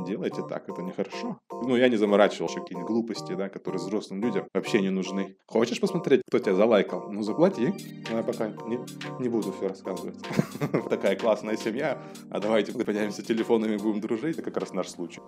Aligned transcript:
не 0.00 0.06
делайте 0.06 0.42
так, 0.48 0.68
это 0.68 0.82
нехорошо. 0.82 1.38
Ну, 1.50 1.76
я 1.76 1.88
не 1.88 1.96
заморачивался 1.96 2.60
какие-нибудь 2.60 2.88
глупости, 2.88 3.34
да, 3.34 3.48
которые 3.48 3.80
взрослым 3.80 4.22
людям 4.22 4.46
вообще 4.54 4.80
не 4.80 4.90
нужны. 4.90 5.36
Хочешь 5.46 5.80
посмотреть, 5.80 6.22
кто 6.26 6.38
тебя 6.38 6.54
залайкал? 6.54 7.12
Ну, 7.12 7.22
заплати. 7.22 7.72
Но 8.10 8.18
я 8.18 8.22
пока 8.22 8.48
не, 8.66 8.78
не 9.20 9.28
буду 9.28 9.52
все 9.52 9.68
рассказывать. 9.68 10.16
Такая 10.88 11.16
классная 11.16 11.56
семья, 11.56 12.02
а 12.30 12.40
давайте 12.40 12.72
поделимся 12.72 13.22
телефонами, 13.22 13.76
будем 13.76 14.00
дружить. 14.00 14.38
Это 14.38 14.42
как 14.42 14.56
раз 14.56 14.72
наш 14.72 14.88
случай. 14.88 15.20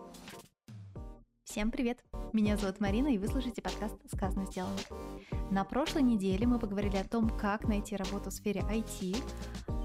Всем 1.52 1.70
привет! 1.70 1.98
Меня 2.32 2.56
зовут 2.56 2.80
Марина, 2.80 3.08
и 3.08 3.18
вы 3.18 3.28
слушаете 3.28 3.60
подкаст 3.60 3.94
«Сказано 4.10 4.46
сделано». 4.46 4.78
На 5.50 5.64
прошлой 5.64 6.00
неделе 6.00 6.46
мы 6.46 6.58
поговорили 6.58 6.96
о 6.96 7.04
том, 7.04 7.28
как 7.28 7.68
найти 7.68 7.94
работу 7.94 8.30
в 8.30 8.32
сфере 8.32 8.62
IT, 8.62 9.14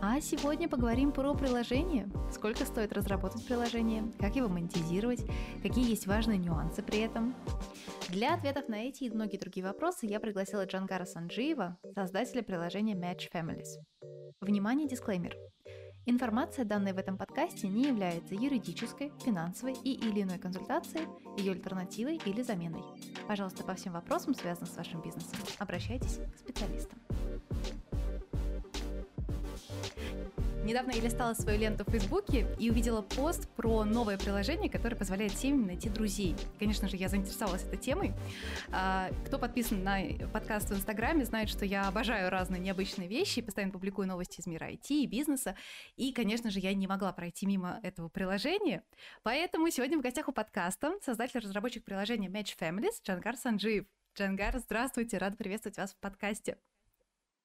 а 0.01 0.21
сегодня 0.21 0.69
поговорим 0.69 1.11
про 1.11 1.33
приложение, 1.33 2.09
сколько 2.31 2.63
стоит 2.63 2.93
разработать 2.93 3.45
приложение, 3.45 4.09
как 4.17 4.37
его 4.37 4.47
монетизировать, 4.47 5.25
какие 5.61 5.89
есть 5.89 6.07
важные 6.07 6.37
нюансы 6.37 6.81
при 6.81 6.99
этом. 6.99 7.35
Для 8.07 8.35
ответов 8.35 8.69
на 8.69 8.87
эти 8.87 9.03
и 9.03 9.09
многие 9.09 9.35
другие 9.35 9.65
вопросы 9.65 10.05
я 10.05 10.21
пригласила 10.21 10.65
Джангара 10.65 11.03
Санджиева, 11.03 11.77
создателя 11.93 12.43
приложения 12.43 12.95
Match 12.95 13.29
Families. 13.29 13.83
Внимание, 14.39 14.87
дисклеймер. 14.87 15.35
Информация, 16.09 16.63
данная 16.63 16.93
в 16.93 16.97
этом 16.97 17.17
подкасте, 17.17 17.67
не 17.67 17.83
является 17.83 18.33
юридической, 18.33 19.11
финансовой 19.25 19.73
и 19.73 19.91
или 19.91 20.21
иной 20.21 20.37
консультацией, 20.37 21.05
ее 21.37 21.51
альтернативой 21.51 22.15
или 22.23 22.41
заменой. 22.41 22.81
Пожалуйста, 23.27 23.65
по 23.65 23.75
всем 23.75 23.91
вопросам, 23.91 24.33
связанным 24.33 24.71
с 24.71 24.77
вашим 24.77 25.01
бизнесом, 25.01 25.37
обращайтесь 25.59 26.19
к 26.33 26.39
специалистам. 26.39 26.97
Недавно 30.67 30.91
я 30.91 30.99
листала 30.99 31.33
свою 31.33 31.57
ленту 31.57 31.85
в 31.85 31.91
Фейсбуке 31.91 32.45
и 32.59 32.69
увидела 32.69 33.01
пост 33.01 33.47
про 33.55 33.85
новое 33.85 34.17
приложение, 34.17 34.69
которое 34.69 34.97
позволяет 34.97 35.31
семьям 35.31 35.65
найти 35.65 35.87
друзей. 35.87 36.35
Конечно 36.59 36.89
же, 36.89 36.97
я 36.97 37.07
заинтересовалась 37.07 37.63
этой 37.63 37.77
темой. 37.77 38.11
А, 38.73 39.07
кто 39.25 39.39
подписан 39.39 39.81
на 39.81 39.97
подкаст 40.33 40.69
в 40.69 40.73
Инстаграме, 40.73 41.23
знает, 41.23 41.47
что 41.47 41.63
я 41.63 41.87
обожаю 41.87 42.29
разные 42.29 42.59
необычные 42.59 43.07
вещи, 43.07 43.41
постоянно 43.41 43.71
публикую 43.71 44.09
новости 44.09 44.41
из 44.41 44.45
мира 44.45 44.69
IT 44.69 44.89
и 44.89 45.07
бизнеса. 45.07 45.55
И, 45.95 46.11
конечно 46.11 46.51
же, 46.51 46.59
я 46.59 46.73
не 46.73 46.85
могла 46.85 47.13
пройти 47.13 47.45
мимо 47.45 47.79
этого 47.81 48.09
приложения. 48.09 48.83
Поэтому 49.23 49.69
сегодня 49.69 49.97
в 49.97 50.01
гостях 50.01 50.27
у 50.27 50.33
подкаста 50.33 50.95
создатель 51.01 51.39
разработчик 51.39 51.85
приложения 51.85 52.27
Match 52.27 52.57
Families 52.59 53.01
Джангар 53.05 53.37
Санджиев. 53.37 53.85
Джангар, 54.17 54.59
здравствуйте, 54.59 55.17
рад 55.17 55.37
приветствовать 55.37 55.77
вас 55.77 55.93
в 55.93 55.97
подкасте. 56.01 56.57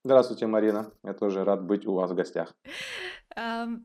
Здравствуйте, 0.04 0.48
Марина. 0.48 0.90
Я 1.04 1.14
тоже 1.14 1.44
рад 1.44 1.62
быть 1.64 1.86
у 1.86 1.94
вас 1.94 2.10
в 2.10 2.16
гостях. 2.16 2.52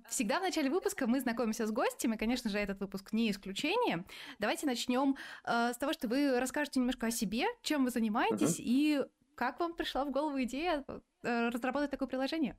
Всегда 0.09 0.40
в 0.40 0.42
начале 0.42 0.70
выпуска 0.70 1.08
мы 1.08 1.20
знакомимся 1.20 1.66
с 1.66 1.72
гостем, 1.72 2.14
и, 2.14 2.17
конечно 2.17 2.50
же, 2.50 2.58
этот 2.58 2.80
выпуск 2.80 3.14
не 3.14 3.31
исключение. 3.31 4.04
Давайте 4.39 4.66
начнем 4.66 5.16
э, 5.45 5.73
с 5.73 5.78
того, 5.78 5.94
что 5.94 6.08
вы 6.08 6.39
расскажете 6.39 6.80
немножко 6.80 7.08
о 7.08 7.12
себе, 7.12 7.45
чем 7.62 7.86
вы 7.86 7.92
занимаетесь, 7.92 8.59
uh-huh. 8.59 8.64
и 8.66 9.06
как 9.36 9.59
вам 9.59 9.76
пришла 9.76 10.04
в 10.04 10.12
голову 10.12 10.42
идея 10.44 10.84
э, 11.23 11.50
разработать 11.50 11.92
такое 11.92 12.08
приложение? 12.08 12.58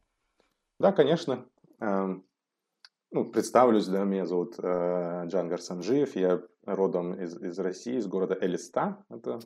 Да, 0.78 0.92
конечно. 0.92 1.44
Эм, 1.80 2.24
ну, 3.10 3.24
представлюсь, 3.24 3.86
да, 3.86 4.04
меня 4.04 4.26
зовут 4.26 4.54
э, 4.58 5.24
Джангар 5.26 5.60
Санжиев, 5.60 6.14
я 6.14 6.40
родом 6.64 7.20
из, 7.20 7.36
из 7.36 7.58
России, 7.58 7.96
из 7.96 8.06
города 8.06 8.38
Элиста, 8.40 9.04
это 9.08 9.40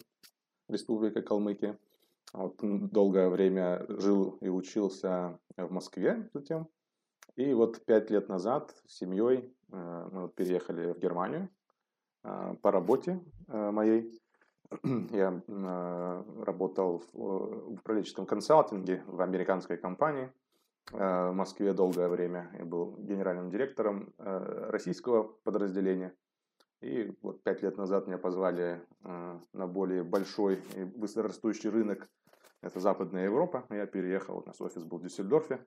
Республика 0.69 1.23
Калмыкия. 1.23 1.79
Вот, 2.33 2.59
долгое 2.61 3.29
время 3.29 3.85
жил 3.89 4.39
и 4.41 4.49
учился 4.49 5.39
в 5.57 5.71
Москве 5.71 6.29
затем. 6.35 6.69
И 7.37 7.55
вот 7.55 7.85
пять 7.87 8.11
лет 8.11 8.29
назад 8.29 8.75
с 8.87 8.99
семьей 8.99 9.55
э, 9.73 10.09
мы 10.13 10.23
вот 10.23 10.35
переехали 10.35 10.93
в 10.93 10.99
Германию 10.99 11.49
э, 12.25 12.57
по 12.61 12.71
работе 12.71 13.25
э, 13.49 13.71
моей. 13.71 14.21
Я 15.11 15.43
работал 16.47 17.03
в 17.13 17.73
управленческом 17.73 18.27
консалтинге 18.27 19.03
в 19.07 19.21
американской 19.21 19.77
компании 19.77 20.33
в 20.91 21.33
Москве 21.33 21.75
долгое 21.75 22.09
время. 22.09 22.51
Я 22.59 22.65
был 22.65 22.97
генеральным 22.97 23.51
директором 23.51 24.15
российского 24.17 25.25
подразделения. 25.45 26.15
И 26.81 27.15
вот 27.21 27.43
пять 27.43 27.63
лет 27.63 27.77
назад 27.77 28.07
меня 28.07 28.19
позвали 28.19 28.83
на 29.03 29.67
более 29.67 30.03
большой 30.03 30.61
и 30.75 30.85
быстрорастущий 30.85 31.69
рынок 31.69 32.09
это 32.63 32.79
Западная 32.79 33.25
Европа. 33.25 33.67
Я 33.71 33.87
переехал, 33.87 34.39
у 34.39 34.45
нас 34.47 34.61
офис 34.61 34.85
был 34.85 34.99
в 34.99 35.03
Дюссельдорфе. 35.03 35.67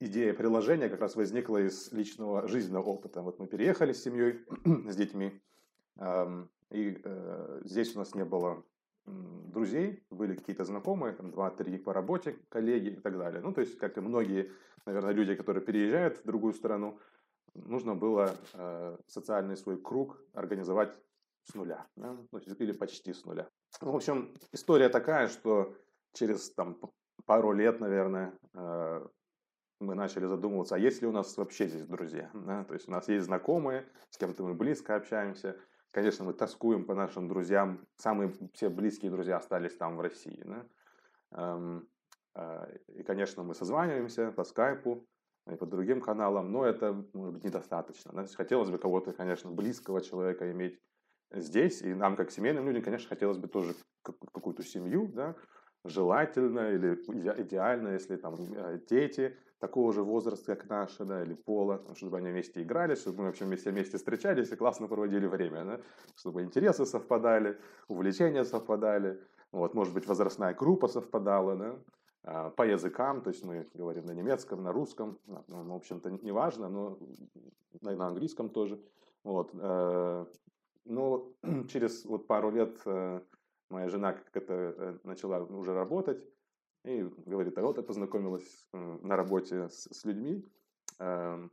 Идея 0.00 0.32
приложения 0.32 0.88
как 0.88 1.00
раз 1.00 1.16
возникла 1.16 1.58
из 1.58 1.92
личного 1.92 2.48
жизненного 2.48 2.86
опыта. 2.86 3.20
Вот 3.22 3.38
мы 3.38 3.46
переехали 3.46 3.92
с 3.92 4.02
семьей, 4.02 4.44
с 4.90 4.96
детьми, 4.96 5.40
и 6.70 7.00
э, 7.02 7.60
здесь 7.64 7.94
у 7.96 7.98
нас 7.98 8.14
не 8.14 8.24
было 8.24 8.62
друзей, 9.06 10.02
были 10.10 10.34
какие-то 10.34 10.64
знакомые, 10.64 11.14
там, 11.14 11.30
два-три 11.30 11.78
по 11.78 11.92
работе, 11.92 12.36
коллеги 12.48 12.88
и 12.88 13.00
так 13.00 13.16
далее. 13.16 13.40
Ну, 13.40 13.52
то 13.52 13.60
есть, 13.60 13.78
как 13.78 13.96
и 13.96 14.00
многие, 14.00 14.52
наверное, 14.86 15.12
люди, 15.12 15.34
которые 15.34 15.64
переезжают 15.64 16.18
в 16.18 16.24
другую 16.24 16.52
страну, 16.52 16.98
нужно 17.54 17.94
было 17.94 18.36
э, 18.54 18.96
социальный 19.06 19.56
свой 19.56 19.80
круг 19.80 20.22
организовать 20.34 20.94
с 21.44 21.54
нуля, 21.54 21.86
да? 21.96 22.16
ну, 22.30 22.38
или 22.38 22.72
почти 22.72 23.12
с 23.12 23.24
нуля. 23.24 23.48
В 23.80 23.94
общем, 23.94 24.34
история 24.52 24.88
такая, 24.88 25.28
что 25.28 25.74
через 26.12 26.50
там, 26.50 26.78
пару 27.24 27.52
лет, 27.52 27.80
наверное, 27.80 28.38
э, 28.54 29.06
мы 29.80 29.94
начали 29.94 30.26
задумываться, 30.26 30.74
а 30.74 30.78
есть 30.78 31.02
ли 31.02 31.08
у 31.08 31.12
нас 31.12 31.36
вообще 31.36 31.68
здесь 31.68 31.86
друзья? 31.86 32.30
Да? 32.34 32.64
То 32.64 32.74
есть 32.74 32.88
у 32.88 32.90
нас 32.90 33.08
есть 33.08 33.26
знакомые, 33.26 33.86
с 34.10 34.18
кем-то 34.18 34.42
мы 34.42 34.54
близко 34.54 34.96
общаемся. 34.96 35.56
Конечно, 35.90 36.24
мы 36.24 36.34
тоскуем 36.34 36.84
по 36.84 36.94
нашим 36.94 37.28
друзьям. 37.28 37.86
Самые 37.96 38.32
все 38.52 38.68
близкие 38.68 39.10
друзья 39.10 39.36
остались 39.36 39.76
там, 39.76 39.96
в 39.96 40.00
России. 40.00 40.42
Да? 40.44 40.66
Эм, 41.32 41.88
э, 42.34 42.78
и, 42.88 43.02
конечно, 43.02 43.42
мы 43.42 43.54
созваниваемся 43.54 44.32
по 44.32 44.44
скайпу 44.44 45.06
и 45.50 45.54
по 45.54 45.64
другим 45.64 46.00
каналам, 46.00 46.52
но 46.52 46.66
это 46.66 47.04
может 47.14 47.34
быть 47.34 47.44
недостаточно. 47.44 48.12
Да? 48.12 48.26
Хотелось 48.36 48.70
бы 48.70 48.78
кого-то, 48.78 49.12
конечно, 49.12 49.50
близкого 49.50 50.02
человека 50.02 50.50
иметь 50.50 50.78
здесь, 51.30 51.82
и 51.82 51.94
нам, 51.94 52.16
как 52.16 52.30
семейным 52.30 52.66
людям, 52.66 52.82
конечно, 52.82 53.08
хотелось 53.08 53.38
бы 53.38 53.48
тоже 53.48 53.74
какую-то 54.02 54.62
семью, 54.62 55.08
да, 55.08 55.36
желательно 55.84 56.70
или 56.72 56.94
идеально, 57.42 57.88
если 57.88 58.16
там 58.16 58.34
э, 58.34 58.80
дети 58.88 59.36
такого 59.58 59.92
же 59.92 60.02
возраста, 60.02 60.54
как 60.56 60.68
наши, 60.68 61.04
да, 61.04 61.22
или 61.22 61.34
пола, 61.34 61.82
чтобы 61.94 62.18
они 62.18 62.30
вместе 62.30 62.62
играли, 62.62 62.94
чтобы 62.94 63.18
мы 63.18 63.24
вообще 63.26 63.44
вместе, 63.44 63.70
вместе 63.70 63.96
встречались 63.96 64.50
и 64.52 64.56
классно 64.56 64.86
проводили 64.86 65.26
время, 65.26 65.64
да, 65.64 65.80
чтобы 66.16 66.42
интересы 66.42 66.86
совпадали, 66.86 67.58
увлечения 67.88 68.44
совпадали, 68.44 69.20
вот, 69.52 69.74
может 69.74 69.94
быть, 69.94 70.06
возрастная 70.06 70.54
группа 70.54 70.88
совпадала, 70.88 71.56
да, 71.56 71.78
а, 72.24 72.50
по 72.50 72.62
языкам, 72.62 73.22
то 73.22 73.30
есть 73.30 73.44
мы 73.44 73.66
говорим 73.74 74.06
на 74.06 74.12
немецком, 74.12 74.62
на 74.62 74.72
русском, 74.72 75.18
ну, 75.26 75.72
в 75.72 75.76
общем-то, 75.76 76.10
не 76.10 76.32
важно, 76.32 76.68
но 76.68 76.98
на 77.80 78.06
английском 78.06 78.50
тоже, 78.50 78.80
вот, 79.24 79.50
э, 79.54 80.26
но 80.84 81.32
через 81.68 82.04
вот 82.04 82.26
пару 82.26 82.50
лет 82.50 82.78
э, 82.86 83.20
моя 83.70 83.88
жена 83.88 84.12
как 84.12 84.36
это 84.36 84.54
э, 84.54 84.98
начала 85.04 85.38
уже 85.44 85.74
работать 85.74 86.22
и 86.84 87.02
говорит, 87.26 87.56
а 87.58 87.62
вот 87.62 87.76
я 87.76 87.82
познакомилась 87.82 88.66
на 88.72 89.16
работе 89.16 89.68
с, 89.68 89.88
с 89.90 90.04
людьми, 90.04 90.44
э, 90.98 91.48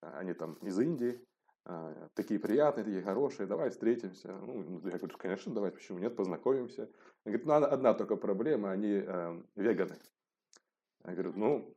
они 0.00 0.34
там 0.34 0.54
из 0.54 0.78
Индии, 0.78 1.20
э, 1.64 2.08
такие 2.14 2.40
приятные, 2.40 2.84
такие 2.84 3.02
хорошие, 3.02 3.46
давай 3.46 3.70
встретимся. 3.70 4.32
Ну, 4.32 4.80
я 4.84 4.98
говорю, 4.98 5.16
конечно, 5.16 5.54
давай, 5.54 5.70
почему 5.70 5.98
нет, 5.98 6.16
познакомимся. 6.16 6.82
Она 7.24 7.36
говорит, 7.36 7.46
ну, 7.46 7.52
одна 7.54 7.94
только 7.94 8.16
проблема, 8.16 8.70
они 8.70 9.02
э, 9.04 9.42
веганы. 9.54 9.98
Я 11.04 11.12
говорю, 11.12 11.32
ну, 11.36 11.76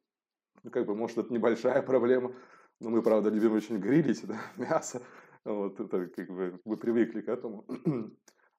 ну, 0.63 0.71
как 0.71 0.85
бы, 0.85 0.95
может, 0.95 1.17
это 1.17 1.33
небольшая 1.33 1.81
проблема, 1.81 2.33
но 2.79 2.89
мы, 2.89 3.01
правда, 3.01 3.29
любим 3.29 3.53
очень 3.53 3.77
грилить 3.77 4.25
да, 4.25 4.39
мясо. 4.57 5.01
Вот, 5.45 5.79
это 5.79 6.07
как 6.07 6.29
бы 6.29 6.59
мы 6.65 6.77
привыкли 6.77 7.21
к 7.21 7.29
этому. 7.29 7.65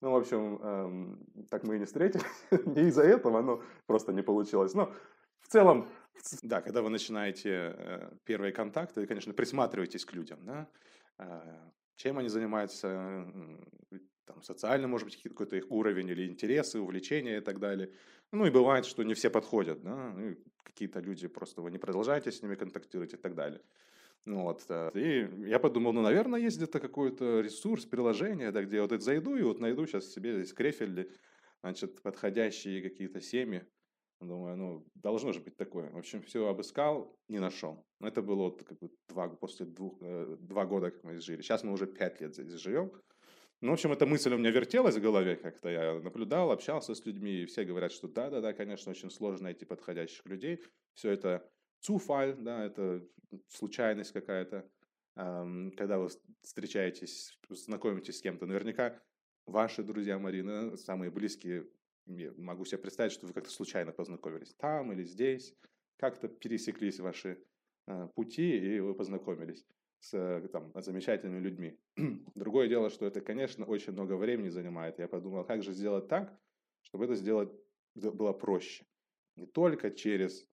Ну, 0.00 0.12
в 0.12 0.16
общем, 0.16 0.58
эм, 0.62 1.46
так 1.50 1.64
мы 1.64 1.76
и 1.76 1.78
не 1.78 1.84
встретились. 1.84 2.24
не 2.66 2.88
из-за 2.88 3.02
этого, 3.02 3.42
но 3.42 3.62
просто 3.86 4.12
не 4.12 4.22
получилось. 4.22 4.74
Но 4.74 4.92
в 5.40 5.48
целом, 5.48 5.88
да, 6.42 6.62
когда 6.62 6.82
вы 6.82 6.88
начинаете 6.90 7.74
э, 7.76 8.10
первые 8.24 8.52
контакты, 8.52 9.06
конечно, 9.06 9.34
присматривайтесь 9.34 10.04
к 10.04 10.12
людям, 10.14 10.38
да, 10.44 10.68
э, 11.18 11.70
чем 11.96 12.18
они 12.18 12.28
занимаются, 12.28 13.26
там, 14.24 14.42
социально, 14.42 14.88
может 14.88 15.06
быть, 15.06 15.22
какой-то 15.22 15.56
их 15.56 15.70
уровень 15.70 16.08
или 16.08 16.28
интересы, 16.28 16.80
увлечения 16.80 17.38
и 17.38 17.40
так 17.40 17.58
далее. 17.58 17.92
Ну, 18.32 18.46
и 18.46 18.50
бывает, 18.50 18.86
что 18.86 19.02
не 19.02 19.14
все 19.14 19.28
подходят, 19.28 19.82
да, 19.82 20.14
какие-то 20.62 21.00
люди 21.00 21.28
просто 21.28 21.60
вы 21.60 21.70
не 21.70 21.78
продолжаете 21.78 22.30
с 22.30 22.42
ними 22.42 22.54
контактировать 22.54 23.12
и 23.12 23.16
так 23.16 23.34
далее. 23.34 23.60
Ну 24.26 24.42
вот, 24.42 24.64
и 24.94 25.28
я 25.46 25.58
подумал, 25.58 25.92
ну, 25.92 26.02
наверное, 26.02 26.40
есть 26.40 26.58
где-то 26.58 26.78
какой-то 26.78 27.40
ресурс, 27.40 27.86
приложение, 27.86 28.52
да, 28.52 28.62
где 28.62 28.76
я 28.76 28.82
вот 28.82 28.92
это 28.92 29.02
зайду 29.02 29.34
и 29.34 29.42
вот 29.42 29.60
найду 29.60 29.86
сейчас 29.86 30.12
себе 30.12 30.36
здесь 30.36 30.52
крефельды, 30.52 31.10
значит, 31.62 32.02
подходящие 32.02 32.82
какие-то 32.82 33.20
семьи, 33.20 33.66
Думаю, 34.20 34.56
ну, 34.56 34.86
должно 34.94 35.32
же 35.32 35.40
быть 35.40 35.56
такое. 35.56 35.90
В 35.90 35.96
общем, 35.96 36.20
все 36.22 36.46
обыскал, 36.46 37.16
не 37.28 37.38
нашел. 37.38 37.86
Это 38.02 38.20
было 38.20 38.44
вот 38.44 38.62
как 38.62 38.78
бы 38.78 38.90
два, 39.08 39.28
после 39.28 39.64
двух, 39.64 39.96
э, 40.02 40.36
два 40.40 40.66
года, 40.66 40.90
как 40.90 41.02
мы 41.04 41.12
здесь 41.12 41.24
жили. 41.24 41.40
Сейчас 41.40 41.64
мы 41.64 41.72
уже 41.72 41.86
пять 41.86 42.20
лет 42.20 42.34
здесь 42.34 42.60
живем. 42.60 42.92
Ну, 43.62 43.70
в 43.70 43.74
общем, 43.74 43.92
эта 43.92 44.04
мысль 44.04 44.34
у 44.34 44.38
меня 44.38 44.50
вертелась 44.50 44.96
в 44.96 45.00
голове 45.00 45.36
как-то. 45.36 45.70
Я 45.70 46.00
наблюдал, 46.00 46.50
общался 46.50 46.94
с 46.94 47.06
людьми, 47.06 47.42
и 47.42 47.46
все 47.46 47.64
говорят, 47.64 47.92
что 47.92 48.08
да-да-да, 48.08 48.52
конечно, 48.52 48.90
очень 48.90 49.10
сложно 49.10 49.44
найти 49.44 49.64
подходящих 49.64 50.26
людей. 50.26 50.62
Все 50.92 51.10
это 51.10 51.50
цуфаль, 51.80 52.36
да, 52.36 52.64
это 52.64 53.06
случайность 53.48 54.12
какая-то. 54.12 54.68
Когда 55.14 55.98
вы 55.98 56.08
встречаетесь, 56.42 57.38
знакомитесь 57.48 58.18
с 58.18 58.22
кем-то, 58.22 58.46
наверняка 58.46 59.00
ваши 59.46 59.82
друзья, 59.82 60.18
Марина, 60.18 60.76
самые 60.76 61.10
близкие, 61.10 61.66
могу 62.36 62.64
себе 62.64 62.78
представить, 62.78 63.12
что 63.12 63.26
вы 63.26 63.32
как-то 63.32 63.50
случайно 63.50 63.92
познакомились 63.92 64.54
там 64.54 64.92
или 64.92 65.04
здесь, 65.04 65.54
как-то 65.96 66.28
пересеклись 66.28 66.98
ваши 67.00 67.44
э, 67.86 68.08
пути, 68.14 68.56
и 68.56 68.80
вы 68.80 68.94
познакомились 68.94 69.66
с 69.98 70.14
э, 70.14 70.48
там, 70.48 70.72
замечательными 70.74 71.40
людьми. 71.40 71.78
Другое 72.34 72.68
дело, 72.68 72.90
что 72.90 73.06
это, 73.06 73.20
конечно, 73.20 73.66
очень 73.66 73.92
много 73.92 74.14
времени 74.14 74.48
занимает. 74.48 74.98
Я 74.98 75.08
подумал, 75.08 75.44
как 75.44 75.62
же 75.62 75.72
сделать 75.72 76.08
так, 76.08 76.36
чтобы 76.82 77.04
это 77.04 77.14
сделать 77.14 77.52
было 77.94 78.32
проще. 78.32 78.86
Не 79.36 79.46
только 79.46 79.90
через 79.90 80.48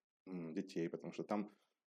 детей, 0.53 0.89
потому 0.89 1.13
что 1.13 1.23
там 1.23 1.51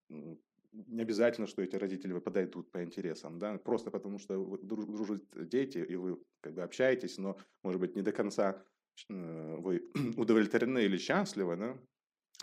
не 0.09 1.01
обязательно, 1.01 1.47
что 1.47 1.61
эти 1.61 1.75
родители 1.77 2.17
подойдут 2.19 2.69
по 2.71 2.83
интересам, 2.83 3.39
да, 3.39 3.57
просто 3.57 3.91
потому 3.91 4.19
что 4.19 4.57
дружат 4.61 5.23
дети, 5.49 5.77
и 5.77 5.95
вы 5.95 6.19
как 6.41 6.53
бы 6.53 6.63
общаетесь, 6.63 7.17
но, 7.17 7.37
может 7.63 7.79
быть, 7.79 7.95
не 7.95 8.01
до 8.01 8.11
конца 8.11 8.61
э, 9.09 9.55
вы 9.57 9.89
удовлетворены 10.17 10.79
или 10.79 10.97
счастливы, 10.97 11.55
да, 11.55 11.77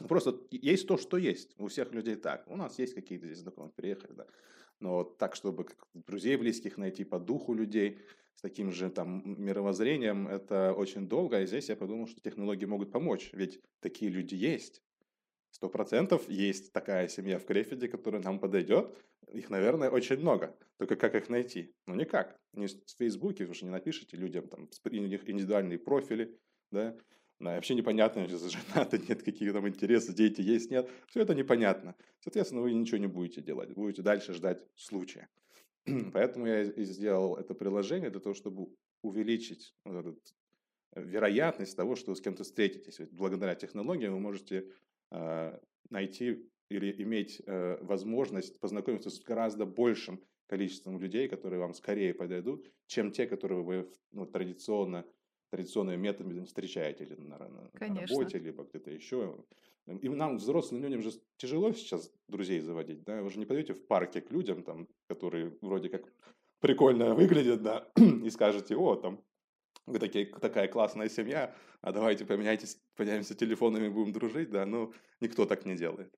Просто 0.08 0.40
есть 0.50 0.86
то, 0.86 0.96
что 0.96 1.16
есть. 1.16 1.54
У 1.58 1.68
всех 1.68 1.92
людей 1.92 2.16
так. 2.16 2.48
У 2.48 2.56
нас 2.56 2.78
есть 2.78 2.94
какие-то 2.94 3.26
здесь 3.26 3.38
знакомые, 3.38 3.72
приехали, 3.72 4.12
да. 4.12 4.26
Но 4.80 5.04
так, 5.04 5.34
чтобы 5.34 5.66
друзей 5.94 6.36
близких 6.36 6.78
найти 6.78 7.04
по 7.04 7.18
духу 7.18 7.54
людей 7.54 7.98
с 8.34 8.40
таким 8.40 8.72
же 8.72 8.90
там 8.90 9.22
мировоззрением, 9.24 10.28
это 10.28 10.72
очень 10.72 11.08
долго. 11.08 11.42
И 11.42 11.46
здесь 11.46 11.68
я 11.68 11.76
подумал, 11.76 12.06
что 12.06 12.20
технологии 12.20 12.64
могут 12.64 12.90
помочь. 12.90 13.30
Ведь 13.32 13.60
такие 13.80 14.10
люди 14.10 14.34
есть. 14.34 14.82
Сто 15.52 15.68
процентов 15.68 16.28
есть 16.28 16.72
такая 16.72 17.06
семья 17.08 17.38
в 17.38 17.44
Крефиде, 17.44 17.86
которая 17.86 18.22
нам 18.22 18.40
подойдет. 18.40 18.98
Их, 19.32 19.50
наверное, 19.50 19.90
очень 19.90 20.16
много. 20.16 20.56
Только 20.78 20.96
как 20.96 21.14
их 21.14 21.28
найти? 21.28 21.74
Ну, 21.86 21.94
никак. 21.94 22.40
Не 22.54 22.66
в 22.66 22.72
Фейсбуке 22.98 23.46
вы 23.46 23.54
же 23.54 23.66
не 23.66 23.70
напишите 23.70 24.16
людям 24.16 24.48
там 24.48 24.68
индивидуальные 24.90 25.78
профили, 25.78 26.36
да, 26.70 26.96
да, 27.38 27.56
вообще 27.56 27.74
непонятно, 27.74 28.26
женаты, 28.28 28.98
нет 29.08 29.22
каких 29.22 29.52
там 29.52 29.68
интересов, 29.68 30.14
дети 30.14 30.40
есть, 30.40 30.70
нет. 30.70 30.88
Все 31.08 31.20
это 31.20 31.34
непонятно. 31.34 31.96
Соответственно, 32.20 32.62
вы 32.62 32.72
ничего 32.72 32.98
не 32.98 33.08
будете 33.08 33.42
делать. 33.42 33.70
Будете 33.70 34.02
дальше 34.02 34.32
ждать 34.32 34.64
случая. 34.76 35.28
Поэтому 36.12 36.46
я 36.46 36.62
и 36.62 36.84
сделал 36.84 37.36
это 37.36 37.54
приложение 37.54 38.10
для 38.10 38.20
того, 38.20 38.34
чтобы 38.34 38.68
увеличить 39.02 39.74
вот 39.84 39.96
этот, 39.96 40.34
э, 40.92 41.02
вероятность 41.02 41.76
того, 41.76 41.96
что 41.96 42.12
вы 42.12 42.16
с 42.16 42.20
кем-то 42.20 42.44
встретитесь. 42.44 43.00
Ведь 43.00 43.12
благодаря 43.12 43.56
технологиям 43.56 44.12
вы 44.12 44.20
можете 44.20 44.68
найти 45.90 46.48
или 46.68 47.02
иметь 47.02 47.42
э, 47.46 47.78
возможность 47.82 48.58
познакомиться 48.60 49.10
с 49.10 49.20
гораздо 49.20 49.66
большим 49.66 50.20
количеством 50.46 50.98
людей, 50.98 51.28
которые 51.28 51.60
вам 51.60 51.74
скорее 51.74 52.14
подойдут, 52.14 52.70
чем 52.86 53.12
те, 53.12 53.26
которые 53.26 53.62
вы 53.62 53.90
ну, 54.10 54.26
традиционно 54.26 55.04
традиционными 55.50 55.96
методами 55.96 56.44
встречаете 56.44 57.04
или 57.04 57.14
на, 57.14 57.38
на, 57.38 57.48
на 57.48 58.00
работе, 58.00 58.38
либо 58.38 58.64
где-то 58.64 58.90
еще. 58.90 59.36
И 60.00 60.08
нам, 60.08 60.38
взрослым 60.38 60.82
людям 60.82 61.02
же 61.02 61.10
тяжело 61.36 61.72
сейчас 61.72 62.10
друзей 62.26 62.60
заводить, 62.60 63.04
да, 63.04 63.20
вы 63.20 63.28
же 63.28 63.38
не 63.38 63.44
пойдете 63.44 63.74
в 63.74 63.86
парке 63.86 64.22
к 64.22 64.30
людям, 64.30 64.62
там, 64.62 64.88
которые 65.08 65.54
вроде 65.60 65.90
как 65.90 66.10
прикольно 66.60 67.14
выглядят, 67.14 67.62
да, 67.62 67.86
и 68.24 68.30
скажете, 68.30 68.76
о, 68.76 68.96
там, 68.96 69.22
вы 69.86 69.98
такие, 69.98 70.26
такая 70.26 70.68
классная 70.68 71.08
семья, 71.08 71.54
а 71.80 71.92
давайте 71.92 72.24
поменяйтесь, 72.24 72.80
поменяемся 72.96 73.34
телефонами, 73.34 73.88
будем 73.88 74.12
дружить, 74.12 74.50
да, 74.50 74.66
ну, 74.66 74.92
никто 75.20 75.46
так 75.46 75.64
не 75.66 75.76
делает. 75.76 76.14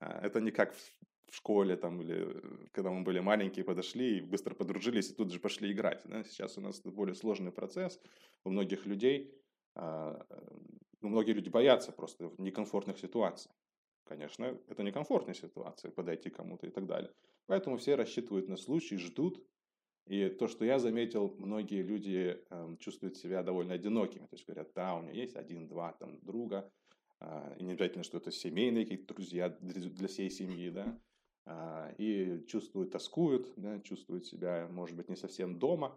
А, 0.00 0.20
это 0.22 0.40
не 0.40 0.50
как 0.50 0.74
в 0.74 1.34
школе 1.34 1.76
там 1.76 2.00
или 2.00 2.26
э, 2.26 2.66
когда 2.72 2.90
мы 2.90 3.02
были 3.02 3.20
маленькие, 3.20 3.64
подошли 3.64 4.18
и 4.18 4.20
быстро 4.20 4.54
подружились 4.54 5.10
и 5.10 5.14
тут 5.14 5.30
же 5.30 5.40
пошли 5.40 5.70
играть. 5.72 6.00
Да? 6.04 6.24
Сейчас 6.24 6.56
у 6.58 6.60
нас 6.60 6.80
более 6.80 7.14
сложный 7.14 7.52
процесс. 7.52 8.00
У 8.44 8.50
многих 8.50 8.86
людей, 8.86 9.34
а, 9.74 10.24
ну, 11.00 11.08
многие 11.08 11.32
люди 11.32 11.48
боятся 11.48 11.92
просто 11.92 12.32
некомфортных 12.38 12.98
ситуаций. 12.98 13.50
Конечно, 14.04 14.58
это 14.68 14.82
некомфортная 14.82 15.34
ситуация, 15.34 15.90
подойти 15.90 16.30
кому-то 16.30 16.66
и 16.66 16.70
так 16.70 16.86
далее. 16.86 17.12
Поэтому 17.46 17.76
все 17.76 17.94
рассчитывают 17.94 18.48
на 18.48 18.56
случай, 18.56 18.96
ждут. 18.96 19.44
И 20.08 20.28
то, 20.30 20.48
что 20.48 20.64
я 20.64 20.78
заметил, 20.78 21.34
многие 21.38 21.82
люди 21.82 22.42
э, 22.48 22.76
чувствуют 22.80 23.16
себя 23.16 23.42
довольно 23.42 23.74
одинокими. 23.74 24.26
То 24.26 24.34
есть 24.34 24.46
говорят, 24.46 24.70
да, 24.74 24.94
у 24.94 25.02
меня 25.02 25.12
есть 25.12 25.36
один-два 25.36 25.92
там 25.92 26.18
друга, 26.22 26.70
э, 27.20 27.56
и 27.58 27.64
не 27.64 27.72
обязательно, 27.72 28.04
что 28.04 28.16
это 28.16 28.30
семейные 28.30 28.84
какие-то 28.84 29.14
друзья 29.14 29.50
для 29.60 30.08
всей 30.08 30.30
семьи, 30.30 30.70
да. 30.70 30.98
А, 31.50 31.94
и 31.96 32.44
чувствуют, 32.46 32.90
тоскуют, 32.92 33.50
да, 33.56 33.80
чувствуют 33.80 34.26
себя, 34.26 34.68
может 34.70 34.94
быть, 34.96 35.08
не 35.08 35.16
совсем 35.16 35.58
дома, 35.58 35.96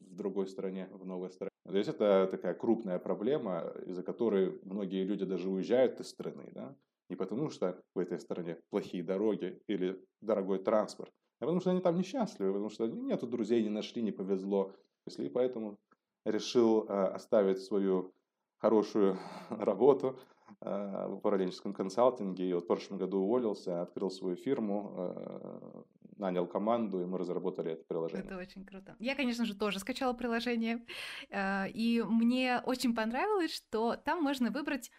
в 0.00 0.14
другой 0.14 0.46
стране, 0.46 0.86
в 0.92 1.06
новой 1.06 1.30
стране. 1.30 1.50
То 1.64 1.76
есть 1.76 1.88
это 1.88 2.28
такая 2.30 2.52
крупная 2.52 2.98
проблема, 2.98 3.72
из-за 3.86 4.02
которой 4.02 4.60
многие 4.64 5.04
люди 5.04 5.24
даже 5.24 5.48
уезжают 5.48 5.98
из 6.00 6.08
страны, 6.08 6.50
да, 6.52 6.76
не 7.08 7.16
потому 7.16 7.48
что 7.48 7.82
в 7.94 8.00
этой 8.00 8.20
стране 8.20 8.58
плохие 8.68 9.02
дороги 9.02 9.62
или 9.66 9.98
дорогой 10.20 10.58
транспорт, 10.58 11.10
а 11.42 11.46
потому 11.46 11.60
что 11.60 11.70
они 11.70 11.80
там 11.80 11.98
несчастливы, 11.98 12.52
потому 12.52 12.70
что 12.70 12.86
нету 12.86 13.26
друзей, 13.26 13.62
не 13.62 13.68
нашли, 13.68 14.02
не 14.02 14.12
повезло. 14.12 14.72
И 15.18 15.28
поэтому 15.28 15.78
решил 16.24 16.86
а, 16.88 17.08
оставить 17.08 17.60
свою 17.60 18.14
хорошую 18.58 19.18
работу, 19.50 20.18
Э, 20.60 21.06
в 21.08 21.14
управленческом 21.14 21.72
консалтинге. 21.72 22.48
И 22.48 22.52
вот 22.52 22.64
в 22.64 22.66
прошлом 22.66 22.98
году 22.98 23.18
уволился, 23.18 23.82
открыл 23.82 24.10
свою 24.10 24.36
фирму, 24.36 24.94
э, 24.96 25.82
нанял 26.18 26.46
команду, 26.46 27.02
и 27.02 27.04
мы 27.04 27.18
разработали 27.18 27.72
это 27.72 27.84
приложение. 27.84 28.24
Это 28.24 28.36
очень 28.36 28.64
круто. 28.64 28.94
Я, 28.98 29.14
конечно 29.14 29.44
же, 29.44 29.56
тоже 29.56 29.80
скачала 29.80 30.12
приложение, 30.12 30.84
э, 31.30 31.68
и 31.70 32.02
мне 32.02 32.60
очень 32.64 32.94
понравилось, 32.94 33.52
что 33.54 33.96
там 33.96 34.22
можно 34.22 34.50
выбрать 34.50 34.90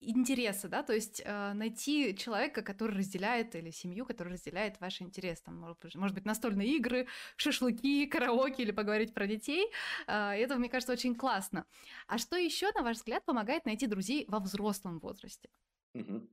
интересы, 0.00 0.68
да, 0.68 0.82
то 0.82 0.92
есть 0.92 1.22
э, 1.24 1.52
найти 1.54 2.14
человека, 2.16 2.62
который 2.62 2.96
разделяет, 2.96 3.54
или 3.54 3.70
семью, 3.70 4.06
которая 4.06 4.34
разделяет 4.34 4.80
ваши 4.80 5.02
интересы, 5.02 5.42
там, 5.44 5.56
может, 5.56 5.94
может 5.94 6.14
быть, 6.14 6.24
настольные 6.24 6.76
игры, 6.76 7.06
шашлыки, 7.36 8.06
караоке 8.06 8.62
или 8.62 8.70
поговорить 8.70 9.14
про 9.14 9.26
детей. 9.26 9.70
Э, 10.06 10.32
это, 10.32 10.56
мне 10.56 10.68
кажется, 10.68 10.92
очень 10.92 11.14
классно. 11.14 11.64
А 12.06 12.18
что 12.18 12.36
еще, 12.36 12.70
на 12.74 12.82
ваш 12.82 12.98
взгляд, 12.98 13.24
помогает 13.24 13.66
найти 13.66 13.86
друзей 13.86 14.24
во 14.28 14.38
взрослом 14.38 14.98
возрасте? 15.00 15.48
Угу. 15.94 16.28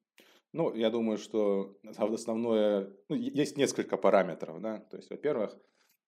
Ну, 0.53 0.73
я 0.73 0.89
думаю, 0.89 1.17
что 1.17 1.77
основное, 1.97 2.89
ну, 3.09 3.15
есть 3.15 3.57
несколько 3.57 3.97
параметров, 3.97 4.61
да, 4.61 4.79
то 4.79 4.97
есть, 4.97 5.09
во-первых, 5.09 5.57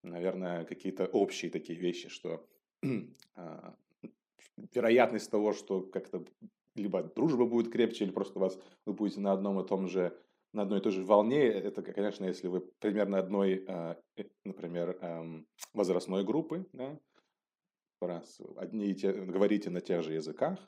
наверное, 0.03 0.63
какие-то 0.63 1.05
общие 1.05 1.51
такие 1.51 1.77
вещи, 1.79 2.09
что 2.09 2.47
э, 2.83 3.71
вероятность 4.73 5.31
того, 5.31 5.53
что 5.53 5.81
как-то 5.81 6.23
либо 6.77 7.03
дружба 7.03 7.46
будет 7.46 7.72
крепче, 7.72 8.05
или 8.05 8.12
просто 8.12 8.39
вас 8.39 8.60
вы 8.86 8.93
будете 8.93 9.19
на 9.19 9.31
одном 9.34 9.60
и 9.60 9.67
том 9.67 9.88
же 9.88 10.17
на 10.53 10.63
одной 10.63 10.79
и 10.79 10.81
той 10.81 10.91
же 10.93 11.03
волне, 11.03 11.43
это, 11.43 11.84
конечно, 11.84 12.25
если 12.25 12.48
вы 12.48 12.62
примерно 12.79 13.19
одной, 13.19 13.65
а, 13.67 13.98
э, 14.15 14.24
например, 14.46 14.98
эм, 15.01 15.46
возрастной 15.74 16.24
группы, 16.24 16.65
да, 16.72 16.98
раз 18.01 18.39
одни 18.55 18.89
и 18.89 18.96
те, 18.96 19.12
говорите 19.12 19.69
на 19.69 19.81
тех 19.81 20.03
же 20.03 20.13
языках, 20.13 20.60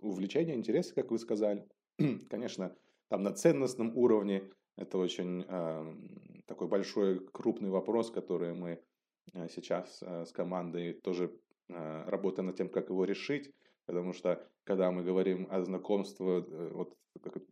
увлечения, 0.00 0.54
интересы, 0.54 0.94
как 0.94 1.10
вы 1.10 1.18
сказали. 1.18 1.68
Конечно, 2.30 2.74
там 3.08 3.22
на 3.22 3.32
ценностном 3.32 3.96
уровне 3.96 4.50
это 4.76 4.98
очень 4.98 5.44
э, 5.48 6.42
такой 6.46 6.68
большой, 6.68 7.26
крупный 7.32 7.70
вопрос, 7.70 8.10
который 8.10 8.54
мы 8.54 8.80
э, 9.34 9.48
сейчас 9.48 10.02
э, 10.02 10.24
с 10.24 10.32
командой 10.32 10.92
тоже 10.92 11.32
э, 11.68 12.04
работаем 12.06 12.46
над 12.46 12.56
тем, 12.56 12.68
как 12.68 12.90
его 12.90 13.04
решить. 13.04 13.52
Потому 13.88 14.12
что, 14.12 14.46
когда 14.64 14.90
мы 14.90 15.02
говорим 15.02 15.48
о 15.50 15.62
знакомстве 15.62 16.44
э, 16.46 16.70
вот, 16.74 16.94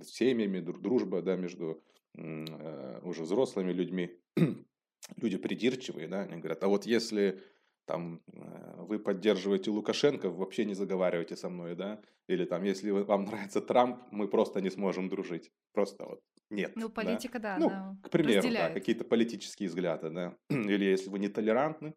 с 0.03 0.09
семьями, 0.09 0.61
дружба 0.61 1.23
да, 1.23 1.35
между 1.35 1.83
э, 2.15 3.01
уже 3.03 3.23
взрослыми 3.23 3.73
людьми, 3.73 4.21
люди 5.17 5.39
придирчивые, 5.39 6.09
да, 6.09 6.21
они 6.21 6.37
говорят, 6.37 6.63
а 6.63 6.69
вот 6.69 6.85
если 6.85 7.41
там 7.87 8.21
э, 8.35 8.83
вы 8.83 8.99
поддерживаете 8.99 9.71
Лукашенко, 9.71 10.29
вообще 10.29 10.67
не 10.67 10.75
заговаривайте 10.75 11.37
со 11.37 11.49
мной, 11.49 11.75
да, 11.75 12.03
или 12.29 12.45
там, 12.45 12.65
если 12.65 12.91
вам 12.91 13.25
нравится 13.25 13.63
Трамп, 13.63 14.03
мы 14.11 14.29
просто 14.29 14.61
не 14.61 14.69
сможем 14.69 15.09
дружить, 15.09 15.51
просто 15.73 16.05
вот 16.05 16.21
нет. 16.51 16.73
Ну, 16.77 16.91
политика, 16.91 17.39
да, 17.39 17.57
да 17.57 17.59
ну, 17.59 17.69
да, 17.71 17.97
к 18.03 18.11
примеру, 18.11 18.47
да, 18.53 18.69
какие-то 18.69 19.05
политические 19.05 19.71
взгляды, 19.71 20.11
да, 20.11 20.37
или 20.51 20.85
если 20.85 21.09
вы 21.09 21.19
нетолерантны, 21.19 21.95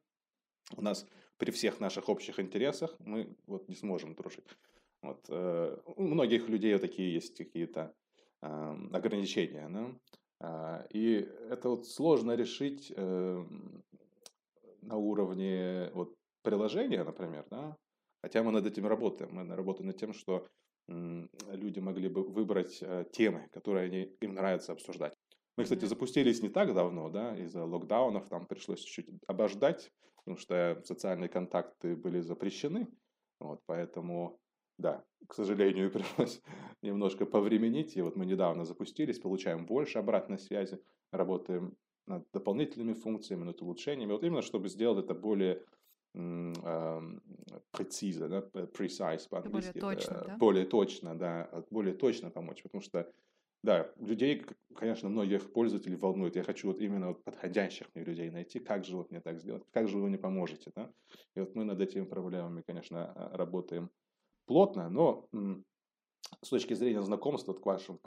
у 0.77 0.81
нас 0.81 1.05
при 1.39 1.51
всех 1.51 1.79
наших 1.79 2.09
общих 2.09 2.39
интересах 2.39 2.95
мы 2.99 3.35
вот 3.47 3.67
не 3.69 3.75
сможем 3.75 4.13
дружить. 4.13 4.45
Вот. 5.01 5.25
Э, 5.29 5.77
у 5.95 6.03
многих 6.03 6.49
людей 6.49 6.77
такие 6.77 7.13
есть 7.13 7.35
какие-то 7.35 7.93
ограничения. 8.41 9.67
Да? 9.69 9.91
А, 10.39 10.87
и 10.91 11.27
это 11.49 11.69
вот 11.69 11.87
сложно 11.87 12.35
решить 12.35 12.91
эм, 12.95 13.83
на 14.81 14.95
уровне 14.95 15.91
вот, 15.93 16.15
приложения, 16.41 17.03
например, 17.03 17.45
да? 17.51 17.75
хотя 18.23 18.43
мы 18.43 18.51
над 18.51 18.65
этим 18.65 18.87
работаем. 18.87 19.31
Мы 19.33 19.55
работаем 19.55 19.87
над 19.87 19.97
тем, 19.97 20.13
что 20.13 20.47
люди 20.87 21.79
могли 21.79 22.09
бы 22.09 22.23
выбрать 22.23 22.79
э, 22.81 23.05
темы, 23.11 23.47
которые 23.51 23.85
они, 23.85 24.15
им 24.21 24.33
нравится 24.33 24.71
обсуждать. 24.71 25.13
Мы, 25.57 25.65
кстати, 25.65 25.85
запустились 25.85 26.41
не 26.41 26.49
так 26.49 26.73
давно, 26.73 27.09
да, 27.09 27.35
из-за 27.37 27.65
локдаунов 27.65 28.27
там 28.29 28.45
пришлось 28.45 28.79
чуть-чуть 28.79 29.19
обождать, 29.27 29.91
потому 30.19 30.37
что 30.37 30.81
социальные 30.85 31.29
контакты 31.29 31.95
были 31.95 32.19
запрещены, 32.19 32.87
вот, 33.39 33.61
поэтому, 33.65 34.39
да, 34.77 35.03
к 35.27 35.33
сожалению, 35.33 35.91
пришлось 35.91 36.41
немножко 36.81 37.25
повременить, 37.25 37.97
и 37.97 38.01
вот 38.01 38.15
мы 38.15 38.25
недавно 38.25 38.65
запустились, 38.65 39.19
получаем 39.19 39.65
больше 39.65 39.99
обратной 39.99 40.39
связи, 40.39 40.81
работаем 41.11 41.75
над 42.07 42.27
дополнительными 42.33 42.93
функциями, 42.93 43.43
над 43.43 43.61
улучшениями, 43.61 44.11
вот 44.11 44.23
именно 44.23 44.41
чтобы 44.41 44.69
сделать 44.69 45.05
это 45.05 45.13
более 45.13 45.63
прецизно, 47.71 48.27
да, 48.29 48.39
precise 48.39 49.29
по-английски. 49.29 49.79
Более 49.79 49.95
точно, 49.95 50.23
да? 50.25 50.37
Более 50.37 50.65
точно, 50.65 51.17
да, 51.17 51.65
более 51.69 51.93
точно 51.93 52.31
помочь, 52.31 52.63
потому 52.63 52.81
что 52.81 53.11
да, 53.61 53.91
людей, 53.97 54.45
конечно, 54.75 55.09
многих 55.09 55.51
пользователей 55.51 55.97
волнует. 55.97 56.35
Я 56.35 56.43
хочу 56.43 56.67
вот 56.67 56.79
именно 56.81 57.09
вот 57.09 57.23
подходящих 57.23 57.87
мне 57.93 58.05
людей 58.05 58.29
найти. 58.29 58.59
Как 58.59 58.85
же 58.85 58.95
вот 58.95 59.11
мне 59.11 59.19
так 59.19 59.39
сделать? 59.39 59.63
Как 59.71 59.87
же 59.87 59.97
вы 59.97 60.07
мне 60.07 60.17
поможете? 60.17 60.71
Да? 60.75 60.91
И 61.35 61.39
вот 61.41 61.55
мы 61.55 61.65
над 61.65 61.81
этими 61.81 62.05
проблемами, 62.05 62.63
конечно, 62.65 63.11
а, 63.11 63.35
работаем 63.35 63.89
плотно, 64.45 64.89
но 64.89 65.27
с 66.41 66.49
точки 66.49 66.73
зрения 66.73 67.01
знакомства, 67.01 67.51
вот 67.51 67.61
к 67.61 67.65
вашему, 67.65 67.99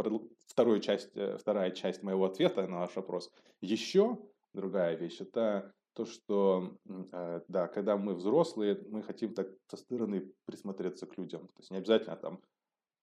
второй 0.47 0.81
часть, 0.81 1.11
э, 1.17 1.37
вторая 1.39 1.71
часть 1.71 2.03
моего 2.03 2.25
ответа 2.25 2.67
на 2.67 2.81
ваш 2.81 2.97
вопрос, 2.97 3.31
еще 3.61 4.19
другая 4.55 4.97
вещь, 4.97 5.21
это 5.21 5.73
то, 5.95 6.07
что, 6.07 6.77
э, 7.13 7.41
да, 7.49 7.69
когда 7.69 7.97
мы 7.97 8.15
взрослые, 8.15 8.81
мы 8.89 9.03
хотим 9.03 9.35
так 9.35 9.49
со 9.69 9.77
стороны 9.77 10.33
присмотреться 10.47 11.07
к 11.07 11.19
людям. 11.19 11.49
То 11.49 11.59
есть 11.59 11.71
не 11.71 11.79
обязательно 11.79 12.17
там 12.17 12.41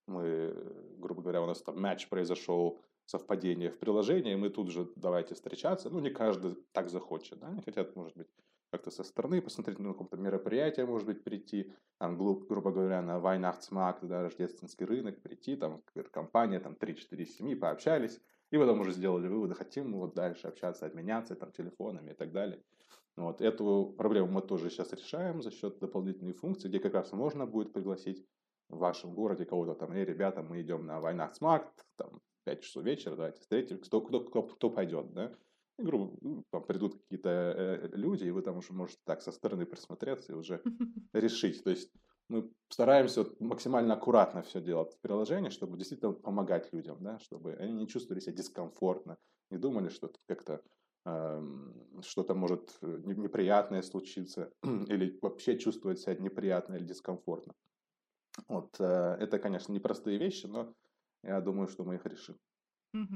мы, 0.10 0.54
грубо 0.98 1.22
говоря, 1.22 1.42
у 1.42 1.46
нас 1.46 1.62
там 1.62 1.82
матч 1.82 2.10
произошел, 2.10 2.80
совпадение 3.10 3.72
в 3.72 3.80
приложении, 3.80 4.36
мы 4.36 4.50
тут 4.50 4.70
же 4.70 4.88
давайте 4.96 5.34
встречаться. 5.34 5.90
Ну, 5.90 6.00
не 6.00 6.12
каждый 6.12 6.56
так 6.74 6.90
захочет, 6.90 7.40
да, 7.40 7.48
они 7.48 7.62
хотят, 7.62 7.96
может 7.96 8.16
быть, 8.16 8.28
как-то 8.72 8.92
со 8.92 9.04
стороны 9.04 9.42
посмотреть 9.42 9.80
на 9.80 9.94
какое-то 9.94 10.18
мероприятие, 10.18 10.86
может 10.86 11.08
быть, 11.08 11.24
прийти, 11.24 11.74
там, 11.98 12.18
гру- 12.18 12.46
грубо 12.48 12.72
говоря, 12.72 13.02
на 13.02 13.18
Weihnachtsmarkt, 13.18 14.06
да, 14.06 14.22
рождественский 14.22 14.86
рынок, 14.86 15.22
прийти, 15.22 15.56
там, 15.56 15.82
компания, 16.12 16.60
там, 16.60 16.76
3-4 16.76 17.26
семьи, 17.26 17.56
пообщались, 17.56 18.20
и 18.52 18.58
потом 18.58 18.82
уже 18.82 18.92
сделали 18.92 19.28
выводы, 19.28 19.56
хотим 19.56 19.90
мы 19.90 19.98
вот 19.98 20.14
дальше 20.14 20.48
общаться, 20.48 20.86
обменяться, 20.86 21.36
там, 21.36 21.52
телефонами 21.52 22.12
и 22.12 22.14
так 22.14 22.32
далее. 22.32 22.62
Вот, 23.16 23.42
эту 23.42 23.96
проблему 23.98 24.28
мы 24.28 24.42
тоже 24.42 24.70
сейчас 24.70 24.94
решаем 24.94 25.42
за 25.42 25.50
счет 25.50 25.80
дополнительной 25.80 26.34
функции, 26.34 26.68
где 26.68 26.80
как 26.80 26.94
раз 26.94 27.12
можно 27.12 27.48
будет 27.48 27.74
пригласить 27.74 28.24
в 28.70 28.78
вашем 28.78 29.14
городе 29.14 29.46
кого-то 29.46 29.74
там, 29.74 29.92
эй, 29.92 30.06
ребята, 30.06 30.42
мы 30.44 30.62
идем 30.62 30.86
на 30.86 31.00
Weihnachtsmarkt, 31.00 31.72
там, 31.98 32.22
5 32.46 32.62
часов 32.62 32.84
вечера, 32.84 33.16
давайте 33.16 33.42
встретимся, 33.42 33.84
кто, 33.84 34.02
кто, 34.02 34.22
кто, 34.22 34.44
кто 34.44 34.70
пойдет, 34.70 35.14
да? 35.14 35.36
И, 35.78 35.84
грубо, 35.84 36.18
ну, 36.22 36.44
там 36.52 36.64
придут 36.64 36.96
какие-то 36.96 37.30
э, 37.30 37.90
люди, 37.94 38.26
и 38.26 38.32
вы 38.32 38.42
там 38.42 38.58
уже 38.58 38.74
можете 38.74 39.00
так 39.06 39.22
со 39.22 39.32
стороны 39.32 39.66
присмотреться 39.66 40.34
и 40.34 40.36
уже 40.36 40.62
решить. 41.14 41.64
То 41.64 41.70
есть 41.70 41.92
мы 42.28 42.52
стараемся 42.70 43.26
максимально 43.40 43.96
аккуратно 43.96 44.42
все 44.42 44.62
делать 44.62 44.94
в 44.94 45.00
приложении, 45.00 45.50
чтобы 45.50 45.78
действительно 45.78 46.14
помогать 46.14 46.72
людям, 46.74 46.98
да, 47.02 47.18
чтобы 47.20 47.54
они 47.54 47.74
не 47.74 47.88
чувствовали 47.88 48.20
себя 48.20 48.36
дискомфортно, 48.36 49.18
не 49.52 49.58
думали, 49.58 49.90
что 49.90 50.12
как-то 50.28 50.62
э, 51.06 51.42
что-то 52.02 52.36
может 52.36 52.78
э, 52.82 53.02
неприятное 53.06 53.82
случиться, 53.82 54.52
или 54.64 55.18
вообще 55.22 55.58
чувствовать 55.58 56.00
себя 56.00 56.16
неприятно 56.16 56.76
или 56.76 56.84
дискомфортно. 56.84 57.54
Вот, 58.48 58.76
э, 58.80 59.18
это, 59.20 59.40
конечно, 59.40 59.74
непростые 59.74 60.18
вещи, 60.18 60.46
но 60.46 60.74
я 61.24 61.42
думаю, 61.42 61.68
что 61.68 61.84
мы 61.84 61.96
их 61.96 62.06
решим. 62.06 62.38
Ну, 62.92 63.08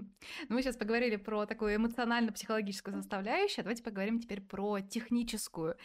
мы 0.49 0.61
сейчас 0.61 0.77
поговорили 0.77 1.15
про 1.15 1.45
такую 1.47 1.75
эмоционально-психологическую 1.75 2.95
составляющую, 2.95 3.63
давайте 3.63 3.83
поговорим 3.83 4.19
теперь 4.19 4.41
про 4.41 4.81
техническую. 4.81 5.77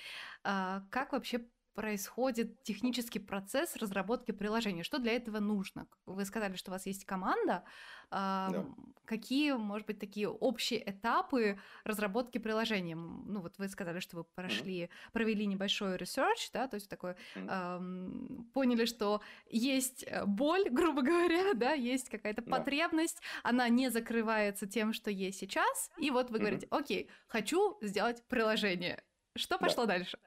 А, 0.45 0.83
как 0.91 1.13
вообще 1.13 1.47
происходит 1.79 2.61
технический 2.65 3.21
процесс 3.21 3.77
разработки 3.77 4.33
приложения? 4.33 4.83
Что 4.83 4.99
для 4.99 5.13
этого 5.13 5.39
нужно? 5.39 5.87
Вы 6.07 6.25
сказали, 6.25 6.57
что 6.57 6.73
у 6.73 6.75
вас 6.75 6.87
есть 6.87 7.05
команда. 7.05 7.63
Да. 8.11 8.67
Какие, 9.05 9.53
может 9.53 9.87
быть, 9.87 10.01
такие 10.01 10.29
общие 10.29 10.83
этапы 10.91 11.57
разработки 11.85 12.39
приложения? 12.39 12.97
Ну, 12.97 13.41
вот 13.41 13.59
вы 13.59 13.69
сказали, 13.69 14.01
что 14.01 14.17
вы 14.17 14.25
прошли, 14.25 14.83
mm-hmm. 14.83 15.13
провели 15.13 15.47
небольшой 15.47 15.97
research, 15.97 16.51
да, 16.53 16.67
то 16.67 16.75
есть 16.75 16.91
такой, 16.91 17.13
mm-hmm. 17.13 17.77
эм, 17.77 18.51
поняли, 18.53 18.85
что 18.85 19.21
есть 19.49 20.03
э, 20.03 20.25
боль, 20.27 20.69
грубо 20.71 21.03
говоря, 21.03 21.55
да, 21.55 21.75
есть 21.75 22.09
какая-то 22.09 22.43
yeah. 22.43 22.51
потребность, 22.51 23.23
она 23.45 23.69
не 23.69 23.89
закрывается 23.91 24.67
тем, 24.67 24.93
что 24.93 25.13
есть 25.13 25.39
сейчас, 25.39 25.91
и 25.97 26.11
вот 26.11 26.31
вы 26.31 26.39
mm-hmm. 26.39 26.41
говорите, 26.41 26.67
окей, 26.71 27.09
хочу 27.29 27.79
сделать 27.83 28.25
приложение. 28.27 29.01
Что 29.37 29.59
пошло 29.59 29.87
да. 29.87 29.95
дальше? 29.95 30.19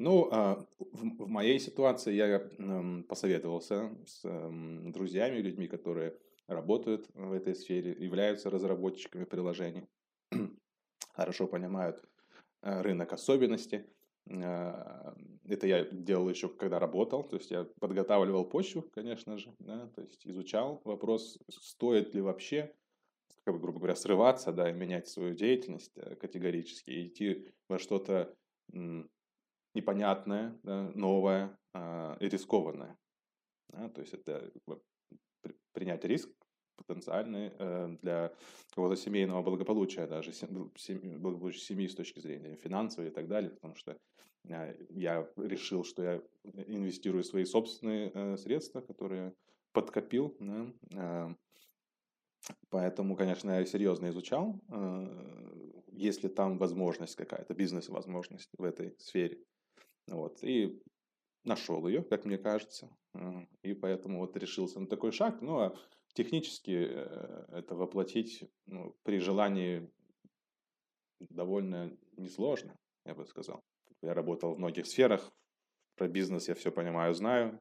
Ну, 0.00 0.30
а, 0.32 0.64
в, 0.78 1.28
моей 1.28 1.60
ситуации 1.60 2.14
я 2.14 2.38
посоветовался 3.06 3.94
с 4.06 4.22
друзьями, 4.92 5.42
людьми, 5.42 5.66
которые 5.66 6.16
работают 6.46 7.10
в 7.12 7.34
этой 7.34 7.54
сфере, 7.54 7.92
являются 7.92 8.48
разработчиками 8.48 9.24
приложений, 9.24 9.88
хорошо 11.12 11.46
понимают 11.46 12.02
э, 12.62 12.80
рынок 12.80 13.12
особенности. 13.12 13.84
А, 14.26 15.14
это 15.44 15.66
я 15.66 15.84
делал 15.84 16.30
еще, 16.30 16.48
когда 16.48 16.78
работал, 16.78 17.22
то 17.22 17.36
есть 17.36 17.50
я 17.50 17.66
подготавливал 17.78 18.46
почву, 18.46 18.80
конечно 18.80 19.36
же, 19.36 19.54
да, 19.58 19.86
то 19.88 20.00
есть 20.00 20.26
изучал 20.26 20.80
вопрос, 20.84 21.38
стоит 21.50 22.14
ли 22.14 22.22
вообще, 22.22 22.74
как 23.44 23.52
бы, 23.52 23.60
грубо 23.60 23.80
говоря, 23.80 23.96
срываться, 23.96 24.50
да, 24.50 24.70
и 24.70 24.72
менять 24.72 25.08
свою 25.08 25.34
деятельность 25.34 25.92
э, 25.96 26.14
категорически, 26.16 27.06
идти 27.06 27.48
во 27.68 27.78
что-то 27.78 28.34
непонятное, 29.74 30.58
да, 30.62 30.90
новое 30.94 31.58
э, 31.74 32.16
и 32.20 32.28
рискованное. 32.28 32.96
Да, 33.68 33.88
то 33.88 34.00
есть 34.00 34.14
это 34.14 34.52
принять 35.72 36.04
риск 36.04 36.30
потенциальный 36.76 37.52
э, 37.58 37.96
для 38.02 38.32
какого-то 38.70 38.96
семейного 38.96 39.42
благополучия, 39.42 40.06
даже 40.06 40.32
семьи, 40.32 41.16
благополучия 41.16 41.60
семьи 41.60 41.86
с 41.86 41.94
точки 41.94 42.20
зрения 42.20 42.56
финансовой 42.56 43.10
и 43.10 43.12
так 43.12 43.28
далее, 43.28 43.50
потому 43.50 43.74
что 43.76 43.96
э, 44.48 44.86
я 44.88 45.28
решил, 45.36 45.84
что 45.84 46.02
я 46.02 46.22
инвестирую 46.44 47.22
свои 47.22 47.44
собственные 47.44 48.10
э, 48.14 48.36
средства, 48.36 48.80
которые 48.80 49.34
подкопил, 49.72 50.36
да, 50.40 50.72
э, 50.92 51.34
Поэтому, 52.70 53.16
конечно, 53.16 53.50
я 53.50 53.64
серьезно 53.66 54.08
изучал, 54.08 54.58
э, 54.70 55.70
есть 55.92 56.22
ли 56.22 56.28
там 56.28 56.58
возможность 56.58 57.16
какая-то, 57.16 57.54
бизнес-возможность 57.54 58.50
в 58.56 58.64
этой 58.64 58.94
сфере. 58.98 59.38
Вот. 60.10 60.42
И 60.42 60.82
нашел 61.44 61.86
ее, 61.86 62.02
как 62.02 62.24
мне 62.24 62.38
кажется. 62.38 62.90
И 63.62 63.74
поэтому 63.74 64.20
вот 64.20 64.36
решился 64.36 64.80
на 64.80 64.86
такой 64.86 65.12
шаг. 65.12 65.40
Ну, 65.40 65.58
а 65.58 65.76
технически 66.12 66.88
э, 66.90 67.44
это 67.52 67.74
воплотить 67.74 68.44
ну, 68.66 68.96
при 69.02 69.18
желании 69.18 69.90
довольно 71.18 71.96
несложно, 72.16 72.78
я 73.04 73.14
бы 73.14 73.26
сказал. 73.26 73.62
Я 74.02 74.14
работал 74.14 74.54
в 74.54 74.58
многих 74.58 74.86
сферах. 74.86 75.32
Про 75.96 76.08
бизнес 76.08 76.48
я 76.48 76.54
все 76.54 76.70
понимаю, 76.70 77.14
знаю. 77.14 77.60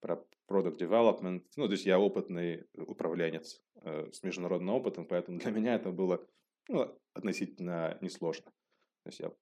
Про 0.00 0.24
product 0.48 0.78
development. 0.78 1.44
Ну, 1.56 1.66
то 1.66 1.72
есть 1.72 1.86
я 1.86 1.98
опытный 1.98 2.66
управленец 2.74 3.62
э, 3.82 4.10
с 4.12 4.22
международным 4.22 4.74
опытом, 4.74 5.06
поэтому 5.06 5.38
для 5.38 5.50
меня 5.50 5.74
это 5.74 5.90
было 5.90 6.26
ну, 6.68 6.94
относительно 7.14 7.98
несложно. 8.00 8.50
То 9.02 9.08
есть 9.08 9.20
я 9.20 9.32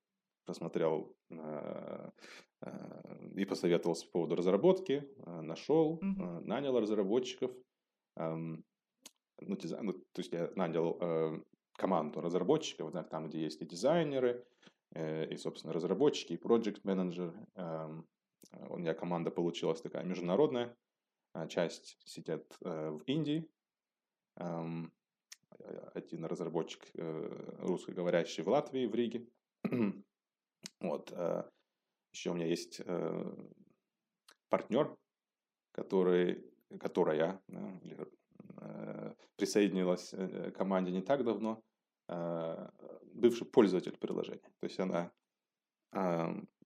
посмотрел 0.49 1.15
э, 1.29 2.11
э, 2.63 3.29
и 3.37 3.45
посоветовался 3.45 4.07
по 4.07 4.13
поводу 4.13 4.35
разработки, 4.35 5.07
э, 5.19 5.41
нашел, 5.43 6.01
mm-hmm. 6.03 6.41
нанял 6.41 6.81
разработчиков. 6.81 7.53
Ну, 8.17 9.57
дизайн, 9.57 9.87
ну, 9.87 9.93
то 9.93 10.21
есть 10.21 10.33
я 10.33 10.51
нанял 10.57 11.45
команду 11.75 12.21
разработчиков, 12.21 12.91
да, 12.91 13.05
там, 13.05 13.29
где 13.29 13.43
есть 13.43 13.63
и 13.63 13.67
дизайнеры, 13.67 14.45
и, 14.97 15.37
собственно, 15.37 15.73
разработчики, 15.73 16.33
и 16.33 16.37
проект 16.37 16.83
менеджер 16.85 17.33
У 17.55 18.79
меня 18.79 18.95
команда 18.95 19.31
получилась 19.31 19.81
такая 19.81 20.03
международная. 20.03 20.77
Часть 21.49 21.97
сидят 22.05 22.57
в 22.61 23.03
Индии, 23.07 23.49
один 24.35 26.25
разработчик 26.25 26.83
русскоговорящий 27.61 28.43
в 28.43 28.49
Латвии, 28.49 28.87
в 28.87 28.95
Риге. 28.97 29.29
Вот. 30.81 31.13
Э, 31.13 31.45
Еще 32.13 32.31
у 32.31 32.35
меня 32.35 32.47
есть 32.47 32.81
э, 32.85 33.35
партнер, 34.49 34.97
который, 35.73 36.45
которая 36.81 37.41
э, 37.49 39.15
присоединилась 39.37 40.11
к 40.11 40.51
команде 40.53 40.91
не 40.91 41.03
так 41.03 41.25
давно, 41.25 41.63
бывший 43.13 43.47
пользователь 43.47 43.97
приложения. 43.99 44.51
То 44.61 44.65
есть 44.65 44.81
она 44.81 45.13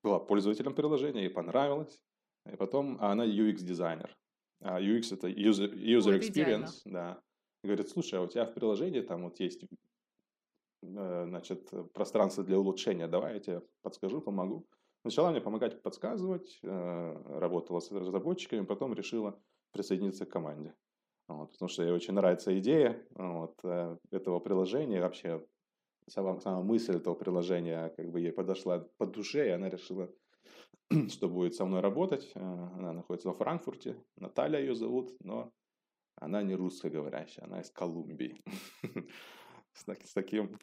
была 0.02 0.20
пользователем 0.20 0.74
приложения, 0.74 1.22
ей 1.22 1.30
понравилось, 1.30 2.00
и 2.50 2.56
потом 2.56 2.98
она 3.00 3.26
UX-дизайнер. 3.26 4.16
А 4.60 4.80
UX 4.80 5.12
это 5.12 5.28
user, 5.28 5.72
user 5.74 6.18
experience, 6.18 6.80
да. 6.84 7.20
говорит, 7.64 7.88
слушай, 7.88 8.18
а 8.18 8.22
у 8.22 8.28
тебя 8.28 8.46
в 8.46 8.54
приложении 8.54 9.00
там 9.00 9.24
вот 9.24 9.40
есть 9.40 9.64
значит, 10.82 11.70
пространство 11.94 12.44
для 12.44 12.58
улучшения, 12.58 13.06
давай 13.08 13.34
я 13.34 13.40
тебе 13.40 13.62
подскажу, 13.82 14.20
помогу. 14.20 14.66
Начала 15.04 15.30
мне 15.30 15.40
помогать 15.40 15.82
подсказывать, 15.82 16.60
э, 16.62 17.38
работала 17.38 17.80
с 17.80 17.90
разработчиками, 17.90 18.64
потом 18.64 18.94
решила 18.94 19.40
присоединиться 19.72 20.26
к 20.26 20.30
команде. 20.30 20.74
Вот, 21.28 21.52
потому 21.52 21.68
что 21.68 21.82
ей 21.82 21.92
очень 21.92 22.14
нравится 22.14 22.56
идея 22.60 23.04
вот, 23.10 23.58
э, 23.64 23.96
этого 24.10 24.38
приложения, 24.38 25.00
вообще 25.00 25.44
сама, 26.08 26.38
сама 26.40 26.62
мысль 26.62 26.96
этого 26.96 27.14
приложения 27.14 27.88
как 27.96 28.10
бы 28.10 28.20
ей 28.20 28.32
подошла 28.32 28.86
по 28.96 29.06
душе, 29.06 29.48
и 29.48 29.50
она 29.50 29.68
решила 29.68 30.08
что 31.08 31.28
будет 31.28 31.54
со 31.54 31.64
мной 31.64 31.80
работать. 31.80 32.30
Э, 32.34 32.40
она 32.40 32.92
находится 32.92 33.28
во 33.28 33.34
Франкфурте. 33.34 33.96
Наталья 34.16 34.60
ее 34.60 34.74
зовут, 34.74 35.16
но 35.20 35.52
она 36.14 36.42
не 36.42 36.54
русскоговорящая, 36.54 37.46
она 37.46 37.60
из 37.60 37.70
Колумбии. 37.70 38.40
С 39.72 40.12
таким 40.12 40.58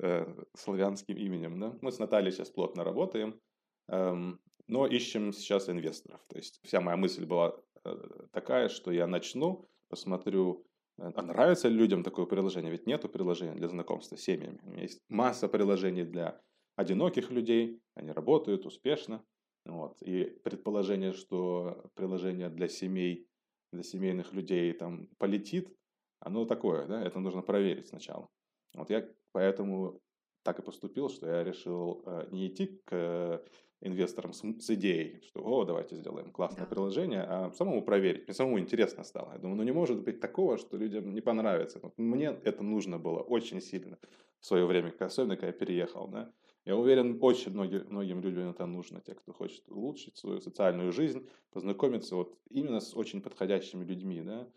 э, 0.00 0.26
славянским 0.56 1.16
именем. 1.16 1.60
Да? 1.60 1.78
Мы 1.80 1.92
с 1.92 1.98
Натальей 1.98 2.32
сейчас 2.32 2.50
плотно 2.50 2.84
работаем, 2.84 3.40
эм, 3.88 4.40
но 4.66 4.86
ищем 4.86 5.32
сейчас 5.32 5.68
инвесторов. 5.68 6.20
То 6.28 6.36
есть 6.36 6.60
вся 6.62 6.80
моя 6.80 6.96
мысль 6.96 7.26
была 7.26 7.56
э, 7.84 7.96
такая, 8.32 8.68
что 8.68 8.90
я 8.90 9.06
начну, 9.06 9.68
посмотрю, 9.88 10.66
а 10.96 11.22
нравится 11.22 11.68
ли 11.68 11.76
людям 11.76 12.02
такое 12.02 12.26
приложение? 12.26 12.70
Ведь 12.70 12.86
нету 12.86 13.08
приложения 13.08 13.54
для 13.54 13.68
знакомства 13.68 14.16
с 14.16 14.22
семьями. 14.22 14.60
Есть 14.80 15.00
масса 15.08 15.48
приложений 15.48 16.04
для 16.04 16.40
одиноких 16.76 17.30
людей, 17.30 17.80
они 17.94 18.12
работают 18.12 18.66
успешно. 18.66 19.24
Вот. 19.64 20.00
И 20.02 20.24
предположение, 20.44 21.12
что 21.12 21.90
приложение 21.94 22.48
для 22.48 22.68
семей, 22.68 23.26
для 23.72 23.82
семейных 23.82 24.32
людей 24.32 24.72
там 24.72 25.08
полетит, 25.18 25.74
оно 26.20 26.44
такое, 26.44 26.86
да, 26.86 27.02
это 27.02 27.18
нужно 27.18 27.42
проверить 27.42 27.88
сначала. 27.88 28.28
Вот 28.74 28.90
я 28.90 29.08
поэтому 29.34 30.00
так 30.44 30.58
и 30.58 30.62
поступил, 30.62 31.08
что 31.08 31.26
я 31.26 31.44
решил 31.44 32.02
э, 32.06 32.28
не 32.30 32.46
идти 32.46 32.80
к 32.84 32.92
э, 32.92 33.38
инвесторам 33.80 34.32
с, 34.32 34.42
с 34.42 34.70
идеей, 34.70 35.20
что, 35.22 35.40
о, 35.42 35.64
давайте 35.64 35.96
сделаем 35.96 36.30
классное 36.30 36.64
да. 36.64 36.70
приложение, 36.70 37.22
а 37.22 37.50
самому 37.50 37.82
проверить. 37.82 38.26
Мне 38.26 38.34
самому 38.34 38.58
интересно 38.58 39.04
стало. 39.04 39.32
Я 39.32 39.38
думаю, 39.38 39.56
ну 39.56 39.62
не 39.64 39.72
может 39.72 40.02
быть 40.02 40.20
такого, 40.20 40.56
что 40.56 40.76
людям 40.76 41.12
не 41.12 41.20
понравится. 41.20 41.80
Вот 41.82 41.98
мне 41.98 42.26
это 42.44 42.62
нужно 42.62 42.98
было 42.98 43.20
очень 43.20 43.60
сильно 43.60 43.98
в 44.38 44.46
свое 44.46 44.66
время, 44.66 44.94
особенно 44.98 45.36
когда 45.36 45.48
я 45.48 45.52
переехал, 45.52 46.08
да. 46.08 46.32
Я 46.64 46.76
уверен, 46.76 47.18
очень 47.20 47.52
многим, 47.52 47.86
многим 47.90 48.20
людям 48.20 48.50
это 48.50 48.66
нужно, 48.66 49.00
те, 49.00 49.14
кто 49.14 49.32
хочет 49.32 49.68
улучшить 49.68 50.16
свою 50.16 50.40
социальную 50.40 50.92
жизнь, 50.92 51.28
познакомиться 51.50 52.16
вот 52.16 52.38
именно 52.48 52.80
с 52.80 52.96
очень 52.96 53.20
подходящими 53.20 53.84
людьми, 53.84 54.22
да. 54.22 54.48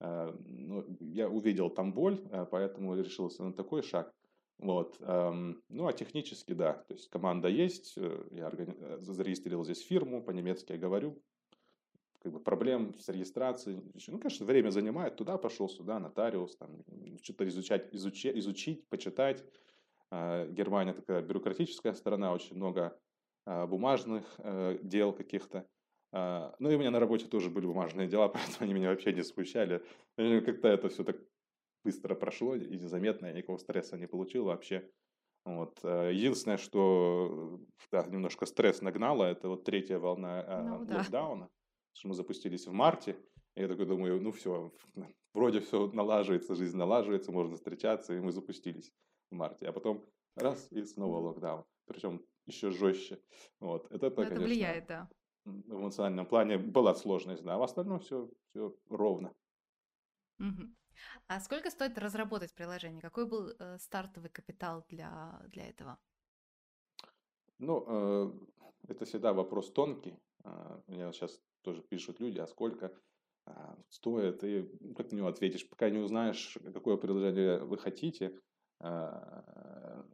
Ну, 0.00 0.84
я 1.00 1.28
увидел 1.28 1.70
там 1.70 1.92
боль, 1.92 2.20
а, 2.30 2.44
поэтому 2.44 2.96
решился 2.96 3.42
на 3.42 3.52
такой 3.52 3.82
шаг. 3.82 4.14
Вот. 4.58 4.98
Ну, 5.00 5.86
а 5.86 5.92
технически, 5.92 6.52
да, 6.52 6.72
то 6.72 6.94
есть 6.94 7.08
команда 7.10 7.48
есть, 7.48 7.94
э, 7.96 8.24
я 8.32 8.48
органи... 8.48 8.74
Э, 8.80 8.98
зарегистрировал 9.00 9.64
здесь 9.64 9.80
фирму, 9.80 10.20
по-немецки 10.20 10.72
я 10.72 10.78
говорю, 10.78 11.22
как 12.20 12.32
бы 12.32 12.40
проблем 12.40 12.94
с 12.98 13.08
регистрацией, 13.08 13.80
ну, 14.08 14.18
конечно, 14.18 14.44
время 14.44 14.70
занимает, 14.70 15.16
туда 15.16 15.38
пошел, 15.38 15.68
сюда, 15.68 16.00
нотариус, 16.00 16.56
там, 16.56 16.82
что-то 17.22 17.46
изучать, 17.48 17.94
изучить, 17.94 18.36
изучить, 18.36 18.88
почитать, 18.88 19.44
а, 20.10 20.46
Германия 20.48 20.92
такая 20.92 21.22
бюрократическая 21.22 21.94
страна, 21.94 22.32
очень 22.32 22.56
много 22.56 22.98
а, 23.44 23.66
бумажных 23.66 24.24
э, 24.38 24.78
дел 24.82 25.12
каких-то. 25.12 25.66
А, 26.12 26.54
ну 26.58 26.70
и 26.70 26.74
у 26.74 26.78
меня 26.78 26.90
на 26.90 27.00
работе 27.00 27.26
тоже 27.26 27.50
были 27.50 27.66
бумажные 27.66 28.08
дела, 28.08 28.28
поэтому 28.28 28.56
они 28.60 28.74
меня 28.74 28.90
вообще 28.90 29.12
не 29.12 29.22
смущали. 29.22 29.84
Как-то 30.16 30.68
это 30.68 30.88
все 30.88 31.04
так 31.04 31.16
быстро 31.84 32.14
прошло 32.14 32.54
и 32.54 32.78
незаметно, 32.78 33.26
я 33.26 33.32
никакого 33.32 33.58
стресса 33.58 33.96
не 33.96 34.06
получил 34.06 34.44
вообще. 34.44 34.90
Вот. 35.44 35.78
Единственное, 35.82 36.58
что 36.58 37.60
да, 37.90 38.04
немножко 38.06 38.44
стресс 38.44 38.82
нагнало, 38.82 39.24
это 39.24 39.48
вот 39.48 39.64
третья 39.64 39.98
волна 39.98 40.44
ну, 40.62 40.84
да. 40.84 40.98
локдауна, 40.98 41.48
что 41.92 42.08
мы 42.08 42.14
запустились 42.14 42.66
в 42.66 42.72
марте. 42.72 43.16
И 43.54 43.60
я 43.60 43.68
такой 43.68 43.86
думаю, 43.86 44.20
ну 44.20 44.30
все, 44.30 44.72
вроде 45.34 45.60
все 45.60 45.90
налаживается, 45.92 46.54
жизнь 46.54 46.76
налаживается, 46.76 47.32
можно 47.32 47.56
встречаться, 47.56 48.14
и 48.14 48.20
мы 48.20 48.32
запустились 48.32 48.92
в 49.30 49.34
марте, 49.34 49.66
а 49.68 49.72
потом 49.72 50.04
раз 50.36 50.70
и 50.70 50.84
снова 50.84 51.18
локдаун, 51.18 51.64
причем 51.86 52.24
еще 52.46 52.70
жестче. 52.70 53.20
Вот. 53.60 53.90
Это, 53.90 54.06
это, 54.06 54.16
конечно, 54.16 54.40
влияет, 54.40 54.86
да. 54.86 55.08
В 55.44 55.80
эмоциональном 55.80 56.26
плане 56.26 56.58
была 56.58 56.94
сложность, 56.94 57.42
да, 57.42 57.54
а 57.54 57.58
в 57.58 57.62
остальном 57.62 58.00
все, 58.00 58.30
все 58.50 58.76
ровно. 58.88 59.34
Угу. 60.38 60.62
А 61.26 61.40
сколько 61.40 61.70
стоит 61.70 61.98
разработать 61.98 62.54
приложение? 62.54 63.00
Какой 63.00 63.26
был 63.26 63.50
э, 63.58 63.78
стартовый 63.78 64.30
капитал 64.30 64.84
для, 64.88 65.40
для 65.48 65.68
этого? 65.68 65.98
Ну, 67.58 67.84
э, 67.86 68.32
это 68.88 69.04
всегда 69.04 69.32
вопрос 69.32 69.72
тонкий. 69.72 70.18
Э, 70.44 70.80
мне 70.86 71.12
сейчас 71.12 71.40
тоже 71.62 71.82
пишут 71.82 72.20
люди, 72.20 72.38
а 72.38 72.46
сколько 72.46 72.92
э, 73.46 73.52
стоит, 73.88 74.44
и 74.44 74.62
как 74.96 75.12
на 75.12 75.16
него 75.16 75.28
ответишь, 75.28 75.68
пока 75.68 75.90
не 75.90 75.98
узнаешь, 75.98 76.56
какое 76.72 76.96
приложение 76.96 77.58
вы 77.58 77.78
хотите, 77.78 78.38
а, 78.80 80.04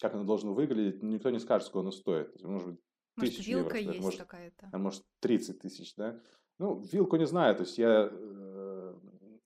как 0.00 0.14
оно 0.14 0.24
должно 0.24 0.52
выглядеть, 0.52 1.02
никто 1.02 1.30
не 1.30 1.38
скажет, 1.38 1.68
сколько 1.68 1.80
оно 1.80 1.90
стоит. 1.92 2.42
Может 2.42 2.68
быть, 2.68 2.80
может, 3.16 3.46
вилка 3.46 3.76
евро, 3.76 3.92
есть 3.92 4.04
может, 4.04 4.20
какая-то. 4.20 4.68
А 4.72 4.78
может, 4.78 5.04
30 5.20 5.60
тысяч, 5.60 5.94
да? 5.94 6.20
Ну, 6.58 6.80
вилку 6.80 7.16
не 7.16 7.26
знаю, 7.26 7.54
то 7.54 7.62
есть 7.62 7.78
я 7.78 7.88
э, 7.88 8.10
э, 8.10 8.49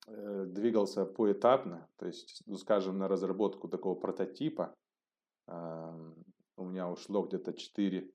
двигался 0.06 1.06
поэтапно, 1.06 1.88
то 1.96 2.06
есть, 2.06 2.42
ну, 2.46 2.56
скажем, 2.56 2.98
на 2.98 3.08
разработку 3.08 3.68
такого 3.68 3.94
прототипа 3.94 4.74
э, 5.46 6.12
у 6.56 6.64
меня 6.64 6.88
ушло 6.88 7.22
где-то 7.22 7.52
4-5 7.52 8.08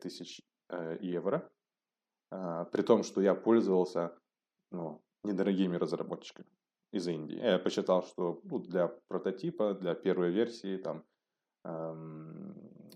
тысяч 0.00 0.42
э, 0.68 0.98
евро, 1.00 1.48
э, 2.30 2.66
при 2.72 2.82
том, 2.82 3.04
что 3.04 3.20
я 3.20 3.34
пользовался 3.34 4.18
ну, 4.72 5.00
недорогими 5.22 5.76
разработчиками 5.76 6.48
из 6.92 7.06
Индии. 7.06 7.36
Я 7.36 7.58
посчитал, 7.58 8.02
что 8.02 8.40
ну, 8.44 8.58
для 8.58 8.88
прототипа, 9.08 9.74
для 9.74 9.94
первой 9.94 10.30
версии, 10.30 10.76
там, 10.76 11.04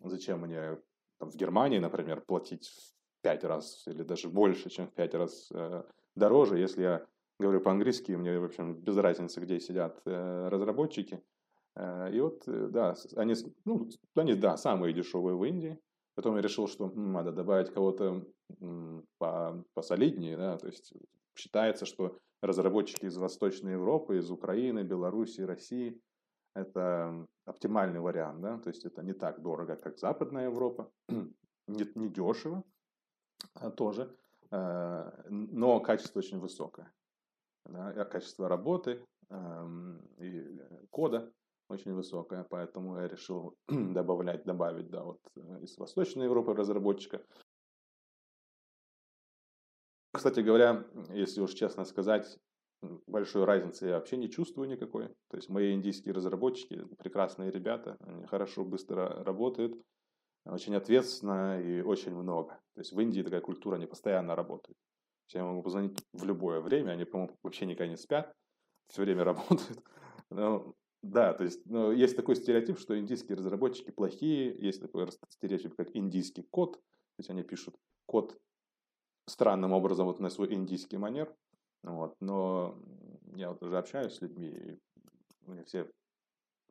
зачем 0.03 0.41
мне 0.41 0.77
там, 1.19 1.31
в 1.31 1.37
Германии, 1.37 1.79
например, 1.79 2.21
платить 2.21 2.67
в 2.67 2.97
пять 3.23 3.45
раз 3.45 3.87
или 3.87 4.03
даже 4.03 4.29
больше, 4.29 4.71
чем 4.71 4.87
в 4.87 4.93
пять 4.93 5.15
раз 5.15 5.51
э, 5.53 5.85
дороже, 6.15 6.59
если 6.59 6.83
я 6.83 7.07
говорю 7.39 7.61
по-английски, 7.61 8.13
мне, 8.13 8.39
в 8.39 8.45
общем, 8.45 8.75
без 8.75 8.97
разницы, 8.97 9.41
где 9.41 9.61
сидят 9.61 10.01
э, 10.05 10.49
разработчики. 10.49 11.23
Э, 11.75 12.11
и 12.13 12.21
вот, 12.21 12.47
э, 12.47 12.69
да, 12.69 12.95
они, 13.17 13.35
ну, 13.65 13.89
они, 14.15 14.35
да, 14.35 14.57
самые 14.57 14.95
дешевые 14.95 15.37
в 15.37 15.45
Индии. 15.45 15.79
Потом 16.15 16.37
я 16.37 16.43
решил, 16.43 16.67
что 16.67 16.89
надо 16.89 17.31
добавить 17.33 17.71
кого-то 17.71 18.25
по, 19.19 19.65
посолиднее, 19.75 20.37
да, 20.39 20.57
то 20.57 20.67
есть 20.67 20.95
считается, 21.35 21.85
что 21.85 22.19
разработчики 22.41 23.05
из 23.05 23.19
Восточной 23.19 23.73
Европы, 23.73 24.17
из 24.17 24.31
Украины, 24.31 24.83
Беларуси, 24.83 25.43
России. 25.43 26.01
Это 26.55 27.27
оптимальный 27.45 28.01
вариант, 28.01 28.41
да, 28.41 28.59
то 28.59 28.71
есть 28.71 28.87
это 28.87 29.03
не 29.03 29.13
так 29.13 29.43
дорого, 29.43 29.77
как 29.77 29.99
Западная 29.99 30.47
Европа, 30.47 30.91
не, 31.09 31.87
не 31.95 32.09
дешево 32.09 32.65
а 33.53 33.71
тоже, 33.71 34.17
но 34.51 35.81
качество 35.81 36.21
очень 36.21 36.39
высокое. 36.39 36.91
Качество 38.11 38.49
работы 38.49 39.05
эм, 39.31 40.01
и 40.19 40.61
кода 40.91 41.33
очень 41.69 41.95
высокое, 41.95 42.45
поэтому 42.45 43.01
я 43.01 43.09
решил 43.09 43.57
добавлять, 43.69 44.45
добавить 44.45 44.89
да, 44.91 45.03
вот 45.03 45.21
э, 45.37 45.63
из 45.63 45.77
Восточной 45.79 46.25
Европы 46.25 46.55
разработчика. 46.55 47.23
Кстати 50.13 50.41
говоря, 50.41 50.87
если 51.11 51.41
уж 51.41 51.53
честно 51.53 51.85
сказать, 51.85 52.39
большой 53.07 53.45
разницы 53.45 53.87
я 53.87 53.95
вообще 53.95 54.17
не 54.17 54.31
чувствую 54.31 54.69
никакой. 54.69 55.09
То 55.29 55.37
есть 55.37 55.49
мои 55.49 55.75
индийские 55.75 56.15
разработчики, 56.15 56.85
прекрасные 56.99 57.51
ребята, 57.51 57.97
они 58.01 58.27
хорошо, 58.27 58.65
быстро 58.65 59.25
работают, 59.25 59.75
очень 60.45 60.77
ответственно 60.77 61.61
и 61.61 61.83
очень 61.83 62.15
много. 62.15 62.61
То 62.75 62.81
есть 62.81 62.93
в 62.93 63.01
Индии 63.01 63.23
такая 63.23 63.41
культура, 63.41 63.77
они 63.77 63.87
постоянно 63.87 64.37
работают. 64.37 64.79
Я 65.33 65.45
могу 65.45 65.63
позвонить 65.63 65.99
в 66.13 66.25
любое 66.25 66.61
время, 66.61 66.93
они, 66.93 67.05
по-моему, 67.05 67.37
вообще 67.43 67.67
никогда 67.67 67.91
не 67.91 67.97
спят, 67.97 68.33
все 68.89 69.03
время 69.03 69.25
работают. 69.25 69.83
Но, 70.31 70.75
да, 71.03 71.33
то 71.35 71.45
есть 71.45 71.65
но 71.67 71.93
есть 71.93 72.17
такой 72.17 72.37
стереотип, 72.37 72.79
что 72.79 72.99
индийские 72.99 73.37
разработчики 73.37 73.91
плохие, 73.91 74.57
есть 74.59 74.81
такой 74.81 75.09
стереотип, 75.29 75.75
как 75.77 75.95
индийский 75.95 76.43
код, 76.43 76.75
то 76.75 77.21
есть 77.21 77.31
они 77.31 77.43
пишут 77.43 77.77
код 78.07 78.39
странным 79.27 79.73
образом 79.73 80.07
вот 80.07 80.21
на 80.21 80.31
свой 80.31 80.53
индийский 80.55 80.99
манер. 80.99 81.35
Вот. 81.83 82.17
Но 82.21 82.79
я 83.35 83.51
вот 83.51 83.63
уже 83.63 83.79
общаюсь 83.79 84.15
с 84.15 84.21
людьми, 84.21 84.49
и 84.49 84.79
мне 85.47 85.65
все, 85.65 85.91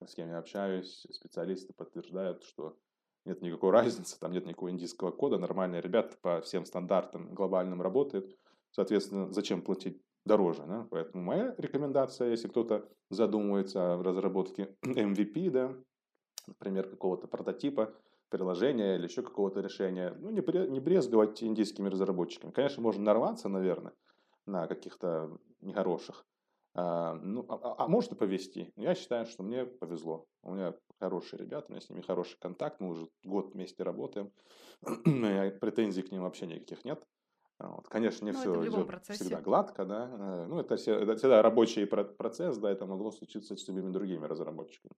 с 0.06 0.13
кем 0.13 0.30
я 0.30 0.38
общаюсь, 0.38 1.06
специалисты 1.12 1.74
подтверждают, 1.74 2.44
что 2.44 2.78
нет 3.26 3.41
никакой 3.41 3.72
разницы, 3.72 4.20
там 4.20 4.32
нет 4.32 4.46
никакого 4.46 4.70
индийского 4.70 5.12
кода, 5.12 5.38
нормальные 5.38 5.82
ребята 5.82 6.18
по 6.22 6.41
всем 6.41 6.65
стандартам 6.65 7.34
глобальным 7.34 7.82
работают, 7.82 8.36
соответственно, 8.76 9.32
зачем 9.32 9.62
платить 9.62 10.02
дороже, 10.26 10.64
да? 10.68 10.86
поэтому 10.92 11.24
моя 11.24 11.56
рекомендация, 11.58 12.32
если 12.32 12.50
кто-то 12.50 12.90
задумывается 13.10 13.94
о 13.94 14.04
разработке 14.04 14.76
MVP, 14.86 15.50
да, 15.50 15.74
например, 16.46 16.90
какого-то 16.90 17.28
прототипа, 17.28 17.96
приложения 18.30 18.96
или 18.96 19.06
еще 19.06 19.22
какого-то 19.22 19.62
решения, 19.62 20.14
ну, 20.20 20.30
не, 20.30 20.42
брезговать 20.42 21.42
индийскими 21.42 21.88
разработчиками. 21.88 22.52
Конечно, 22.52 22.84
можно 22.84 23.02
нарваться, 23.04 23.48
наверное, 23.48 23.94
на 24.46 24.68
каких-то 24.68 25.38
нехороших, 25.62 26.26
а, 26.74 27.14
ну, 27.14 27.46
а, 27.48 27.56
а, 27.56 27.86
а 27.86 27.88
может 27.88 28.12
и 28.12 28.16
повезти. 28.16 28.74
Я 28.76 28.96
считаю, 28.96 29.26
что 29.26 29.44
мне 29.44 29.66
повезло. 29.66 30.26
У 30.44 30.54
меня 30.54 30.76
хорошие 31.00 31.40
ребята, 31.40 31.68
у 31.70 31.72
меня 31.72 31.82
с 31.82 31.90
ними 31.90 32.02
хороший 32.02 32.38
контакт, 32.40 32.82
мы 32.82 32.90
уже 32.90 33.08
год 33.24 33.54
вместе 33.54 33.84
работаем, 33.84 34.34
претензий 35.62 36.02
к 36.02 36.12
ним 36.12 36.24
вообще 36.24 36.46
никаких 36.48 36.84
нет. 36.84 37.02
Вот. 37.60 37.88
Конечно, 37.88 38.26
не 38.26 38.32
ну, 38.32 38.39
все 38.39 38.65
идет 38.65 38.88
процессе. 38.88 39.24
всегда 39.24 39.41
гладко, 39.41 39.86
да. 39.86 40.10
Э, 40.12 40.46
ну, 40.48 40.60
это, 40.60 40.76
все, 40.76 41.00
это 41.00 41.15
всегда 41.15 41.41
рабочий 41.41 41.86
процесс, 41.86 42.58
да, 42.58 42.70
это 42.70 42.86
могло 42.86 43.12
случиться 43.12 43.56
с 43.56 43.68
любыми 43.68 43.91
другими 43.91 44.26
разработчиками. 44.26 44.94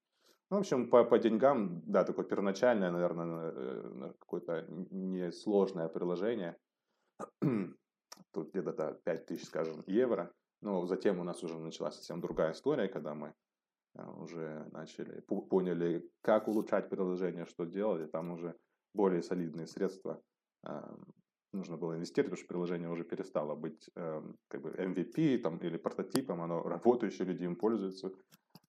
Ну, 0.50 0.58
в 0.58 0.60
общем, 0.62 0.90
по, 0.90 1.04
по 1.04 1.20
деньгам, 1.20 1.82
да, 1.86 2.04
такое 2.04 2.26
первоначальное, 2.26 2.90
наверное, 2.90 3.52
э, 3.54 4.14
какое-то 4.20 4.66
несложное 4.90 5.88
приложение. 5.88 6.58
Тут 8.34 8.50
где-то 8.52 9.02
5 9.04 9.26
тысяч, 9.26 9.46
скажем, 9.46 9.84
евро. 9.86 10.32
Но 10.62 10.88
затем 10.88 11.20
у 11.20 11.24
нас 11.24 11.44
уже 11.44 11.60
началась 11.60 11.96
совсем 11.96 12.22
другая 12.22 12.54
история, 12.54 12.88
когда 12.88 13.14
мы 13.14 13.36
э, 13.94 14.04
уже 14.04 14.68
начали, 14.72 15.20
поняли, 15.22 16.10
как 16.22 16.48
улучшать 16.48 16.90
приложение, 16.90 17.46
что 17.46 17.66
делать, 17.66 18.08
и 18.08 18.12
там 18.12 18.32
уже 18.32 18.56
более 18.96 19.22
солидные 19.22 19.68
средства 19.68 20.20
нужно 21.58 21.78
было 21.78 21.96
инвестировать, 21.96 22.32
потому 22.32 22.38
что 22.38 22.48
приложение 22.48 22.90
уже 22.90 23.04
перестало 23.04 23.56
быть 23.56 23.90
э, 23.96 24.22
как 24.48 24.62
бы 24.62 24.70
MVP 24.70 25.40
там, 25.40 25.58
или 25.58 25.78
прототипом, 25.78 26.42
оно 26.42 26.64
работающее, 26.64 27.28
люди 27.28 27.44
им 27.44 27.56
пользуются, 27.56 28.12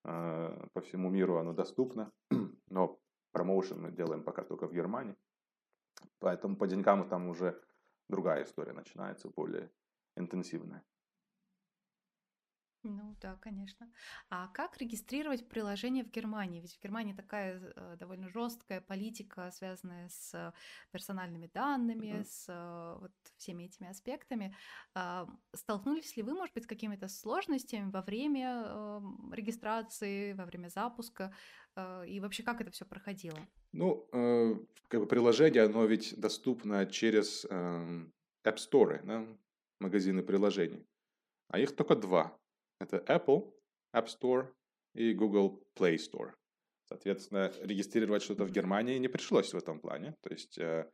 э, 0.05 0.67
по 0.73 0.81
всему 0.81 1.11
миру 1.11 1.37
оно 1.37 1.53
доступно, 1.53 2.11
но 2.71 2.99
промоушен 3.33 3.81
мы 3.81 3.93
делаем 3.93 4.25
пока 4.25 4.43
только 4.43 4.67
в 4.67 4.73
Германии, 4.73 5.17
поэтому 6.19 6.57
по 6.57 6.67
деньгам 6.67 7.09
там 7.09 7.29
уже 7.29 7.61
другая 8.09 8.45
история 8.45 8.73
начинается, 8.73 9.29
более 9.29 9.71
интенсивная. 10.17 10.83
Ну 12.89 13.15
да, 13.21 13.37
конечно. 13.37 13.87
А 14.31 14.49
как 14.49 14.79
регистрировать 14.79 15.47
приложение 15.47 16.05
в 16.05 16.11
Германии? 16.11 16.61
Ведь 16.61 16.75
в 16.75 16.83
Германии 16.83 17.13
такая 17.13 17.61
э, 17.77 17.97
довольно 17.99 18.31
жесткая 18.31 18.81
политика, 18.81 19.51
связанная 19.51 20.09
с 20.09 20.55
персональными 20.91 21.51
данными, 21.53 22.07
mm-hmm. 22.07 22.25
с 22.25 22.47
э, 22.49 22.99
вот 23.01 23.13
всеми 23.37 23.65
этими 23.65 23.91
аспектами. 23.91 24.57
А, 24.95 25.29
столкнулись 25.55 26.17
ли 26.17 26.23
вы, 26.23 26.33
может 26.33 26.55
быть, 26.55 26.65
с 26.65 26.67
какими-то 26.67 27.09
сложностями 27.09 27.91
во 27.91 28.01
время 28.01 28.65
э, 28.65 29.01
регистрации, 29.33 30.33
во 30.33 30.47
время 30.47 30.69
запуска? 30.69 31.35
Э, 31.77 32.07
и 32.07 32.21
вообще, 32.21 32.43
как 32.43 32.63
это 32.63 32.71
все 32.71 32.87
проходило? 32.87 33.39
Ну, 33.73 34.09
э, 34.13 34.55
как 34.89 35.01
бы 35.01 35.07
приложение, 35.07 35.65
оно 35.65 35.85
ведь 35.85 36.19
доступно 36.19 36.87
через 36.87 37.45
э, 37.45 38.07
App 38.45 38.57
Store, 38.57 39.05
да? 39.05 39.27
магазины 39.81 40.23
приложений. 40.23 40.87
А 41.49 41.59
их 41.59 41.75
только 41.75 41.97
два. 41.97 42.37
Это 42.81 42.99
Apple 43.09 43.53
App 43.95 44.07
Store 44.07 44.49
и 44.95 45.13
Google 45.15 45.63
Play 45.77 45.97
Store. 45.97 46.33
Соответственно, 46.89 47.53
регистрировать 47.61 48.23
что-то 48.23 48.45
в 48.45 48.51
Германии 48.51 48.99
не 48.99 49.09
пришлось 49.09 49.53
в 49.53 49.57
этом 49.57 49.79
плане. 49.79 50.15
То 50.23 50.31
есть, 50.31 50.59
э, 50.59 50.91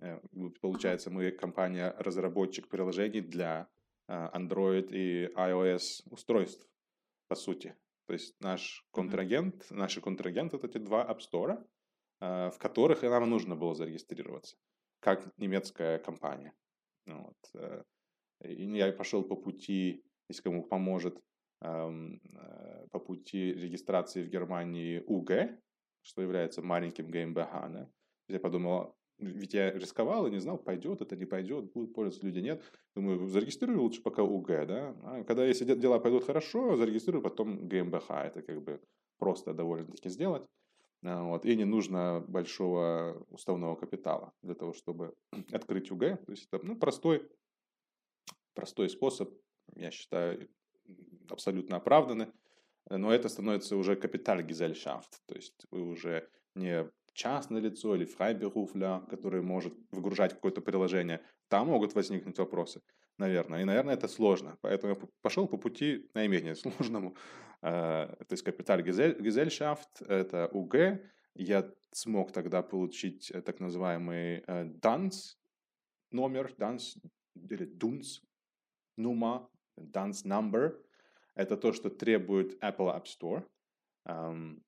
э, 0.00 0.20
получается, 0.60 1.10
мы 1.10 1.30
компания-разработчик 1.30 2.68
приложений 2.68 3.22
для 3.22 3.68
э, 4.08 4.12
Android 4.34 4.90
и 4.90 5.26
iOS 5.34 6.02
устройств, 6.10 6.68
по 7.28 7.34
сути. 7.34 7.74
То 8.06 8.12
есть 8.12 8.40
наш 8.40 8.84
контрагент, 8.90 9.70
наши 9.70 10.00
контрагенты 10.00 10.56
это 10.56 10.66
эти 10.66 10.78
два 10.78 11.06
App 11.06 11.20
Store, 11.20 11.64
в 12.20 12.58
которых 12.58 13.02
нам 13.02 13.30
нужно 13.30 13.54
было 13.54 13.74
зарегистрироваться, 13.74 14.56
как 14.98 15.30
немецкая 15.36 15.98
компания. 15.98 16.52
Вот. 17.06 17.36
И 18.42 18.64
я 18.64 18.92
пошел 18.92 19.22
по 19.22 19.36
пути, 19.36 20.02
если 20.28 20.42
кому 20.42 20.62
поможет, 20.62 21.20
Эм, 21.60 22.20
э, 22.34 22.86
по 22.92 23.00
пути 23.00 23.52
регистрации 23.52 24.22
в 24.22 24.28
Германии 24.28 25.02
УГ, 25.06 25.58
что 26.02 26.22
является 26.22 26.62
маленьким 26.62 27.06
GmbH. 27.06 27.72
Да? 27.72 27.90
Я 28.28 28.38
подумал, 28.38 28.96
ведь 29.18 29.54
я 29.54 29.72
рисковал 29.72 30.28
и 30.28 30.30
не 30.30 30.38
знал, 30.38 30.56
пойдет 30.56 31.00
это, 31.00 31.16
не 31.16 31.24
пойдет, 31.24 31.72
будут 31.72 31.94
пользоваться 31.94 32.24
люди, 32.24 32.38
нет. 32.38 32.62
Думаю, 32.94 33.26
зарегистрирую 33.26 33.82
лучше 33.82 34.02
пока 34.02 34.22
УГ, 34.22 34.46
да. 34.46 34.94
А 35.02 35.24
когда 35.24 35.44
если 35.44 35.64
дела 35.64 35.98
пойдут 35.98 36.24
хорошо, 36.24 36.76
зарегистрирую 36.76 37.22
потом 37.22 37.66
GmbH. 37.66 38.26
Это 38.26 38.42
как 38.42 38.62
бы 38.62 38.80
просто 39.18 39.52
довольно-таки 39.52 40.08
сделать. 40.10 40.46
А, 41.02 41.24
вот. 41.24 41.44
И 41.44 41.56
не 41.56 41.64
нужно 41.64 42.24
большого 42.28 43.26
уставного 43.30 43.74
капитала 43.74 44.32
для 44.42 44.54
того, 44.54 44.72
чтобы 44.74 45.12
открыть 45.52 45.90
УГ. 45.90 46.24
То 46.24 46.30
есть 46.30 46.46
это 46.52 46.64
ну, 46.64 46.76
простой, 46.76 47.28
простой 48.54 48.88
способ, 48.88 49.34
я 49.76 49.90
считаю, 49.90 50.48
абсолютно 51.28 51.76
оправданы, 51.76 52.32
но 52.90 53.12
это 53.12 53.28
становится 53.28 53.76
уже 53.76 53.96
капиталь-гизельшафт, 53.96 55.22
то 55.26 55.34
есть 55.34 55.66
вы 55.70 55.82
уже 55.82 56.28
не 56.54 56.90
частное 57.18 57.60
лицо 57.60 57.96
или 57.96 58.04
фрайберуфля, 58.04 59.02
который 59.10 59.42
может 59.42 59.74
выгружать 59.90 60.34
какое-то 60.34 60.60
приложение, 60.60 61.20
там 61.48 61.66
могут 61.66 61.94
возникнуть 61.94 62.38
вопросы, 62.38 62.80
наверное. 63.18 63.62
И, 63.62 63.64
наверное, 63.64 63.94
это 63.94 64.06
сложно. 64.06 64.56
Поэтому 64.60 64.94
я 64.94 65.08
пошел 65.20 65.48
по 65.48 65.56
пути 65.56 66.08
наименее 66.14 66.54
сложному. 66.62 67.16
Э, 67.60 68.06
то 68.06 68.32
есть 68.32 68.44
капиталь 68.44 68.82
Gesellschaft, 68.82 70.06
это 70.06 70.48
УГ. 70.52 70.74
Я 71.34 71.68
смог 71.90 72.32
тогда 72.32 72.62
получить 72.62 73.32
э, 73.32 73.42
так 73.42 73.58
называемый 73.58 74.44
э, 74.46 74.64
номер, 76.12 76.54
DANS 76.56 76.96
или 77.34 77.66
DUNS, 77.66 78.22
NUMA, 78.96 79.48
DANS 79.80 80.24
number– 80.24 80.80
это 81.34 81.56
то, 81.56 81.72
что 81.72 81.90
требует 81.90 82.62
Apple 82.62 82.94
App 82.94 83.04
Store. 83.04 83.44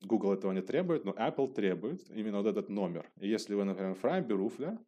Google 0.03 0.35
этого 0.35 0.53
не 0.53 0.63
требует, 0.63 1.05
но 1.05 1.13
Apple 1.13 1.53
требует 1.55 2.11
именно 2.11 2.39
вот 2.39 2.47
этот 2.47 2.69
номер. 2.69 3.11
И 3.19 3.29
если 3.29 3.55
вы, 3.55 3.65
например, 3.65 3.95
фрайберуфля, 3.95 4.79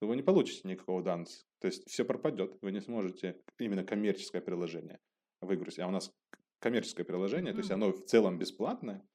то 0.00 0.06
вы 0.06 0.16
не 0.16 0.22
получите 0.22 0.66
никакого 0.66 1.02
данс. 1.02 1.46
То 1.60 1.66
есть 1.66 1.86
все 1.88 2.04
пропадет. 2.04 2.56
Вы 2.62 2.72
не 2.72 2.80
сможете 2.80 3.36
именно 3.58 3.84
коммерческое 3.84 4.40
приложение 4.40 4.98
выгрузить. 5.42 5.80
А 5.80 5.86
у 5.86 5.90
нас 5.90 6.10
коммерческое 6.58 7.04
приложение, 7.04 7.52
mm-hmm. 7.52 7.54
то 7.54 7.58
есть 7.58 7.70
оно 7.70 7.92
в 7.92 8.04
целом 8.04 8.38
бесплатное, 8.38 9.06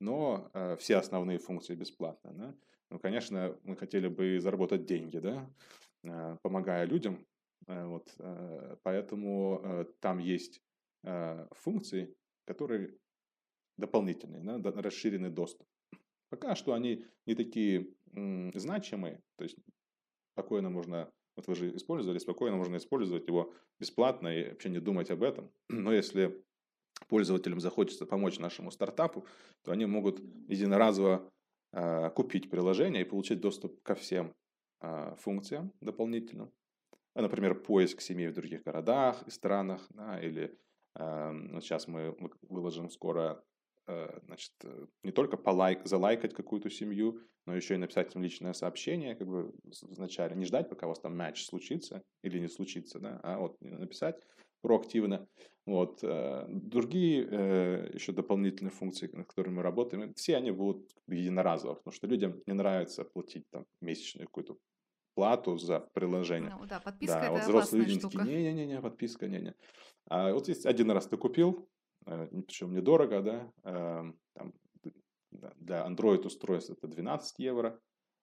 но 0.00 0.50
э, 0.52 0.76
все 0.76 0.96
основные 0.96 1.38
функции 1.38 1.74
бесплатные. 1.74 2.34
Да? 2.34 2.54
Ну, 2.90 2.98
конечно, 2.98 3.56
мы 3.62 3.76
хотели 3.76 4.08
бы 4.08 4.38
заработать 4.40 4.84
деньги, 4.84 5.18
да, 5.18 5.50
э, 6.02 6.36
помогая 6.42 6.84
людям. 6.84 7.26
Э, 7.66 7.86
вот, 7.86 8.14
э, 8.18 8.76
поэтому 8.82 9.60
э, 9.62 9.84
там 10.00 10.18
есть 10.18 10.60
функций, 11.50 12.16
которые 12.46 12.96
дополнительные, 13.76 14.42
да, 14.42 14.72
расширенный 14.80 15.28
доступ. 15.28 15.68
Пока 16.30 16.56
что 16.56 16.72
они 16.72 17.04
не 17.26 17.34
такие 17.34 17.94
значимые, 18.54 19.22
то 19.36 19.44
есть 19.44 19.58
спокойно 20.32 20.70
можно, 20.70 21.12
вот 21.36 21.46
вы 21.46 21.56
же 21.56 21.76
использовали, 21.76 22.18
спокойно 22.18 22.56
можно 22.56 22.78
использовать 22.78 23.28
его 23.28 23.52
бесплатно 23.78 24.28
и 24.28 24.48
вообще 24.48 24.70
не 24.70 24.80
думать 24.80 25.10
об 25.10 25.22
этом. 25.22 25.52
Но 25.68 25.92
если 25.92 26.42
пользователям 27.08 27.60
захочется 27.60 28.06
помочь 28.06 28.38
нашему 28.38 28.70
стартапу, 28.70 29.26
то 29.62 29.72
они 29.72 29.84
могут 29.84 30.20
единоразово 30.48 31.30
купить 32.14 32.48
приложение 32.48 33.02
и 33.02 33.08
получить 33.08 33.42
доступ 33.42 33.82
ко 33.82 33.94
всем 33.94 34.34
функциям 35.18 35.70
дополнительным. 35.82 36.50
Например, 37.14 37.54
поиск 37.54 38.00
семей 38.00 38.28
в 38.28 38.34
других 38.34 38.64
городах 38.64 39.22
и 39.26 39.30
странах, 39.30 39.86
да, 39.90 40.20
или 40.20 40.58
Эм, 40.96 41.60
сейчас 41.60 41.88
мы 41.88 42.16
выложим 42.48 42.88
скоро 42.88 43.42
э, 43.86 44.18
значит, 44.26 44.52
э, 44.62 44.86
не 45.02 45.10
только 45.10 45.36
полайк, 45.36 45.84
залайкать 45.84 46.34
какую-то 46.34 46.70
семью, 46.70 47.20
но 47.46 47.56
еще 47.56 47.74
и 47.74 47.78
написать 47.78 48.14
им 48.14 48.22
личное 48.22 48.52
сообщение, 48.52 49.16
как 49.16 49.26
бы 49.26 49.52
вначале 49.82 50.36
не 50.36 50.44
ждать, 50.44 50.68
пока 50.68 50.86
у 50.86 50.90
вас 50.90 51.00
там 51.00 51.16
матч 51.16 51.44
случится 51.44 52.02
или 52.22 52.38
не 52.38 52.48
случится, 52.48 53.00
да, 53.00 53.20
а 53.24 53.38
вот 53.38 53.60
написать 53.60 54.22
проактивно. 54.62 55.26
Вот. 55.66 55.98
Э, 56.04 56.46
другие 56.48 57.90
еще 57.92 58.12
дополнительные 58.12 58.70
функции, 58.70 59.10
над 59.12 59.26
которыми 59.26 59.56
мы 59.56 59.62
работаем, 59.62 60.14
все 60.14 60.36
они 60.36 60.52
будут 60.52 60.94
единоразово, 61.08 61.74
потому 61.74 61.92
что 61.92 62.06
людям 62.06 62.40
не 62.46 62.54
нравится 62.54 63.04
платить 63.04 63.48
там 63.50 63.66
месячную 63.80 64.28
какую-то 64.28 64.58
плату 65.14 65.56
за 65.58 65.80
приложение. 65.80 66.50
Ну 66.50 66.66
да, 66.66 66.80
подписка 66.80 67.16
Да, 67.16 67.24
это 67.24 67.32
вот 67.32 67.42
взрослые 67.42 67.84
люди 67.84 68.00
такие, 68.00 68.10
штука. 68.10 68.24
не-не-не, 68.24 68.80
подписка, 68.80 69.28
не-не. 69.28 69.54
А 70.06 70.32
вот 70.32 70.48
если 70.48 70.68
один 70.68 70.90
раз 70.90 71.06
ты 71.06 71.16
купил, 71.16 71.68
причем 72.04 72.74
недорого, 72.74 73.22
да, 73.22 73.52
эм, 73.64 74.18
там, 74.34 74.52
для 75.30 75.86
Android 75.86 76.26
устройств 76.26 76.70
это 76.70 76.86
12 76.86 77.38
евро, 77.38 77.80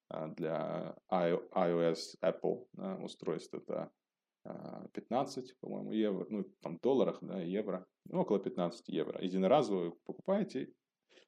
а 0.09 0.27
для 0.27 0.95
iOS 1.11 2.17
Apple 2.21 2.67
да, 2.73 2.97
устройств 2.97 3.53
это 3.53 3.91
а, 4.43 4.87
15, 4.93 5.59
по-моему, 5.59 5.91
евро, 5.91 6.25
ну, 6.29 6.43
там, 6.61 6.77
долларах, 6.81 7.19
да, 7.21 7.41
евро, 7.41 7.85
ну, 8.05 8.21
около 8.21 8.39
15 8.39 8.89
евро. 8.89 9.21
Единоразово 9.21 9.95
покупаете 10.05 10.73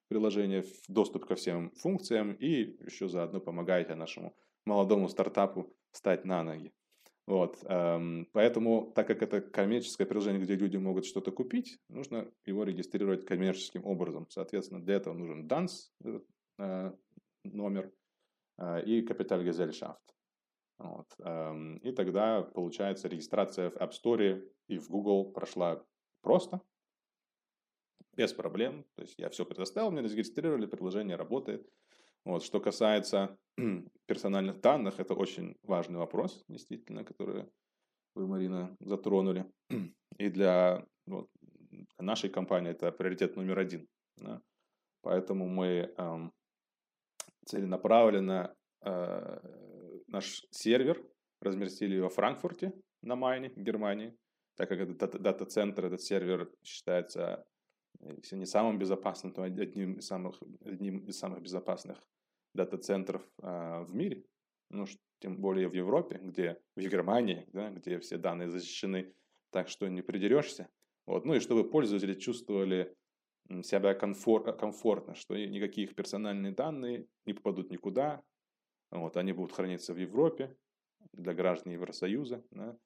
приложение, 0.08 0.63
доступ 0.88 1.26
ко 1.26 1.36
всем 1.36 1.71
функциям 1.71 2.34
и 2.34 2.76
еще 2.86 3.08
заодно 3.08 3.39
помогаете 3.39 3.95
нашему 3.95 4.36
молодому 4.65 5.10
стартапу 5.10 5.76
стать 5.91 6.26
на 6.26 6.43
ноги. 6.43 6.73
Вот, 7.26 7.58
эм, 7.63 8.28
поэтому, 8.34 8.91
так 8.93 9.08
как 9.08 9.21
это 9.23 9.39
коммерческое 9.39 10.06
приложение, 10.06 10.41
где 10.41 10.56
люди 10.56 10.76
могут 10.76 11.06
что-то 11.06 11.32
купить, 11.32 11.80
нужно 11.88 12.30
его 12.45 12.63
регистрировать 12.63 13.26
коммерческим 13.26 13.86
образом. 13.86 14.28
Соответственно, 14.30 14.84
для 14.84 14.95
этого 14.95 15.13
нужен 15.13 15.47
DANS, 15.47 15.69
этот, 16.04 16.28
э, 16.60 16.91
номер, 17.45 17.93
э, 18.58 18.84
и 18.84 19.06
Kapitalgesellschaft. 19.06 20.02
Вот. 20.80 21.08
эм, 21.19 21.78
И 21.78 21.93
тогда, 21.93 22.41
получается, 22.41 23.08
регистрация 23.08 23.69
в 23.69 23.78
App 23.78 23.91
Store 23.91 24.43
и 24.67 24.78
в 24.78 24.89
Google 24.89 25.32
прошла 25.32 25.82
просто, 26.21 26.62
без 28.15 28.34
проблем. 28.34 28.86
То 28.95 29.04
есть 29.04 29.17
я 29.17 29.30
все 29.30 29.45
предоставил, 29.45 29.91
мне 29.91 30.08
зарегистрировали, 30.08 30.65
приложение 30.65 31.15
работает. 31.15 31.69
Вот. 32.26 32.44
Что 32.44 32.60
касается 32.60 33.38
персональных 34.08 34.62
данных, 34.62 35.00
это 35.00 35.14
очень 35.14 35.56
важный 35.64 36.00
вопрос, 36.00 36.44
действительно, 36.48 37.04
который 37.04 37.46
вы, 38.16 38.28
Марина, 38.28 38.76
затронули. 38.80 39.46
И 40.18 40.30
для 40.30 40.86
вот, 41.06 41.30
нашей 42.00 42.30
компании 42.30 42.72
это 42.72 42.92
приоритет 42.92 43.36
номер 43.36 43.60
один. 43.60 43.88
да. 44.18 44.42
Поэтому 45.02 45.50
мы 45.50 45.94
эм, 45.98 46.32
целенаправленно 47.46 48.56
э, 48.86 49.40
наш 50.08 50.46
сервер 50.52 51.04
разместили 51.42 52.00
во 52.00 52.08
Франкфурте 52.08 52.72
на 53.02 53.18
Майне, 53.18 53.52
Германии, 53.58 54.16
так 54.56 54.70
как 54.70 54.80
этот 54.80 54.98
дата- 54.98 55.20
дата-центр, 55.20 55.86
этот 55.86 56.02
сервер 56.02 56.50
считается, 56.64 57.46
э, 58.00 58.16
если 58.16 58.38
не 58.38 58.46
самым 58.46 58.80
безопасным, 58.80 59.34
то 59.34 59.44
одним 59.44 59.96
из 59.96 60.08
самых, 60.08 60.42
одним 60.62 61.00
из 61.00 61.18
самых 61.18 61.42
безопасных 61.42 62.02
дата-центров 62.54 63.24
э, 63.42 63.84
в 63.84 63.94
мире, 63.94 64.24
ну, 64.70 64.86
тем 65.20 65.38
более 65.38 65.68
в 65.68 65.74
Европе, 65.74 66.20
где 66.22 66.60
в 66.76 66.82
Германии, 66.82 67.48
да, 67.54 67.70
где 67.70 68.00
все 68.00 68.18
данные 68.18 68.50
защищены, 68.50 69.13
так 69.52 69.70
что 69.70 69.88
не 69.88 70.02
придерешься. 70.02 70.70
Вот. 71.06 71.26
Ну 71.26 71.36
и 71.36 71.39
чтобы 71.39 71.70
пользователи 71.70 72.13
чувствовали 72.13 72.96
себя 73.62 73.94
комфор- 73.94 74.58
комфортно, 74.58 75.16
что 75.16 75.36
никакие 75.36 75.88
персональные 75.88 76.54
данные 76.54 77.08
не 77.26 77.34
попадут 77.34 77.72
никуда, 77.72 78.24
вот, 78.92 79.18
они 79.18 79.34
будут 79.34 79.54
храниться 79.54 79.94
в 79.94 79.98
Европе 79.98 80.56
для 81.12 81.34
граждан 81.34 81.74
Евросоюза. 81.74 82.44
да. 82.52 82.78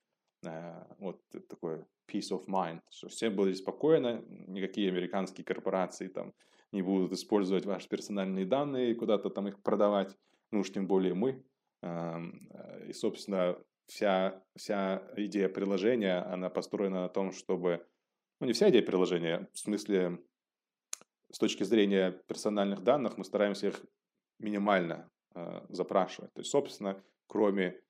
Э, 0.45 0.86
Вот 0.99 1.21
такой 1.49 1.86
peace 2.08 2.32
of 2.32 2.45
mind, 2.47 2.82
что 2.89 3.10
все 3.10 3.30
были 3.30 3.53
спокойно, 3.53 4.23
никакие 4.47 4.89
американские 4.89 5.43
корпорации 5.43 6.08
там 6.08 6.34
не 6.71 6.82
будут 6.82 7.13
использовать 7.13 7.65
ваши 7.65 7.88
персональные 7.88 8.45
данные 8.45 8.91
и 8.91 8.95
куда-то 8.95 9.30
там 9.30 9.47
их 9.47 9.62
продавать, 9.62 10.17
ну 10.51 10.60
уж 10.60 10.71
тем 10.71 10.88
более 10.88 11.13
мы. 11.13 11.43
Эм, 11.82 12.49
э, 12.51 12.88
И, 12.89 12.93
собственно, 12.93 13.58
вся, 13.88 14.43
вся 14.56 15.03
идея 15.15 15.49
приложения, 15.49 16.19
она 16.34 16.49
построена 16.49 17.01
на 17.01 17.10
том, 17.10 17.32
чтобы... 17.32 17.86
Ну, 18.39 18.47
не 18.47 18.53
вся 18.53 18.69
идея 18.69 18.84
приложения, 18.84 19.49
в 19.53 19.60
смысле, 19.60 20.19
с 21.32 21.39
точки 21.39 21.63
зрения 21.63 22.12
персональных 22.27 22.84
данных, 22.84 23.17
мы 23.17 23.23
стараемся 23.23 23.67
их 23.67 23.86
минимально 24.39 25.10
э, 25.36 25.65
запрашивать. 25.69 26.34
То 26.34 26.41
есть, 26.41 26.51
собственно, 26.51 27.03
кроме 27.27 27.82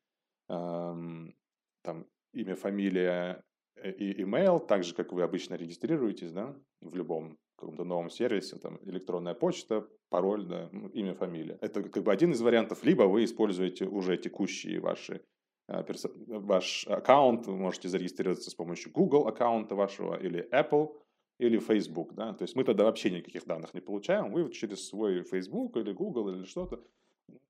эм, 0.50 1.36
там, 1.84 2.06
имя, 2.34 2.56
фамилия 2.56 3.44
э, 3.76 3.92
и 3.92 4.22
email, 4.22 4.66
так 4.66 4.84
же, 4.84 4.96
как 4.96 5.12
вы 5.12 5.24
обычно 5.24 5.56
регистрируетесь, 5.56 6.32
да, 6.32 6.56
в 6.82 6.96
любом 6.96 7.38
каком-то 7.58 7.84
новом 7.84 8.10
сервисе, 8.10 8.58
там, 8.58 8.80
электронная 8.84 9.34
почта, 9.34 9.88
пароль, 10.10 10.46
да, 10.46 10.70
ну, 10.72 10.88
имя, 10.90 11.14
фамилия. 11.14 11.58
Это 11.62 11.84
как 11.84 12.04
бы 12.04 12.12
один 12.12 12.32
из 12.32 12.42
вариантов, 12.42 12.84
либо 12.84 13.04
вы 13.04 13.24
используете 13.24 13.86
уже 13.86 14.18
текущие 14.18 14.80
ваши 14.80 15.22
персо- 15.70 16.14
ваш 16.28 16.88
аккаунт, 16.88 17.48
вы 17.48 17.58
можете 17.58 17.90
зарегистрироваться 17.90 18.50
с 18.50 18.56
помощью 18.56 18.92
Google 18.92 19.28
аккаунта 19.28 19.76
вашего 19.76 20.16
или 20.16 20.48
Apple, 20.52 20.96
или 21.40 21.60
Facebook, 21.60 22.14
да, 22.16 22.34
то 22.34 22.44
есть 22.44 22.56
мы 22.56 22.64
тогда 22.64 22.84
вообще 22.86 23.12
никаких 23.12 23.46
данных 23.46 23.74
не 23.74 23.82
получаем, 23.82 24.32
вы 24.32 24.50
через 24.52 24.88
свой 24.88 25.24
Facebook 25.24 25.78
или 25.78 25.92
Google 25.94 26.30
или 26.30 26.44
что-то, 26.44 26.84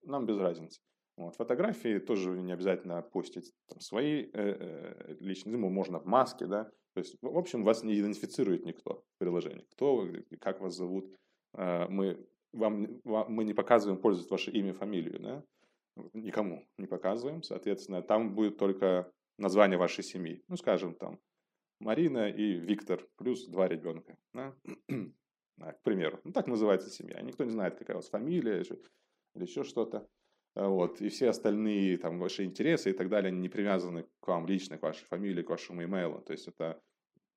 нам 0.03 0.25
без 0.25 0.37
разницы. 0.37 0.81
Вот. 1.15 1.35
Фотографии 1.35 1.99
тоже 1.99 2.29
не 2.41 2.51
обязательно 2.51 3.01
постить 3.01 3.51
там, 3.67 3.79
свои 3.79 4.23
э, 4.23 4.29
э, 4.33 5.15
личные, 5.19 5.57
ну, 5.57 5.69
можно 5.69 5.99
в 5.99 6.05
маске, 6.05 6.45
да, 6.45 6.69
то 6.97 7.01
есть, 7.01 7.15
в 7.21 7.37
общем, 7.37 7.63
вас 7.63 7.83
не 7.83 7.93
идентифицирует 7.99 8.65
никто 8.65 9.03
в 9.13 9.19
приложении, 9.19 9.67
кто 9.69 9.97
вы, 9.97 10.25
как 10.41 10.61
вас 10.61 10.75
зовут, 10.75 11.15
Э, 11.53 11.87
мы, 11.89 12.27
вам, 12.53 12.87
вам- 13.03 13.31
мы 13.31 13.43
не 13.43 13.53
показываем 13.53 14.01
пользоваться 14.01 14.33
ваше 14.33 14.49
имя, 14.49 14.73
фамилию, 14.73 15.19
да, 15.19 15.43
никому 16.13 16.67
не 16.79 16.87
показываем, 16.87 17.43
соответственно, 17.43 18.01
там 18.01 18.33
будет 18.33 18.57
только 18.57 19.11
название 19.37 19.77
вашей 19.77 20.03
семьи, 20.03 20.43
ну, 20.47 20.57
скажем, 20.57 20.95
там, 20.95 21.19
Марина 21.79 22.29
и 22.29 22.53
Виктор, 22.53 23.07
плюс 23.15 23.45
два 23.45 23.67
ребенка, 23.67 24.17
да? 24.33 24.55
Да, 25.57 25.73
к 25.73 25.83
примеру. 25.83 26.19
Ну, 26.23 26.31
так 26.31 26.47
называется 26.47 26.89
семья. 26.89 27.21
Никто 27.21 27.43
не 27.43 27.51
знает, 27.51 27.77
какая 27.77 27.93
у 27.93 27.99
вас 27.99 28.09
фамилия 28.09 28.63
или 28.63 29.43
еще 29.43 29.63
что-то. 29.63 30.07
А, 30.55 30.67
Вот. 30.67 30.99
И 31.01 31.09
все 31.09 31.29
остальные 31.29 31.97
там, 31.97 32.19
ваши 32.19 32.43
интересы 32.43 32.89
и 32.89 32.93
так 32.93 33.09
далее, 33.09 33.29
они 33.29 33.39
не 33.39 33.49
привязаны 33.49 34.07
к 34.19 34.27
вам 34.27 34.47
лично, 34.47 34.79
к 34.79 34.81
вашей 34.81 35.05
фамилии, 35.05 35.43
к 35.43 35.49
вашему 35.49 35.83
имейлу. 35.83 36.21
То 36.21 36.33
есть 36.33 36.47
это 36.47 36.81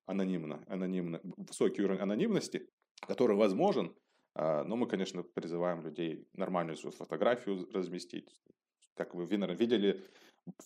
анонимно, 0.05 0.63
анонимно, 0.67 1.21
высокий 1.37 1.83
уровень 1.83 2.01
анонимности, 2.01 2.67
который 3.07 3.35
возможен, 3.35 3.95
а, 4.33 4.63
но 4.63 4.75
мы, 4.75 4.87
конечно, 4.87 5.23
призываем 5.23 5.81
людей 5.81 6.27
нормальную 6.33 6.77
свою 6.77 6.95
фотографию 6.95 7.67
разместить. 7.73 8.29
Как 8.95 9.15
вы, 9.15 9.23
наверное, 9.23 9.55
видели, 9.55 10.01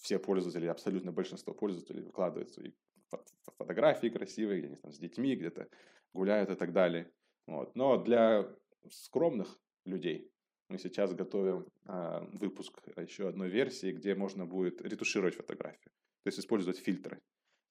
все 0.01 0.19
пользователи, 0.19 0.67
абсолютно 0.67 1.11
большинство 1.11 1.53
пользователей 1.53 2.01
выкладывают 2.01 2.51
свои 2.51 2.71
фо- 3.11 3.23
фо- 3.45 3.53
фотографии 3.57 4.07
красивые, 4.07 4.59
где 4.59 4.67
они 4.67 4.75
там 4.77 4.91
с 4.91 4.97
детьми 4.97 5.35
где-то 5.35 5.67
гуляют 6.13 6.49
и 6.49 6.55
так 6.55 6.71
далее. 6.73 7.11
Вот. 7.47 7.75
Но 7.75 8.01
для 8.01 8.47
скромных 8.89 9.59
людей 9.85 10.31
мы 10.69 10.77
сейчас 10.77 11.13
готовим 11.13 11.67
а, 11.85 12.27
выпуск 12.33 12.81
еще 12.97 13.27
одной 13.27 13.49
версии, 13.49 13.91
где 13.91 14.15
можно 14.15 14.45
будет 14.45 14.81
ретушировать 14.81 15.35
фотографию, 15.35 15.91
то 16.23 16.27
есть 16.27 16.39
использовать 16.39 16.79
фильтры. 16.79 17.21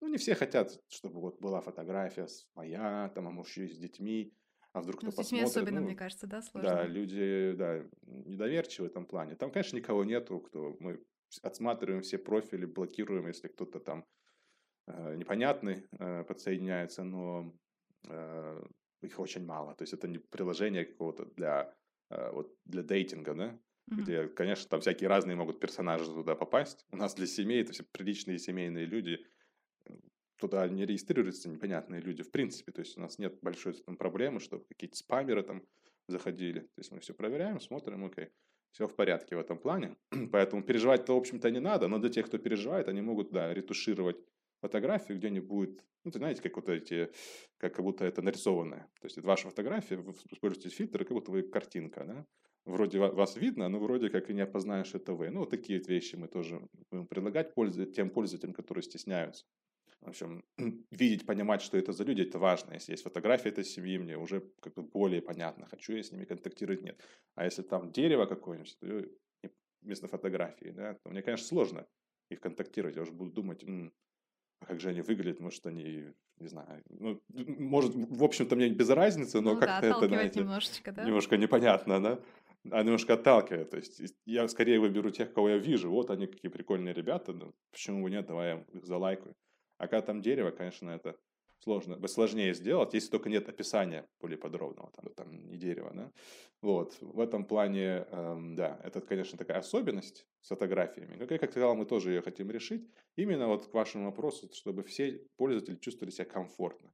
Ну, 0.05 0.11
не 0.11 0.19
все 0.19 0.35
хотят, 0.35 0.79
чтобы 0.91 1.19
вот 1.19 1.41
была 1.41 1.63
фотография 1.63 2.27
моя, 2.55 3.11
там, 3.15 3.27
а 3.27 3.43
и 3.57 3.69
с 3.69 3.79
детьми, 3.79 4.35
а 4.75 4.83
вдруг 4.83 5.03
Ну, 5.03 5.11
кто 5.11 5.23
с 5.23 5.25
детьми 5.25 5.41
посмотрит. 5.41 5.63
особенно, 5.65 5.81
ну, 5.81 5.87
мне 5.87 5.97
кажется, 5.97 6.27
да, 6.27 6.41
да, 6.41 6.43
сложно. 6.43 6.83
люди, 6.83 7.53
да, 7.57 7.87
недоверчивы 8.03 8.89
в 8.89 8.91
этом 8.91 9.07
плане. 9.07 9.35
Там, 9.35 9.51
конечно, 9.51 9.79
никого 9.79 10.05
нету, 10.05 10.41
кто 10.41 10.77
мы 10.79 11.03
отсматриваем 11.43 12.03
все 12.03 12.19
профили, 12.19 12.67
блокируем, 12.67 13.27
если 13.29 13.49
кто-то 13.49 13.81
там 13.81 14.05
э, 14.89 15.15
непонятный 15.17 15.87
э, 15.99 16.25
подсоединяется, 16.25 17.03
но 17.03 17.55
э, 18.07 18.63
их 19.01 19.19
очень 19.19 19.47
мало. 19.47 19.75
То 19.75 19.85
есть 19.85 19.95
это 19.95 20.07
не 20.07 20.19
приложение 20.19 20.85
какого-то 20.85 21.25
для 21.25 21.75
э, 22.11 22.31
вот 22.31 22.55
для 22.67 22.83
дейтинга, 22.83 23.35
да, 23.35 23.59
Мгм. 23.87 24.03
где, 24.03 24.29
конечно, 24.29 24.69
там 24.69 24.81
всякие 24.81 25.09
разные 25.09 25.35
могут 25.37 25.61
персонажи 25.61 26.05
туда 26.05 26.35
попасть. 26.35 26.85
У 26.91 26.97
нас 26.97 27.15
для 27.15 27.27
семей 27.27 27.63
это 27.63 27.73
все 27.73 27.85
приличные 27.85 28.39
семейные 28.39 28.85
люди. 28.85 29.27
Туда 30.37 30.69
не 30.69 30.85
регистрируются 30.85 31.49
непонятные 31.49 32.01
люди 32.01 32.23
в 32.23 32.31
принципе. 32.31 32.73
То 32.73 32.81
есть 32.81 32.99
у 32.99 33.01
нас 33.01 33.19
нет 33.19 33.39
большой 33.43 33.75
там 33.75 33.97
проблемы, 33.97 34.41
чтобы 34.41 34.65
какие-то 34.65 34.97
спамеры 34.97 35.43
там 35.43 35.63
заходили. 36.09 36.61
То 36.61 36.79
есть 36.79 36.93
мы 36.93 37.01
все 37.01 37.15
проверяем, 37.15 37.61
смотрим, 37.61 38.05
окей, 38.05 38.29
все 38.73 38.87
в 38.87 38.95
порядке 38.95 39.37
в 39.37 39.39
этом 39.39 39.59
плане. 39.59 39.97
Поэтому 40.33 40.63
переживать-то, 40.63 41.15
в 41.15 41.19
общем-то, 41.19 41.51
не 41.51 41.61
надо, 41.61 41.89
но 41.89 41.99
для 41.99 42.11
тех, 42.11 42.27
кто 42.27 42.39
переживает, 42.39 42.89
они 42.89 43.01
могут, 43.01 43.31
да, 43.33 43.55
ретушировать 43.55 44.17
фотографию, 44.61 45.19
где 45.19 45.31
не 45.31 45.41
будет, 45.41 45.85
ну, 46.05 46.11
ты 46.11 46.19
знаете, 46.19 46.43
как 46.43 46.57
вот 46.57 46.69
эти, 46.69 47.11
как 47.59 47.81
будто 47.81 48.05
это 48.05 48.23
нарисованное. 48.23 48.91
То 49.01 49.07
есть 49.07 49.19
это 49.19 49.27
ваша 49.27 49.49
фотография, 49.49 49.97
вы 49.97 50.13
используете 50.13 50.71
фильтр, 50.71 51.05
как 51.05 51.13
будто 51.13 51.31
вы 51.31 51.43
картинка, 51.43 52.05
да? 52.05 52.27
Вроде 52.65 52.99
ва- 52.99 53.13
вас 53.13 53.37
видно, 53.37 53.69
но 53.69 53.79
вроде 53.79 54.09
как 54.09 54.31
и 54.31 54.35
не 54.35 54.41
опознаешь, 54.41 54.95
это 54.95 55.13
вы. 55.13 55.31
Ну, 55.31 55.41
вот 55.41 55.51
такие 55.51 55.79
вот 55.79 55.89
вещи 55.89 56.17
мы 56.17 56.29
тоже 56.29 56.67
будем 56.91 57.07
предлагать 57.07 57.55
пользу- 57.55 57.85
тем 57.85 58.09
пользователям, 58.09 58.55
которые 58.55 58.83
стесняются. 58.83 59.45
В 60.05 60.09
общем, 60.09 60.45
видеть, 60.91 61.27
понимать, 61.27 61.63
что 61.63 61.79
это 61.79 61.93
за 61.93 62.05
люди, 62.05 62.23
это 62.23 62.39
важно. 62.39 62.75
Если 62.75 62.93
есть 62.93 63.03
фотография 63.03 63.49
этой 63.49 63.65
семьи, 63.65 63.99
мне 63.99 64.19
уже 64.19 64.43
как 64.61 64.75
бы 64.75 64.83
более 64.83 65.23
понятно, 65.23 65.67
хочу 65.67 65.95
я 65.95 66.03
с 66.03 66.13
ними 66.13 66.25
контактировать, 66.25 66.83
нет. 66.83 67.01
А 67.35 67.45
если 67.45 67.63
там 67.63 67.91
дерево 67.91 68.27
какое-нибудь, 68.27 68.77
вместо 69.83 70.09
фотографии, 70.09 70.71
да, 70.71 70.95
то 70.95 71.11
мне, 71.11 71.23
конечно, 71.23 71.47
сложно 71.47 71.87
их 72.31 72.41
контактировать. 72.41 72.97
Я 72.97 73.03
уже 73.03 73.13
буду 73.13 73.31
думать, 73.33 73.63
м-м, 73.65 73.93
а 74.61 74.67
как 74.67 74.81
же 74.81 74.89
они 74.91 75.03
выглядят, 75.03 75.41
может, 75.41 75.67
они, 75.67 76.13
не 76.39 76.49
знаю, 76.49 76.83
ну, 76.89 77.23
может, 77.29 77.95
в 77.95 78.25
общем-то, 78.25 78.57
мне 78.57 78.71
без 78.71 78.89
разницы, 78.91 79.41
но 79.41 79.55
Ну 79.55 79.61
как-то 79.61 79.81
да, 79.83 79.89
это, 79.89 80.09
знаете, 80.09 80.41
немножечко, 80.41 80.93
да? 80.93 81.05
немножко 81.05 81.37
непонятно, 81.37 82.03
да? 82.03 82.21
А 82.71 82.83
немножко 82.83 83.15
отталкивает. 83.15 83.71
То 83.71 83.77
есть 83.77 84.01
я 84.25 84.49
скорее 84.49 84.81
выберу 84.81 85.11
тех, 85.11 85.35
кого 85.35 85.51
я 85.51 85.59
вижу. 85.59 85.91
Вот 85.91 86.11
они 86.11 86.27
какие 86.27 86.51
прикольные 86.51 86.95
ребята, 86.95 87.33
ну, 87.35 87.55
почему 87.71 88.03
бы 88.03 88.11
нет, 88.11 88.27
давай 88.27 88.49
я 88.55 88.65
их 88.73 88.87
залайкаю. 88.87 89.37
А 89.85 89.89
когда 89.89 90.01
там 90.01 90.23
дерево, 90.23 90.51
конечно, 90.51 90.89
это 90.91 91.17
сложно, 91.59 92.07
сложнее 92.09 92.55
сделать, 92.55 92.95
если 92.95 93.11
только 93.11 93.29
нет 93.29 93.49
описания 93.49 94.07
более 94.19 94.39
подробного, 94.39 94.91
там, 94.93 95.13
там 95.15 95.47
не 95.47 95.59
дерево, 95.59 95.93
да. 95.95 96.13
Вот, 96.63 96.97
в 97.01 97.21
этом 97.21 97.45
плане, 97.45 98.07
эм, 98.11 98.55
да, 98.57 98.81
это, 98.83 99.03
конечно, 99.03 99.37
такая 99.37 99.59
особенность 99.59 100.27
с 100.41 100.49
фотографиями. 100.49 101.17
Но, 101.17 101.27
как 101.27 101.43
я 101.43 101.49
сказал, 101.49 101.75
мы 101.75 101.85
тоже 101.85 102.13
ее 102.13 102.23
хотим 102.23 102.51
решить. 102.51 102.89
Именно 103.17 103.49
вот 103.49 103.67
к 103.67 103.75
вашему 103.75 104.07
вопросу, 104.07 104.49
чтобы 104.55 104.83
все 104.85 105.27
пользователи 105.37 105.77
чувствовали 105.77 106.11
себя 106.11 106.25
комфортно. 106.25 106.91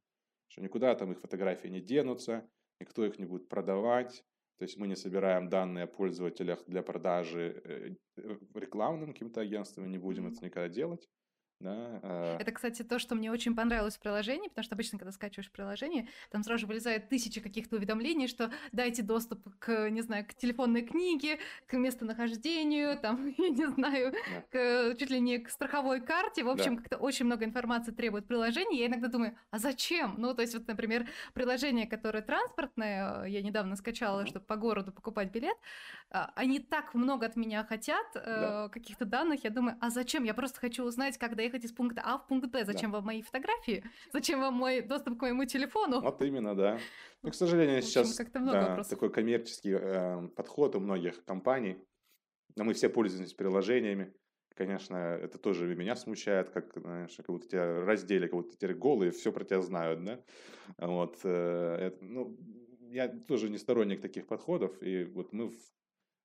Что 0.49 0.63
никуда 0.63 0.95
там 0.97 1.13
их 1.13 1.21
фотографии 1.21 1.69
не 1.69 1.81
денутся, 1.81 2.49
никто 2.81 3.07
их 3.07 3.21
не 3.21 3.25
будет 3.25 3.49
продавать. 3.49 4.25
То 4.59 4.65
есть 4.65 4.77
мы 4.77 4.89
не 4.89 4.97
собираем 4.97 5.49
данные 5.49 5.85
о 5.85 5.87
пользователях 5.87 6.65
для 6.67 6.83
продажи 6.83 7.63
э, 7.65 7.95
э, 8.17 8.37
рекламным 8.55 9.13
каким-то 9.13 9.41
агентствам, 9.41 9.91
не 9.91 9.99
будем 9.99 10.27
это 10.27 10.45
никогда 10.45 10.69
делать. 10.69 11.09
Да, 11.61 12.01
э, 12.03 12.37
Это, 12.41 12.53
кстати, 12.53 12.83
то, 12.83 12.99
что 12.99 13.15
мне 13.15 13.31
очень 13.31 13.55
понравилось 13.55 13.97
в 13.97 14.01
приложении, 14.01 14.49
потому 14.49 14.65
что 14.65 14.75
обычно, 14.75 14.99
когда 14.99 15.13
скачиваешь 15.13 15.51
приложение, 15.51 16.09
там 16.31 16.43
сразу 16.43 16.61
же 16.63 16.67
вылезают 16.67 17.09
тысячи 17.11 17.41
каких-то 17.41 17.77
уведомлений, 17.77 18.29
что 18.29 18.51
дайте 18.73 19.03
доступ 19.03 19.47
к, 19.59 19.91
не 19.91 20.01
знаю, 20.01 20.27
к 20.27 20.33
телефонной 20.35 20.83
книге, 20.83 21.39
к 21.67 21.75
местонахождению, 21.77 22.99
там, 22.99 23.27
я 23.39 23.49
не 23.51 23.67
знаю, 23.67 24.13
Да. 24.13 24.43
к, 24.51 24.99
чуть 24.99 25.11
ли 25.11 25.21
не 25.21 25.39
к 25.39 25.51
страховой 25.51 26.01
карте. 26.01 26.43
В 26.45 26.49
общем, 26.49 26.77
Да. 26.77 26.83
как-то 26.83 26.97
очень 26.97 27.27
много 27.27 27.45
информации 27.45 27.93
требует 27.93 28.27
приложение. 28.27 28.81
Я 28.81 28.87
иногда 28.87 29.09
думаю, 29.09 29.37
а 29.51 29.59
зачем? 29.59 30.15
Ну, 30.19 30.35
то 30.35 30.41
есть, 30.43 30.55
вот, 30.55 30.67
например, 30.67 31.07
приложение, 31.35 31.87
которое 31.87 32.23
транспортное, 32.23 33.25
я 33.27 33.43
недавно 33.43 33.77
скачала, 33.77 34.27
чтобы 34.27 34.45
по 34.47 34.57
городу 34.57 34.93
покупать 34.93 35.31
билет, 35.31 35.57
а, 36.11 36.33
они 36.35 36.59
так 36.59 36.95
много 36.95 37.27
от 37.27 37.37
меня 37.37 37.65
хотят, 37.65 38.07
Да. 38.15 38.67
э, 38.67 38.69
каких-то 38.71 39.05
данных, 39.05 39.45
я 39.45 39.51
думаю, 39.51 39.77
а 39.81 39.91
зачем? 39.91 40.25
Я 40.25 40.35
просто 40.35 40.59
хочу 40.59 40.85
узнать, 40.85 41.19
как 41.19 41.37
доехать 41.51 41.65
из 41.65 41.73
пункта 41.73 42.03
А 42.05 42.19
в 42.19 42.27
пункт 42.27 42.49
Б. 42.51 42.65
Зачем 42.65 42.93
вам 42.93 43.05
мои 43.05 43.23
фотографии? 43.23 43.85
Зачем 44.13 44.41
вам 44.41 44.55
мой 44.55 44.81
доступ 44.83 45.19
к 45.19 45.23
моему 45.23 45.45
телефону? 45.45 46.01
Вот 46.01 46.23
именно, 46.23 46.55
да. 46.55 46.79
Ну, 47.23 47.31
к 47.31 47.35
сожалению, 47.35 47.79
общем, 47.79 48.05
сейчас 48.05 48.17
да, 48.17 48.83
такой 48.85 49.11
коммерческий 49.11 49.77
э, 49.79 50.29
подход 50.29 50.77
у 50.77 50.81
многих 50.81 51.25
компаний. 51.25 51.77
Но 52.57 52.65
мы 52.65 52.75
все 52.75 52.89
пользуемся 52.89 53.37
приложениями. 53.37 54.15
Конечно, 54.55 54.97
это 54.97 55.39
тоже 55.39 55.75
меня 55.75 55.97
смущает, 55.97 56.51
как, 56.51 56.73
знаешь, 56.77 57.17
как 57.17 57.27
будто 57.27 57.49
тебя 57.49 57.85
раздели, 57.85 58.27
как 58.27 58.33
будто 58.35 58.57
теперь 58.57 58.75
голые, 58.75 59.11
все 59.11 59.33
про 59.33 59.45
тебя 59.45 59.63
знают, 59.63 60.05
да. 60.05 60.25
Вот, 60.79 61.21
э, 61.25 61.77
это, 61.81 62.05
ну, 62.05 62.37
я 62.91 63.09
тоже 63.09 63.49
не 63.49 63.59
сторонник 63.59 64.01
таких 64.03 64.27
подходов, 64.27 64.83
и 64.83 65.05
вот 65.05 65.33
мы, 65.33 65.51
в- 65.51 65.73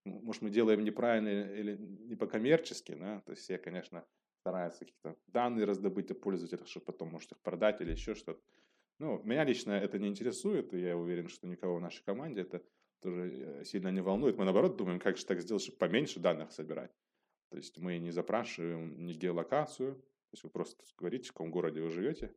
может, 0.06 0.42
мы 0.42 0.50
делаем 0.50 0.84
неправильно 0.84 1.54
или 1.54 1.78
не 1.78 2.16
по-коммерчески, 2.16 2.94
да, 2.96 3.22
то 3.22 3.32
есть 3.32 3.44
все, 3.44 3.58
конечно, 3.58 4.04
стараются 4.46 4.86
какие-то 4.86 5.18
данные 5.26 5.66
раздобыть 5.66 6.12
о 6.12 6.16
пользователях, 6.16 6.68
чтобы 6.68 6.86
потом, 6.86 7.10
может, 7.10 7.32
их 7.32 7.40
продать 7.40 7.82
или 7.82 7.92
еще 7.92 8.14
что-то. 8.14 8.40
Ну, 9.00 9.20
меня 9.24 9.44
лично 9.44 9.72
это 9.72 9.98
не 9.98 10.08
интересует, 10.08 10.72
и 10.74 10.80
я 10.80 10.96
уверен, 10.96 11.30
что 11.30 11.48
никого 11.48 11.78
в 11.78 11.82
нашей 11.82 12.04
команде 12.04 12.42
это 12.42 12.62
тоже 13.02 13.32
э, 13.34 13.66
сильно 13.66 13.90
не 13.90 14.02
волнует. 14.02 14.38
Мы, 14.38 14.46
наоборот, 14.46 14.78
думаем, 14.78 15.00
как 15.00 15.18
же 15.18 15.26
так 15.26 15.42
сделать, 15.42 15.64
чтобы 15.64 15.80
поменьше 15.80 16.20
данных 16.20 16.52
собирать. 16.52 16.92
То 17.50 17.58
есть 17.58 17.80
мы 17.80 17.98
не 17.98 18.12
запрашиваем 18.12 19.04
ни 19.04 19.14
геолокацию, 19.14 19.96
то 19.96 20.34
есть 20.34 20.44
вы 20.44 20.52
просто 20.52 20.84
говорите, 20.96 21.30
в 21.30 21.34
каком 21.34 21.50
городе 21.50 21.82
вы 21.82 21.90
живете. 21.90 22.32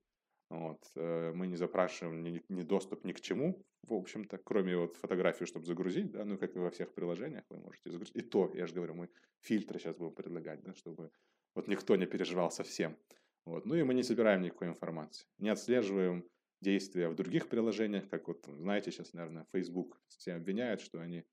Вот. 0.48 0.80
э, 0.96 1.32
Мы 1.34 1.46
не 1.46 1.56
запрашиваем 1.56 2.22
ни, 2.22 2.42
ни 2.48 2.62
доступ 2.62 3.04
ни 3.04 3.12
к 3.12 3.20
чему, 3.20 3.62
в 3.82 3.92
общем-то, 3.92 4.38
кроме 4.38 4.78
вот 4.78 4.96
фотографии, 4.96 5.44
чтобы 5.44 5.66
загрузить, 5.66 6.10
да, 6.10 6.24
ну, 6.24 6.38
как 6.38 6.56
и 6.56 6.58
во 6.58 6.70
всех 6.70 6.94
приложениях 6.94 7.44
вы 7.50 7.58
можете 7.58 7.90
загрузить. 7.90 8.16
И 8.16 8.22
то, 8.22 8.50
я 8.54 8.66
же 8.66 8.74
говорю, 8.74 8.94
мы 8.94 9.10
фильтры 9.40 9.78
сейчас 9.78 9.96
будем 9.96 10.14
предлагать, 10.14 10.62
да, 10.62 10.74
чтобы 10.74 11.10
вот 11.54 11.68
никто 11.68 11.96
не 11.96 12.06
переживал 12.06 12.50
совсем. 12.50 12.96
Вот. 13.44 13.66
Ну 13.66 13.74
и 13.74 13.82
мы 13.82 13.94
не 13.94 14.02
собираем 14.02 14.42
никакой 14.42 14.68
информации, 14.68 15.26
не 15.38 15.48
отслеживаем 15.48 16.28
действия 16.60 17.08
в 17.08 17.14
других 17.14 17.48
приложениях, 17.48 18.08
как 18.08 18.28
вот, 18.28 18.44
знаете, 18.46 18.90
сейчас, 18.90 19.12
наверное, 19.12 19.46
Facebook 19.52 20.00
все 20.08 20.34
обвиняют, 20.34 20.80
что 20.80 21.00
они 21.00 21.24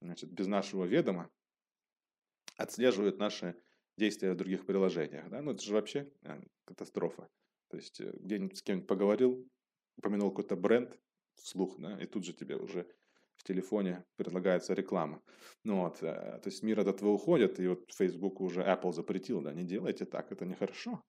значит, 0.00 0.30
без 0.30 0.46
нашего 0.46 0.84
ведома 0.84 1.30
отслеживают 2.56 3.18
наши 3.18 3.56
действия 3.96 4.32
в 4.32 4.36
других 4.36 4.66
приложениях. 4.66 5.28
Да? 5.28 5.42
Ну, 5.42 5.52
это 5.52 5.62
же 5.62 5.74
вообще 5.74 6.12
э, 6.22 6.42
катастрофа. 6.64 7.28
То 7.68 7.76
есть 7.76 8.00
э, 8.00 8.12
где-нибудь 8.20 8.58
с 8.58 8.62
кем-нибудь 8.62 8.88
поговорил, 8.88 9.48
упомянул 9.96 10.30
какой-то 10.30 10.56
бренд 10.56 10.98
вслух, 11.34 11.78
да, 11.78 12.00
и 12.00 12.06
тут 12.06 12.24
же 12.24 12.32
тебе 12.32 12.56
уже 12.56 12.86
в 13.36 13.44
телефоне 13.44 14.04
предлагается 14.16 14.74
реклама. 14.74 15.20
Ну 15.64 15.82
вот, 15.82 16.02
э, 16.02 16.40
то 16.42 16.46
есть 16.46 16.62
мир 16.62 16.80
от 16.80 16.86
этого 16.88 17.10
уходит, 17.10 17.60
и 17.60 17.68
вот 17.68 17.90
Facebook 17.92 18.40
уже 18.40 18.60
Apple 18.62 18.92
запретил, 18.92 19.40
да, 19.40 19.52
не 19.52 19.64
делайте 19.64 20.04
так, 20.04 20.32
это 20.32 20.44
нехорошо 20.46 21.00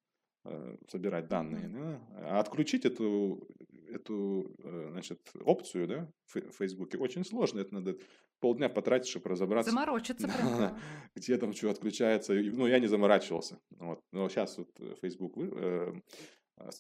э, 0.46 0.78
собирать 0.90 1.28
данные, 1.28 1.68
да? 1.70 2.02
а 2.16 2.40
отключить 2.40 2.86
эту, 2.86 3.48
эту 3.90 4.56
э, 4.64 4.90
значит, 4.92 5.20
опцию, 5.46 5.88
да, 5.88 6.12
в 6.26 6.38
Фе- 6.38 6.50
в 6.50 6.56
Фейсбуке 6.58 6.98
очень 6.98 7.26
сложно, 7.26 7.60
это 7.62 7.74
надо 7.74 7.98
полдня 8.40 8.70
потратить, 8.70 9.10
чтобы 9.10 9.30
разобраться, 9.30 9.72
Заморочиться 9.72 10.28
прям. 10.28 10.78
где 11.16 11.38
там 11.38 11.54
что 11.54 11.70
отключается. 11.70 12.34
Ну, 12.34 12.68
я 12.68 12.80
не 12.80 12.88
заморачивался. 12.88 13.60
Вот. 13.80 14.00
Но 14.12 14.30
сейчас 14.30 14.58
вот 14.58 14.70
э, 14.80 14.96
Facebook 15.02 15.34
э, 15.38 15.94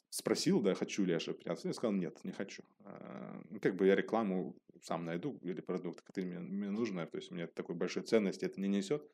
спросил, 0.09 0.61
да, 0.61 0.73
хочу 0.73 1.05
ли 1.05 1.13
я 1.13 1.19
чтобы 1.19 1.39
Я 1.45 1.55
сказал, 1.55 1.91
нет, 1.91 2.23
не 2.23 2.31
хочу. 2.31 2.63
А, 2.83 3.41
Ну, 3.49 3.59
как 3.59 3.75
бы 3.75 3.87
я 3.87 3.95
рекламу 3.95 4.55
сам 4.81 5.05
найду 5.05 5.39
или 5.43 5.61
продукт, 5.61 6.01
который 6.01 6.25
мне, 6.25 6.39
мне 6.39 6.69
нужно. 6.69 7.05
То 7.05 7.17
есть 7.17 7.31
мне 7.31 7.47
такой 7.47 7.75
большой 7.75 8.03
ценности 8.03 8.45
это 8.45 8.59
не 8.61 8.67
несет. 8.67 9.07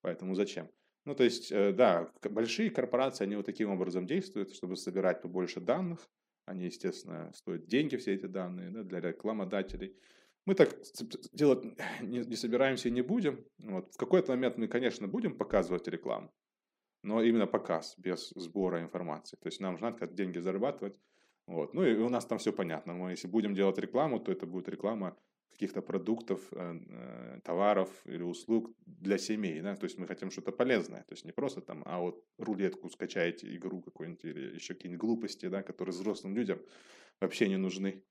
Поэтому 0.00 0.34
зачем? 0.34 0.70
Ну, 1.04 1.14
то 1.14 1.24
есть, 1.24 1.50
э, 1.50 1.72
да, 1.72 2.12
большие 2.22 2.70
корпорации, 2.70 3.24
они 3.24 3.36
вот 3.36 3.46
таким 3.46 3.70
образом 3.70 4.06
действуют, 4.06 4.54
чтобы 4.54 4.76
собирать 4.76 5.22
побольше 5.22 5.60
данных. 5.60 6.06
Они, 6.44 6.66
естественно, 6.66 7.32
стоят 7.34 7.66
деньги, 7.66 7.96
все 7.96 8.14
эти 8.14 8.26
данные, 8.26 8.70
да, 8.70 8.82
для 8.82 9.00
рекламодателей. 9.00 9.96
Мы 10.46 10.54
так 10.54 10.78
делать 11.32 11.64
не 12.00 12.36
собираемся 12.36 12.88
и 12.88 12.92
не 12.92 13.02
будем. 13.02 13.44
Вот. 13.58 13.92
В 13.92 13.96
какой-то 13.98 14.32
момент 14.32 14.56
мы, 14.56 14.68
конечно, 14.68 15.08
будем 15.08 15.36
показывать 15.36 15.88
рекламу, 15.88 16.32
но 17.02 17.22
именно 17.22 17.46
показ, 17.46 17.94
без 17.98 18.30
сбора 18.30 18.80
информации. 18.82 19.36
То 19.36 19.48
есть 19.48 19.60
нам 19.60 19.76
же 19.76 19.82
надо 19.82 19.98
как 19.98 20.14
деньги 20.14 20.38
зарабатывать. 20.38 20.98
Вот. 21.48 21.72
Ну 21.72 21.82
и 21.82 21.96
у 21.96 22.10
нас 22.10 22.26
там 22.26 22.38
все 22.38 22.52
понятно. 22.52 22.92
Мы, 22.92 23.12
если 23.12 23.26
будем 23.26 23.54
делать 23.54 23.78
рекламу, 23.78 24.20
то 24.20 24.30
это 24.30 24.46
будет 24.46 24.68
реклама 24.68 25.16
каких-то 25.50 25.80
продуктов, 25.80 26.46
э, 26.52 26.78
э, 26.88 27.40
товаров 27.42 27.90
или 28.04 28.22
услуг 28.22 28.70
для 28.84 29.16
семей. 29.16 29.62
Да? 29.62 29.74
То 29.74 29.84
есть 29.84 29.98
мы 29.98 30.06
хотим 30.06 30.30
что-то 30.30 30.52
полезное. 30.52 31.04
То 31.04 31.14
есть 31.14 31.24
не 31.24 31.32
просто 31.32 31.62
там, 31.62 31.82
а 31.86 32.00
вот 32.00 32.22
рулетку 32.36 32.90
скачаете, 32.90 33.56
игру 33.56 33.80
какую-нибудь 33.80 34.24
или 34.26 34.54
еще 34.56 34.74
какие-нибудь 34.74 35.00
глупости, 35.00 35.48
да, 35.48 35.62
которые 35.62 35.94
взрослым 35.94 36.36
людям 36.36 36.60
вообще 37.18 37.48
не 37.48 37.56
нужны. 37.56 38.04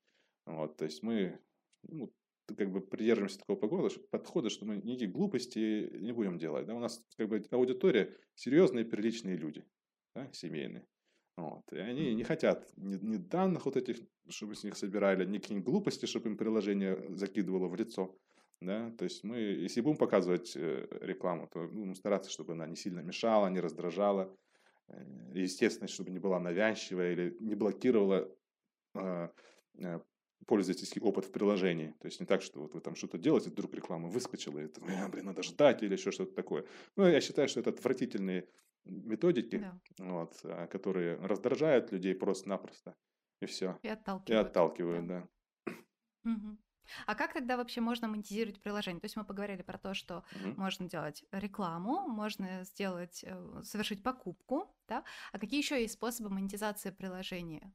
Вот. 0.44 0.76
То 0.76 0.84
есть 0.84 1.04
мы 1.04 1.38
ну, 1.84 2.12
как 2.56 2.72
бы 2.72 2.80
придерживаемся 2.80 3.38
такого 3.38 3.56
погода, 3.56 3.94
подхода, 4.10 4.50
что 4.50 4.66
мы 4.66 4.78
никаких 4.78 5.12
глупостей 5.12 5.90
не 6.00 6.10
будем 6.10 6.38
делать. 6.38 6.66
Да? 6.66 6.74
У 6.74 6.80
нас 6.80 7.06
как 7.16 7.28
бы 7.28 7.40
аудитория 7.52 8.16
серьезные, 8.34 8.84
приличные 8.84 9.36
люди, 9.36 9.64
да, 10.16 10.28
семейные. 10.32 10.88
Вот. 11.38 11.72
И 11.72 11.78
они 11.78 12.14
не 12.16 12.24
хотят 12.24 12.68
ни, 12.76 12.96
ни 12.96 13.16
данных 13.16 13.66
вот 13.66 13.76
этих, 13.76 13.98
чтобы 14.28 14.56
с 14.56 14.64
них 14.64 14.76
собирали, 14.76 15.24
ни 15.24 15.38
каких 15.38 15.62
глупостей, 15.62 16.08
чтобы 16.08 16.30
им 16.30 16.36
приложение 16.36 17.14
закидывало 17.14 17.68
в 17.68 17.76
лицо. 17.76 18.12
Да? 18.60 18.90
То 18.98 19.04
есть 19.04 19.22
мы, 19.22 19.38
если 19.38 19.80
будем 19.80 19.98
показывать 19.98 20.56
э, 20.56 20.88
рекламу, 21.00 21.46
то 21.46 21.68
будем 21.68 21.94
стараться, 21.94 22.28
чтобы 22.28 22.54
она 22.54 22.66
не 22.66 22.74
сильно 22.74 23.00
мешала, 23.00 23.46
не 23.50 23.60
раздражала. 23.60 24.36
Э, 24.88 25.00
Естественно, 25.32 25.86
чтобы 25.86 26.10
не 26.10 26.18
была 26.18 26.40
навязчивая 26.40 27.12
или 27.12 27.36
не 27.38 27.54
блокировала 27.54 28.28
э, 28.96 29.28
э, 29.78 30.00
пользовательский 30.44 31.00
опыт 31.00 31.26
в 31.26 31.30
приложении. 31.30 31.94
То 32.00 32.06
есть 32.06 32.18
не 32.18 32.26
так, 32.26 32.42
что 32.42 32.58
вот 32.62 32.74
вы 32.74 32.80
там 32.80 32.96
что-то 32.96 33.16
делаете, 33.16 33.50
вдруг 33.50 33.72
реклама 33.74 34.08
выскочила, 34.08 34.58
и 34.58 34.64
это, 34.64 34.80
«Э, 34.80 35.06
блин, 35.08 35.26
надо 35.26 35.44
ждать 35.44 35.84
или 35.84 35.92
еще 35.92 36.10
что-то 36.10 36.34
такое. 36.34 36.64
Ну, 36.96 37.06
я 37.06 37.20
считаю, 37.20 37.46
что 37.48 37.60
это 37.60 37.70
отвратительные 37.70 38.48
методики, 38.88 39.64
Да. 39.64 39.80
вот, 39.98 40.40
а, 40.44 40.66
которые 40.66 41.16
раздражают 41.16 41.92
людей 41.92 42.14
просто-напросто, 42.14 42.96
и 43.40 43.46
все. 43.46 43.80
И 43.82 43.88
И 44.26 44.32
отталкивают. 44.32 44.34
отталкивают, 44.34 45.06
да. 45.06 45.28
Мгм. 46.24 46.58
А 47.06 47.14
как 47.14 47.34
тогда 47.34 47.56
вообще 47.56 47.80
можно 47.80 48.08
монетизировать 48.08 48.60
приложение? 48.62 49.00
То 49.00 49.04
есть 49.06 49.16
мы 49.16 49.24
поговорили 49.24 49.62
про 49.62 49.78
то, 49.78 49.94
что 49.94 50.24
Мгм. 50.30 50.56
можно 50.56 50.88
делать 50.88 51.24
рекламу, 51.32 52.08
можно 52.08 52.64
сделать, 52.64 53.22
э, 53.24 53.62
совершить 53.62 54.02
покупку, 54.02 54.74
да? 54.88 55.04
А 55.32 55.38
какие 55.38 55.60
еще 55.60 55.80
есть 55.80 55.94
способы 55.94 56.30
монетизации 56.30 56.90
приложения? 56.90 57.74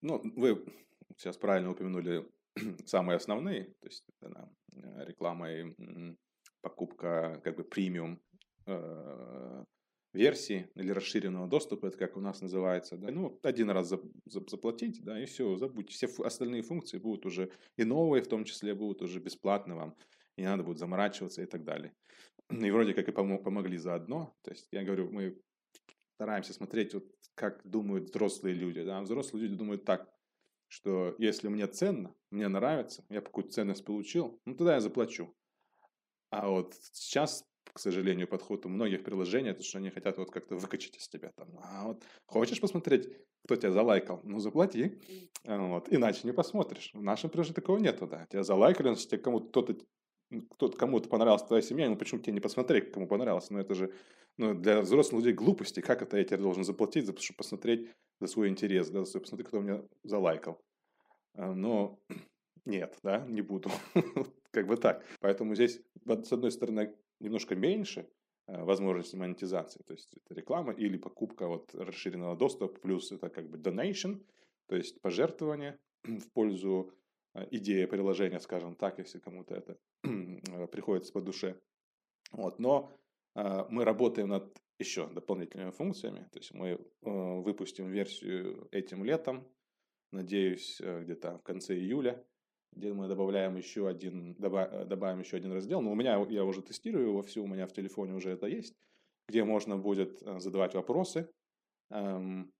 Ну, 0.00 0.20
вы 0.36 0.64
сейчас 1.16 1.36
правильно 1.36 1.70
упомянули 1.70 2.30
самые 2.86 3.16
основные, 3.16 3.74
то 3.80 3.86
есть 3.86 4.04
да, 4.20 4.50
э, 4.72 5.04
реклама 5.06 5.50
и 5.52 5.74
покупка 6.60 7.40
как 7.42 7.56
бы 7.56 7.64
премиум 7.64 8.20
э, 8.66 9.64
версии 10.18 10.68
или 10.74 10.90
расширенного 10.90 11.46
доступа, 11.46 11.86
это 11.86 11.96
как 11.96 12.16
у 12.16 12.20
нас 12.20 12.40
называется, 12.40 12.96
да, 12.96 13.10
ну, 13.10 13.38
один 13.42 13.70
раз 13.70 13.94
заплатить, 14.26 15.02
да, 15.04 15.22
и 15.22 15.26
все, 15.26 15.56
забудьте. 15.56 15.94
Все 15.94 16.08
остальные 16.24 16.62
функции 16.62 16.98
будут 16.98 17.24
уже, 17.24 17.50
и 17.76 17.84
новые 17.84 18.22
в 18.22 18.28
том 18.28 18.44
числе, 18.44 18.74
будут 18.74 19.00
уже 19.02 19.20
бесплатны 19.20 19.74
вам, 19.74 19.96
и 20.36 20.42
не 20.42 20.48
надо 20.48 20.64
будет 20.64 20.78
заморачиваться 20.78 21.42
и 21.42 21.46
так 21.46 21.64
далее. 21.64 21.94
И 22.50 22.70
вроде 22.70 22.94
как 22.94 23.08
и 23.08 23.12
помогли 23.12 23.78
заодно, 23.78 24.34
то 24.42 24.50
есть 24.50 24.68
я 24.72 24.82
говорю, 24.82 25.10
мы 25.10 25.40
стараемся 26.14 26.52
смотреть, 26.52 26.94
вот, 26.94 27.04
как 27.34 27.60
думают 27.64 28.10
взрослые 28.10 28.54
люди, 28.54 28.82
да, 28.82 29.00
взрослые 29.00 29.44
люди 29.44 29.56
думают 29.56 29.84
так, 29.84 30.10
что 30.68 31.14
если 31.18 31.48
мне 31.48 31.66
ценно, 31.66 32.14
мне 32.30 32.48
нравится, 32.48 33.04
я 33.08 33.20
какую-то 33.20 33.50
ценность 33.50 33.84
получил, 33.84 34.40
ну 34.44 34.54
тогда 34.54 34.74
я 34.74 34.80
заплачу. 34.80 35.34
А 36.30 36.48
вот 36.48 36.74
сейчас 36.92 37.47
к 37.78 37.80
сожалению, 37.80 38.26
подход 38.26 38.66
у 38.66 38.68
многих 38.68 39.04
приложений, 39.04 39.50
это 39.50 39.62
что 39.62 39.78
они 39.78 39.90
хотят 39.90 40.18
вот 40.18 40.32
как-то 40.32 40.56
выкачать 40.56 40.96
из 40.96 41.08
тебя 41.08 41.30
там. 41.36 41.48
А 41.62 41.86
вот 41.86 42.02
хочешь 42.26 42.60
посмотреть, 42.60 43.08
кто 43.44 43.54
тебя 43.54 43.70
залайкал? 43.70 44.20
Ну, 44.24 44.40
заплати. 44.40 45.00
Вот. 45.44 45.86
Иначе 45.92 46.22
не 46.24 46.32
посмотришь. 46.32 46.90
В 46.92 47.00
нашем 47.00 47.30
приложении 47.30 47.54
такого 47.54 47.78
нету, 47.78 48.08
да. 48.08 48.26
Тебя 48.26 48.42
залайкали, 48.42 48.88
значит, 48.88 49.08
тебе 49.08 49.20
кому-то 49.20 49.46
кто-то 49.46 49.76
кто 50.50 50.68
кому-то 50.70 51.08
понравилась 51.08 51.44
твоя 51.44 51.62
семья, 51.62 51.88
ну 51.88 51.96
почему 51.96 52.20
тебе 52.20 52.32
не 52.32 52.40
посмотреть, 52.40 52.90
кому 52.90 53.06
понравилось? 53.06 53.48
Ну 53.48 53.60
это 53.60 53.74
же 53.74 53.94
ну, 54.36 54.54
для 54.54 54.80
взрослых 54.80 55.20
людей 55.20 55.34
глупости. 55.34 55.78
Как 55.78 56.02
это 56.02 56.18
я 56.18 56.24
тебе 56.24 56.38
должен 56.38 56.64
заплатить, 56.64 57.06
за, 57.06 57.16
чтобы 57.16 57.36
посмотреть 57.36 57.88
за 58.20 58.26
свой 58.26 58.48
интерес, 58.48 58.90
да, 58.90 59.04
за 59.04 59.20
посмотреть, 59.20 59.46
кто 59.46 59.60
меня 59.60 59.84
залайкал. 60.02 60.60
А, 61.34 61.54
но 61.54 62.00
нет, 62.64 62.98
да, 63.04 63.24
не 63.28 63.40
буду. 63.40 63.70
как 64.50 64.66
бы 64.66 64.76
так. 64.76 65.04
Поэтому 65.20 65.54
здесь, 65.54 65.80
с 66.04 66.32
одной 66.32 66.50
стороны, 66.50 66.92
немножко 67.20 67.54
меньше 67.54 68.08
э, 68.46 68.62
возможности 68.62 69.16
монетизации, 69.16 69.82
то 69.82 69.92
есть 69.92 70.14
это 70.14 70.34
реклама 70.34 70.72
или 70.72 70.96
покупка 70.96 71.48
вот 71.48 71.74
расширенного 71.74 72.36
доступа, 72.36 72.78
плюс 72.80 73.12
это 73.12 73.28
как 73.28 73.48
бы 73.48 73.58
donation, 73.58 74.24
то 74.66 74.76
есть 74.76 75.00
пожертвование 75.00 75.78
в 76.04 76.30
пользу 76.32 76.92
э, 77.34 77.46
идеи 77.50 77.86
приложения, 77.86 78.40
скажем 78.40 78.74
так, 78.74 78.98
если 78.98 79.18
кому-то 79.18 79.54
это 79.54 79.78
э, 80.04 80.66
приходится 80.68 81.12
по 81.12 81.20
душе. 81.20 81.60
Вот. 82.32 82.58
Но 82.58 82.92
мы 83.34 83.84
работаем 83.84 84.28
над 84.28 84.60
еще 84.80 85.06
дополнительными 85.06 85.70
функциями, 85.70 86.28
то 86.32 86.38
есть 86.40 86.52
мы 86.52 86.76
выпустим 87.02 87.88
версию 87.88 88.66
этим 88.72 89.04
летом, 89.04 89.46
надеюсь, 90.10 90.80
где-то 90.80 91.38
в 91.38 91.42
конце 91.42 91.76
июля, 91.76 92.26
где 92.72 92.92
мы 92.92 93.08
добавляем 93.08 93.56
еще 93.56 93.88
один, 93.88 94.34
добавим 94.34 95.20
еще 95.20 95.36
один 95.36 95.52
раздел. 95.52 95.80
Но 95.80 95.92
у 95.92 95.94
меня, 95.94 96.24
я 96.28 96.44
уже 96.44 96.62
тестирую 96.62 97.08
его 97.08 97.22
все, 97.22 97.42
у 97.42 97.46
меня 97.46 97.66
в 97.66 97.72
телефоне 97.72 98.14
уже 98.14 98.30
это 98.30 98.46
есть, 98.46 98.74
где 99.28 99.44
можно 99.44 99.76
будет 99.76 100.22
э, 100.22 100.40
задавать 100.40 100.74
вопросы, 100.74 101.30
эм, 101.90 102.52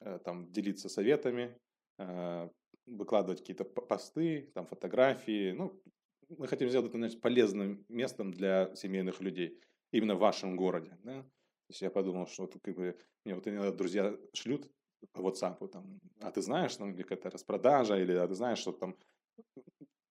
э, 0.00 0.18
там, 0.24 0.50
делиться 0.50 0.88
советами, 0.88 1.56
э, 1.98 2.48
выкладывать 2.86 3.40
какие-то 3.40 3.64
посты, 3.64 4.50
там, 4.54 4.66
фотографии. 4.66 5.52
Ну, 5.52 5.80
мы 6.28 6.46
хотим 6.46 6.68
сделать 6.68 6.88
это 6.88 6.98
значит, 6.98 7.20
полезным 7.20 7.84
местом 7.88 8.32
для 8.32 8.74
семейных 8.74 9.20
людей, 9.20 9.60
именно 9.92 10.14
в 10.14 10.20
вашем 10.20 10.56
городе. 10.56 10.98
Да? 11.02 11.22
То 11.22 11.72
есть 11.72 11.82
я 11.82 11.90
подумал, 11.90 12.26
что 12.26 12.42
вот, 12.42 12.56
как 12.62 12.74
бы, 12.74 12.98
мне 13.24 13.34
вот 13.34 13.46
иногда 13.46 13.72
друзья 13.72 14.16
шлют 14.32 14.70
по 15.12 15.20
WhatsApp, 15.20 15.66
там, 15.68 16.00
а 16.20 16.30
ты 16.30 16.42
знаешь, 16.42 16.76
там, 16.76 16.92
или 16.92 17.02
какая-то 17.02 17.30
распродажа, 17.30 17.98
или 17.98 18.12
а 18.12 18.26
ты 18.26 18.34
знаешь, 18.34 18.58
что 18.58 18.72
там 18.72 18.96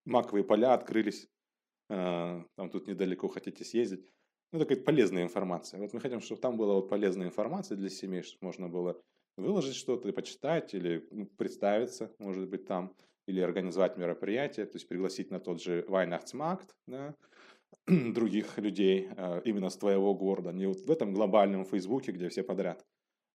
маковые 0.05 0.43
поля 0.43 0.73
открылись, 0.73 1.27
э, 1.89 2.43
там 2.55 2.69
тут 2.69 2.87
недалеко 2.87 3.27
хотите 3.27 3.63
съездить. 3.63 4.05
Ну, 4.51 4.59
такая 4.59 4.81
полезная 4.81 5.23
информация. 5.23 5.79
Вот 5.79 5.93
мы 5.93 5.99
хотим, 5.99 6.21
чтобы 6.21 6.41
там 6.41 6.57
была 6.57 6.73
вот 6.75 6.89
полезная 6.89 7.27
информация 7.27 7.77
для 7.77 7.89
семей, 7.89 8.23
чтобы 8.23 8.45
можно 8.45 8.67
было 8.67 8.99
выложить 9.37 9.75
что-то 9.75 10.11
почитать, 10.11 10.73
или 10.73 11.07
ну, 11.11 11.25
представиться, 11.25 12.11
может 12.17 12.49
быть, 12.49 12.65
там, 12.65 12.95
или 13.27 13.41
организовать 13.41 13.97
мероприятие, 13.97 14.65
то 14.65 14.75
есть 14.75 14.87
пригласить 14.87 15.29
на 15.29 15.39
тот 15.39 15.61
же 15.61 15.85
Weihnachtsmarkt, 15.87 16.69
да, 16.87 17.15
других 17.87 18.57
людей 18.57 19.09
э, 19.15 19.41
именно 19.45 19.69
с 19.69 19.77
твоего 19.77 20.15
города, 20.15 20.51
не 20.51 20.65
вот 20.65 20.81
в 20.81 20.91
этом 20.91 21.13
глобальном 21.13 21.63
Фейсбуке, 21.65 22.11
где 22.11 22.27
все 22.29 22.43
подряд 22.43 22.83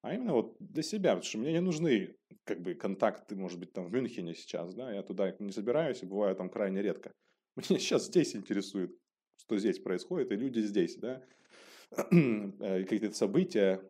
а 0.04 0.12
именно 0.12 0.34
вот 0.34 0.56
для 0.60 0.82
себя, 0.82 1.12
потому 1.12 1.22
что 1.22 1.38
мне 1.38 1.52
не 1.52 1.62
нужны 1.62 2.14
как 2.44 2.60
бы 2.60 2.74
контакты, 2.74 3.36
может 3.36 3.58
быть, 3.58 3.72
там 3.72 3.86
в 3.86 3.92
Мюнхене 3.92 4.34
сейчас, 4.34 4.74
да, 4.74 4.92
я 4.92 5.02
туда 5.02 5.34
не 5.38 5.50
собираюсь 5.50 6.02
бываю 6.02 6.36
там 6.36 6.50
крайне 6.50 6.82
редко. 6.82 7.10
Мне 7.56 7.78
сейчас 7.78 8.04
здесь 8.04 8.36
интересует, 8.36 8.94
что 9.38 9.56
здесь 9.56 9.78
происходит, 9.78 10.30
и 10.30 10.36
люди 10.36 10.60
здесь, 10.60 10.98
да, 10.98 11.24
э, 11.96 12.82
какие-то 12.82 13.16
события 13.16 13.80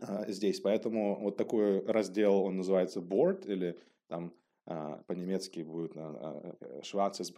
а, 0.00 0.30
здесь. 0.30 0.60
Поэтому 0.60 1.18
вот 1.20 1.36
такой 1.36 1.84
раздел, 1.84 2.36
он 2.44 2.58
называется 2.58 3.00
board, 3.00 3.44
или 3.50 3.76
там 4.06 4.32
а, 4.66 5.02
по-немецки 5.08 5.62
будет 5.62 5.96
а, 5.96 6.56
э, 6.60 6.80
Schwarzes 6.82 7.34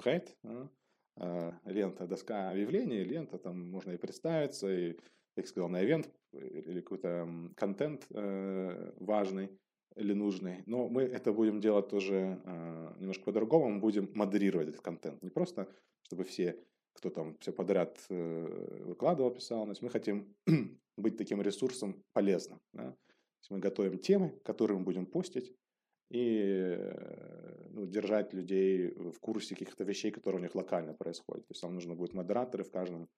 лента, 1.65 2.07
доска 2.07 2.51
объявлений, 2.51 3.03
лента, 3.05 3.39
там 3.39 3.71
можно 3.71 3.93
и 3.93 3.97
представиться, 3.97 4.71
и 4.71 4.99
как 5.35 5.47
сказал, 5.47 5.71
на 5.71 5.83
ивент 5.83 6.11
или 6.41 6.81
какой-то 6.81 7.29
контент 7.57 8.07
э, 8.11 8.93
важный 9.01 9.51
или 9.95 10.13
нужный. 10.13 10.63
Но 10.67 10.89
мы 10.89 11.03
это 11.03 11.33
будем 11.33 11.61
делать 11.61 11.89
тоже 11.89 12.41
э, 12.45 12.95
немножко 12.99 13.25
по-другому. 13.25 13.71
Мы 13.71 13.81
будем 13.81 14.11
модерировать 14.15 14.69
этот 14.69 14.81
контент. 14.83 15.23
Не 15.23 15.31
просто, 15.31 15.69
чтобы 16.03 16.25
все, 16.25 16.59
кто 16.93 17.11
там 17.11 17.37
все 17.41 17.53
подряд 17.53 17.99
э, 18.11 18.83
выкладывал, 18.85 19.31
писал. 19.31 19.67
Но 19.67 19.75
мы 19.81 19.91
хотим 19.91 20.35
быть 20.97 21.17
таким 21.17 21.41
ресурсом 21.43 22.05
полезным. 22.13 22.61
Да? 22.73 22.91
То 22.91 23.41
есть 23.41 23.51
мы 23.51 23.59
готовим 23.59 23.99
темы, 23.99 24.39
которые 24.45 24.79
мы 24.79 24.85
будем 24.85 25.07
постить, 25.07 25.55
и 26.11 26.79
ну, 27.71 27.87
держать 27.87 28.33
людей 28.33 28.95
в 28.95 29.19
курсе 29.21 29.55
каких-то 29.55 29.85
вещей, 29.85 30.11
которые 30.11 30.41
у 30.41 30.43
них 30.43 30.55
локально 30.55 30.95
происходят. 30.95 31.47
То 31.47 31.53
есть 31.53 31.63
нам 31.63 31.75
нужно 31.75 31.95
будет 31.95 32.15
модераторы 32.15 32.65
в 32.65 32.71
каждом 32.71 33.09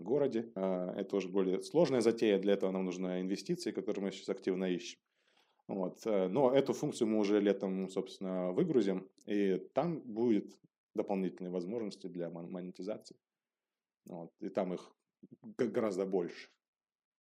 городе. 0.00 0.50
А, 0.54 0.94
это 0.96 1.16
уже 1.16 1.28
более 1.28 1.62
сложная 1.62 2.00
затея, 2.00 2.38
для 2.38 2.54
этого 2.54 2.70
нам 2.70 2.84
нужны 2.84 3.20
инвестиции, 3.20 3.72
которые 3.72 4.04
мы 4.04 4.12
сейчас 4.12 4.28
активно 4.28 4.64
ищем. 4.64 4.98
Вот. 5.68 6.06
Э, 6.06 6.28
но 6.28 6.52
эту 6.52 6.72
функцию 6.72 7.08
мы 7.08 7.18
уже 7.18 7.40
летом, 7.40 7.88
собственно, 7.88 8.52
выгрузим, 8.52 9.08
и 9.26 9.56
там 9.74 10.00
будет 10.00 10.58
дополнительные 10.94 11.52
возможности 11.52 12.06
для 12.06 12.30
монетизации. 12.30 13.16
Вот. 14.06 14.32
И 14.40 14.48
там 14.48 14.74
их 14.74 14.90
гораздо 15.56 16.06
больше. 16.06 16.48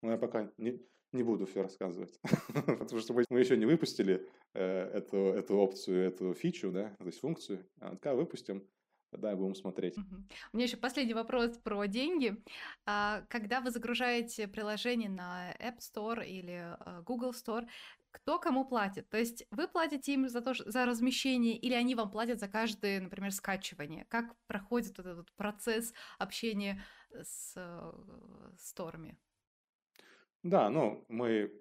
Но 0.02 0.12
я 0.12 0.18
пока 0.18 0.52
не, 0.58 0.80
не 1.12 1.24
буду 1.24 1.46
все 1.46 1.62
рассказывать, 1.62 2.20
потому 2.80 3.02
что 3.02 3.14
мы 3.14 3.40
еще 3.40 3.58
не 3.58 3.66
выпустили 3.66 4.26
э, 4.54 4.64
эту, 4.94 5.18
эту 5.18 5.58
опцию, 5.58 6.08
эту 6.08 6.34
фичу, 6.34 6.72
да, 6.72 6.96
то 7.00 7.06
есть 7.06 7.20
функцию. 7.20 7.66
А 7.80 7.90
когда 7.98 8.16
выпустим, 8.16 8.68
да, 9.12 9.36
будем 9.36 9.56
смотреть. 9.56 10.02
Мгм. 10.02 10.28
У 10.54 10.58
меня 10.58 10.66
еще 10.66 10.78
последний 10.78 11.16
вопрос 11.16 11.58
про 11.58 11.86
деньги. 11.88 12.38
А, 12.86 13.22
Когда 13.30 13.62
вы 13.62 13.72
загружаете 13.72 14.48
приложение 14.48 15.10
на 15.10 15.54
App 15.60 15.80
Store 15.80 16.24
или 16.26 16.76
а, 16.80 17.02
Google 17.02 17.32
Store, 17.32 17.68
кто 18.12 18.38
кому 18.40 18.66
платит? 18.66 19.10
То 19.10 19.18
есть 19.18 19.46
вы 19.50 19.68
платите 19.68 20.14
им 20.14 20.28
за 20.30 20.42
то, 20.42 20.54
за 20.54 20.86
размещение, 20.86 21.58
или 21.58 21.74
они 21.74 21.96
вам 21.96 22.12
платят 22.12 22.40
за 22.40 22.48
каждое, 22.48 23.02
например, 23.02 23.32
скачивание? 23.32 24.06
Как 24.06 24.36
проходит 24.46 24.98
вот 24.98 25.08
этот 25.08 25.34
процесс 25.36 25.94
общения 26.20 26.84
с 27.12 27.54
э, 27.56 27.92
сторами? 28.60 29.18
Да, 30.44 30.70
ну, 30.70 31.06
мы 31.10 31.52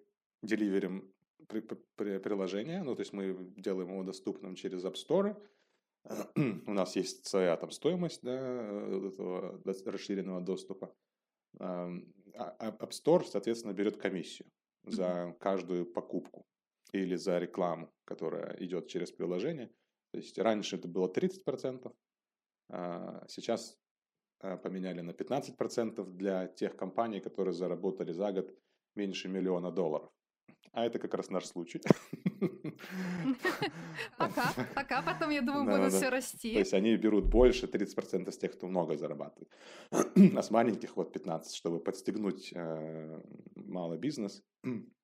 деливерим 0.42 1.12
при- 1.48 1.60
при- 1.60 2.18
приложение, 2.18 2.82
ну, 2.82 2.94
то 2.94 3.00
есть 3.00 3.12
мы 3.12 3.52
делаем 3.56 3.90
его 3.90 4.02
доступным 4.02 4.54
через 4.54 4.84
App 4.84 4.94
Store, 4.94 5.36
у 6.66 6.72
нас 6.72 6.96
есть 6.96 7.26
своя 7.26 7.56
там 7.56 7.70
стоимость 7.70 8.22
да, 8.22 8.32
этого 8.32 9.60
расширенного 9.64 10.40
доступа. 10.40 10.94
А, 11.58 11.90
а 12.34 12.70
App 12.70 12.90
Store, 12.90 13.24
соответственно, 13.24 13.72
берет 13.72 13.96
комиссию 13.96 14.50
за 14.84 15.36
каждую 15.40 15.86
покупку 15.86 16.46
или 16.92 17.16
за 17.16 17.38
рекламу, 17.38 17.92
которая 18.04 18.56
идет 18.60 18.88
через 18.88 19.10
приложение. 19.10 19.68
То 20.12 20.18
есть 20.18 20.38
раньше 20.38 20.76
это 20.76 20.88
было 20.88 21.08
30%, 21.08 21.92
а 22.68 23.24
сейчас 23.28 23.78
а, 24.40 24.56
поменяли 24.56 25.00
на 25.00 25.10
15% 25.10 26.04
для 26.12 26.46
тех 26.46 26.76
компаний, 26.76 27.20
которые 27.20 27.54
заработали 27.54 28.12
за 28.12 28.32
год 28.32 28.54
меньше 28.94 29.28
миллиона 29.28 29.70
долларов. 29.70 30.10
А 30.76 30.84
это 30.84 30.98
как 30.98 31.14
раз 31.14 31.30
наш 31.30 31.46
случай. 31.46 31.80
Пока, 34.18 34.52
пока, 34.74 35.02
потом, 35.02 35.30
я 35.30 35.40
думаю, 35.40 35.64
будут 35.64 35.92
все 35.92 36.10
расти. 36.10 36.52
То 36.52 36.58
есть 36.58 36.74
они 36.74 36.96
берут 36.96 37.24
больше, 37.30 37.66
30% 37.66 38.30
с 38.30 38.36
тех, 38.38 38.52
кто 38.52 38.66
много 38.66 38.96
зарабатывает. 38.96 39.50
А 40.36 40.42
с 40.42 40.50
маленьких 40.50 40.96
вот 40.96 41.12
15, 41.12 41.54
чтобы 41.54 41.80
подстегнуть 41.80 42.52
э, 42.54 43.22
малый 43.54 43.98
бизнес. 43.98 44.42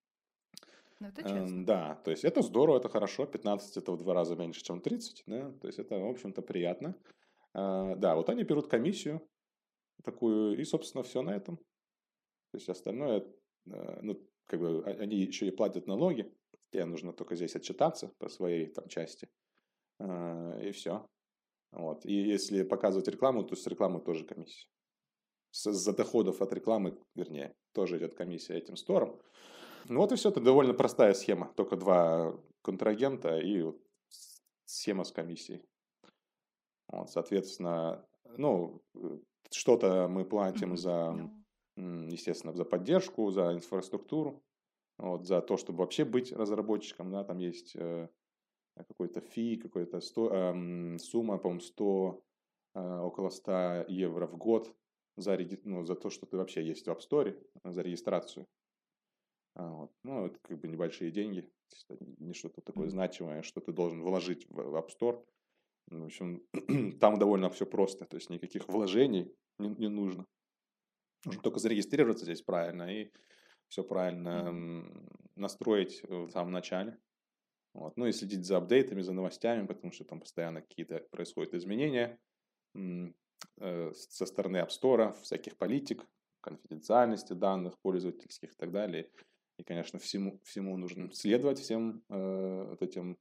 Ну, 0.99 1.09
это 1.09 1.23
честно. 1.23 1.39
Эм, 1.39 1.65
да, 1.65 1.95
то 1.95 2.11
есть 2.11 2.23
это 2.23 2.41
здорово, 2.41 2.77
это 2.77 2.87
хорошо. 2.87 3.25
15 3.25 3.75
это 3.75 3.91
в 3.91 3.97
два 3.97 4.13
раза 4.13 4.35
меньше, 4.37 4.63
чем 4.63 4.79
30, 4.79 5.23
да, 5.25 5.51
то 5.51 5.67
есть 5.67 5.79
это, 5.79 5.97
в 5.97 6.07
общем-то, 6.07 6.41
приятно. 6.41 6.95
Э, 7.53 7.95
да, 7.97 8.15
вот 8.15 8.29
они 8.29 8.43
берут 8.43 8.67
комиссию, 8.67 9.21
такую, 10.03 10.57
и, 10.57 10.63
собственно, 10.63 11.03
все 11.03 11.21
на 11.21 11.31
этом. 11.31 11.57
То 11.57 12.57
есть 12.57 12.69
остальное, 12.69 13.25
э, 13.65 13.99
ну, 14.01 14.17
как 14.47 14.59
бы 14.59 14.83
а, 14.85 14.89
они 14.89 15.17
еще 15.17 15.47
и 15.47 15.51
платят 15.51 15.87
налоги, 15.87 16.31
тебе 16.71 16.85
нужно 16.85 17.13
только 17.13 17.35
здесь 17.35 17.55
отчитаться 17.55 18.13
по 18.17 18.29
своей 18.29 18.67
там 18.67 18.87
части, 18.87 19.29
и 19.99 20.71
все. 20.73 21.05
Вот. 21.71 22.05
И 22.05 22.13
если 22.13 22.63
показывать 22.63 23.07
рекламу, 23.07 23.43
то 23.43 23.55
с 23.55 23.65
рекламы 23.67 23.99
тоже 23.99 24.25
комиссия. 24.25 24.67
За 25.51 25.93
доходов 25.95 26.41
от 26.41 26.51
рекламы, 26.53 26.99
вернее, 27.15 27.55
тоже 27.73 27.97
идет 27.97 28.15
комиссия 28.15 28.57
этим 28.57 28.75
стором. 28.75 29.21
Ну 29.89 29.99
вот 29.99 30.11
и 30.11 30.15
все, 30.15 30.29
это 30.29 30.39
довольно 30.39 30.73
простая 30.73 31.13
схема. 31.13 31.53
Только 31.55 31.75
два 31.75 32.39
контрагента 32.61 33.37
и 33.39 33.63
схема 34.65 35.03
с 35.03 35.11
комиссией. 35.11 35.63
Вот, 36.87 37.09
соответственно, 37.09 38.05
ну, 38.37 38.81
что-то 39.51 40.07
мы 40.07 40.25
платим 40.25 40.77
за, 40.77 41.29
естественно, 41.75 42.53
за 42.53 42.65
поддержку, 42.65 43.31
за 43.31 43.53
инфраструктуру, 43.53 44.43
вот, 44.97 45.25
за 45.25 45.41
то, 45.41 45.57
чтобы 45.57 45.79
вообще 45.79 46.05
быть 46.05 46.31
разработчиком, 46.31 47.11
да, 47.11 47.23
там 47.23 47.39
есть 47.39 47.75
э, 47.75 48.09
какой-то 48.75 49.21
фи, 49.21 49.57
какая-то 49.57 49.97
э, 49.97 50.97
сумма, 50.99 51.37
по-моему, 51.37 51.61
100, 51.61 52.23
э, 52.75 52.99
около 52.99 53.29
100 53.29 53.85
евро 53.87 54.27
в 54.27 54.37
год 54.37 54.73
за, 55.17 55.37
ну, 55.63 55.85
за 55.85 55.95
то, 55.95 56.09
что 56.09 56.25
ты 56.25 56.37
вообще 56.37 56.63
есть 56.63 56.85
в 56.85 56.89
App 56.89 56.99
Store, 56.99 57.35
за 57.63 57.81
регистрацию. 57.81 58.47
А, 59.55 59.69
вот. 59.69 59.91
Ну, 60.03 60.25
это 60.25 60.39
как 60.41 60.59
бы 60.59 60.67
небольшие 60.67 61.11
деньги, 61.11 61.49
не 62.19 62.33
что-то 62.33 62.61
такое 62.61 62.89
значимое, 62.89 63.41
что 63.43 63.61
ты 63.61 63.71
должен 63.71 64.01
вложить 64.01 64.47
в 64.49 64.75
App 64.75 64.89
Store. 64.89 65.23
Ну, 65.89 66.03
в 66.03 66.05
общем, 66.05 66.43
там 66.99 67.19
довольно 67.19 67.49
все 67.49 67.65
просто, 67.65 68.05
то 68.05 68.15
есть 68.15 68.29
никаких 68.29 68.67
вложений 68.67 69.31
не, 69.59 69.69
не 69.69 69.89
нужно. 69.89 70.25
Нужно 71.25 71.41
только 71.41 71.59
зарегистрироваться 71.59 72.25
здесь 72.25 72.41
правильно 72.41 72.83
и 72.83 73.11
все 73.69 73.83
правильно 73.83 74.85
настроить 75.35 76.03
в 76.03 76.29
самом 76.29 76.51
начале. 76.51 76.97
Вот. 77.73 77.97
Ну 77.97 78.05
и 78.05 78.11
следить 78.11 78.45
за 78.45 78.57
апдейтами, 78.57 79.01
за 79.01 79.13
новостями, 79.13 79.65
потому 79.65 79.91
что 79.91 80.03
там 80.03 80.19
постоянно 80.19 80.61
какие-то 80.61 80.99
происходят 81.11 81.55
изменения 81.55 82.19
э, 82.75 83.91
со 83.93 84.25
стороны 84.25 84.57
App 84.57 84.69
Store, 84.69 85.13
всяких 85.21 85.57
политик, 85.57 86.05
конфиденциальности 86.41 87.33
данных 87.33 87.79
пользовательских 87.79 88.51
и 88.53 88.55
так 88.55 88.71
далее. 88.71 89.09
И, 89.57 89.63
конечно, 89.63 89.97
всему, 89.97 90.39
всему 90.43 90.77
нужно 90.77 91.11
следовать, 91.13 91.59
всем 91.59 92.03
э, 92.09 92.65
вот 92.69 92.81
этим 92.81 93.13
э, 93.13 93.15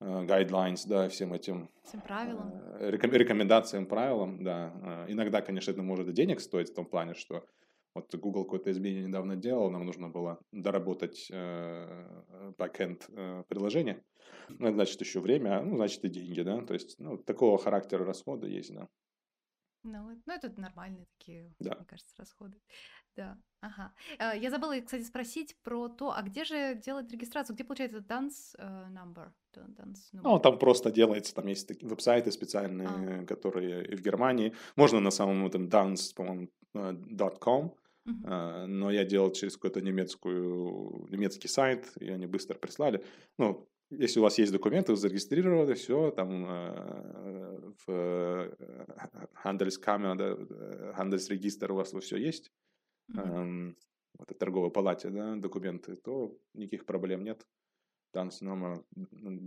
guidelines, 0.00 0.86
да, 0.86 1.08
всем 1.08 1.32
этим 1.32 1.70
всем 1.84 2.00
правилам. 2.00 2.52
Э, 2.78 2.90
рекомендациям, 2.90 3.86
правилам, 3.86 4.42
да. 4.44 5.06
Э, 5.08 5.12
иногда, 5.12 5.40
конечно, 5.40 5.70
это 5.70 5.82
может 5.82 6.08
и 6.08 6.12
денег 6.12 6.40
стоить 6.40 6.70
в 6.70 6.74
том 6.74 6.86
плане, 6.86 7.14
что 7.14 7.44
вот 7.96 8.14
Google 8.14 8.44
какое-то 8.44 8.70
изменение 8.70 9.06
недавно 9.06 9.36
делал, 9.36 9.70
нам 9.70 9.86
нужно 9.86 10.10
было 10.10 10.38
доработать 10.52 11.28
э, 11.30 12.52
backend 12.58 13.04
э, 13.08 13.44
приложения. 13.48 14.04
Ну, 14.50 14.66
это 14.66 14.74
значит 14.74 15.00
еще 15.00 15.20
время, 15.20 15.62
ну, 15.62 15.76
значит 15.76 16.04
и 16.04 16.08
деньги, 16.08 16.42
да. 16.42 16.60
То 16.60 16.74
есть, 16.74 16.98
ну, 16.98 17.16
такого 17.16 17.56
характера 17.56 18.04
расхода 18.04 18.46
есть, 18.46 18.74
да. 18.74 18.88
Ну, 19.82 20.10
ну, 20.26 20.32
это 20.32 20.52
нормальные 20.60 21.06
такие, 21.18 21.54
да. 21.58 21.76
мне 21.76 21.86
кажется, 21.86 22.14
расходы. 22.18 22.60
Да, 23.16 23.38
ага. 23.60 23.94
Э, 24.18 24.38
я 24.38 24.50
забыла, 24.50 24.78
кстати, 24.78 25.02
спросить 25.02 25.56
про 25.62 25.88
то, 25.88 26.12
а 26.14 26.20
где 26.22 26.44
же 26.44 26.74
делать 26.74 27.10
регистрацию? 27.10 27.54
Где 27.54 27.64
получается 27.64 27.98
dance 28.06 28.54
number? 28.90 29.32
Dance 29.60 30.12
number? 30.12 30.20
Ну, 30.22 30.38
там 30.38 30.58
просто 30.58 30.90
делается, 30.90 31.34
там 31.34 31.46
есть 31.46 31.68
такие 31.68 31.88
веб-сайты 31.88 32.30
специальные, 32.30 32.88
а. 32.88 33.24
которые 33.26 33.86
и 33.86 33.96
в 33.96 34.02
Германии. 34.02 34.52
Можно 34.76 35.00
на 35.00 35.10
самом 35.10 35.46
этом 35.46 35.68
dance, 35.68 36.14
по-моему, 36.14 36.48
.com, 37.40 37.74
uh-huh. 38.06 38.66
но 38.66 38.90
я 38.90 39.04
делал 39.04 39.32
через 39.32 39.56
какой-то 39.56 39.80
немецкую, 39.80 41.06
немецкий 41.10 41.48
сайт, 41.48 41.92
и 42.00 42.10
они 42.10 42.26
быстро 42.26 42.58
прислали. 42.58 43.02
Ну, 43.38 43.68
если 43.90 44.18
у 44.18 44.22
вас 44.22 44.38
есть 44.38 44.52
документы, 44.52 44.92
вы 44.92 44.98
зарегистрировали, 44.98 45.74
все, 45.74 46.10
там 46.10 46.44
э, 46.44 47.72
в 47.86 47.90
э, 47.90 48.52
Handelskammer, 49.44 50.16
да, 50.16 50.34
Handelsregister 50.98 51.70
у 51.70 51.76
вас 51.76 51.92
все 51.92 52.16
есть, 52.16 52.50
mm-hmm. 53.12 53.70
э, 53.70 53.74
это 54.18 54.34
торговой 54.34 54.70
палате, 54.70 55.10
да, 55.10 55.36
документы, 55.36 55.94
то 55.96 56.36
никаких 56.54 56.84
проблем 56.84 57.22
нет. 57.22 57.46
Там, 58.16 58.30
номер, 58.40 58.82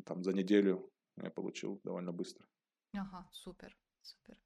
там 0.05 0.23
за 0.23 0.31
неделю 0.31 0.91
я 1.17 1.31
получил 1.31 1.81
довольно 1.83 2.11
быстро. 2.11 2.45
Ага, 2.93 3.27
супер, 3.31 3.75
супер. 4.03 4.37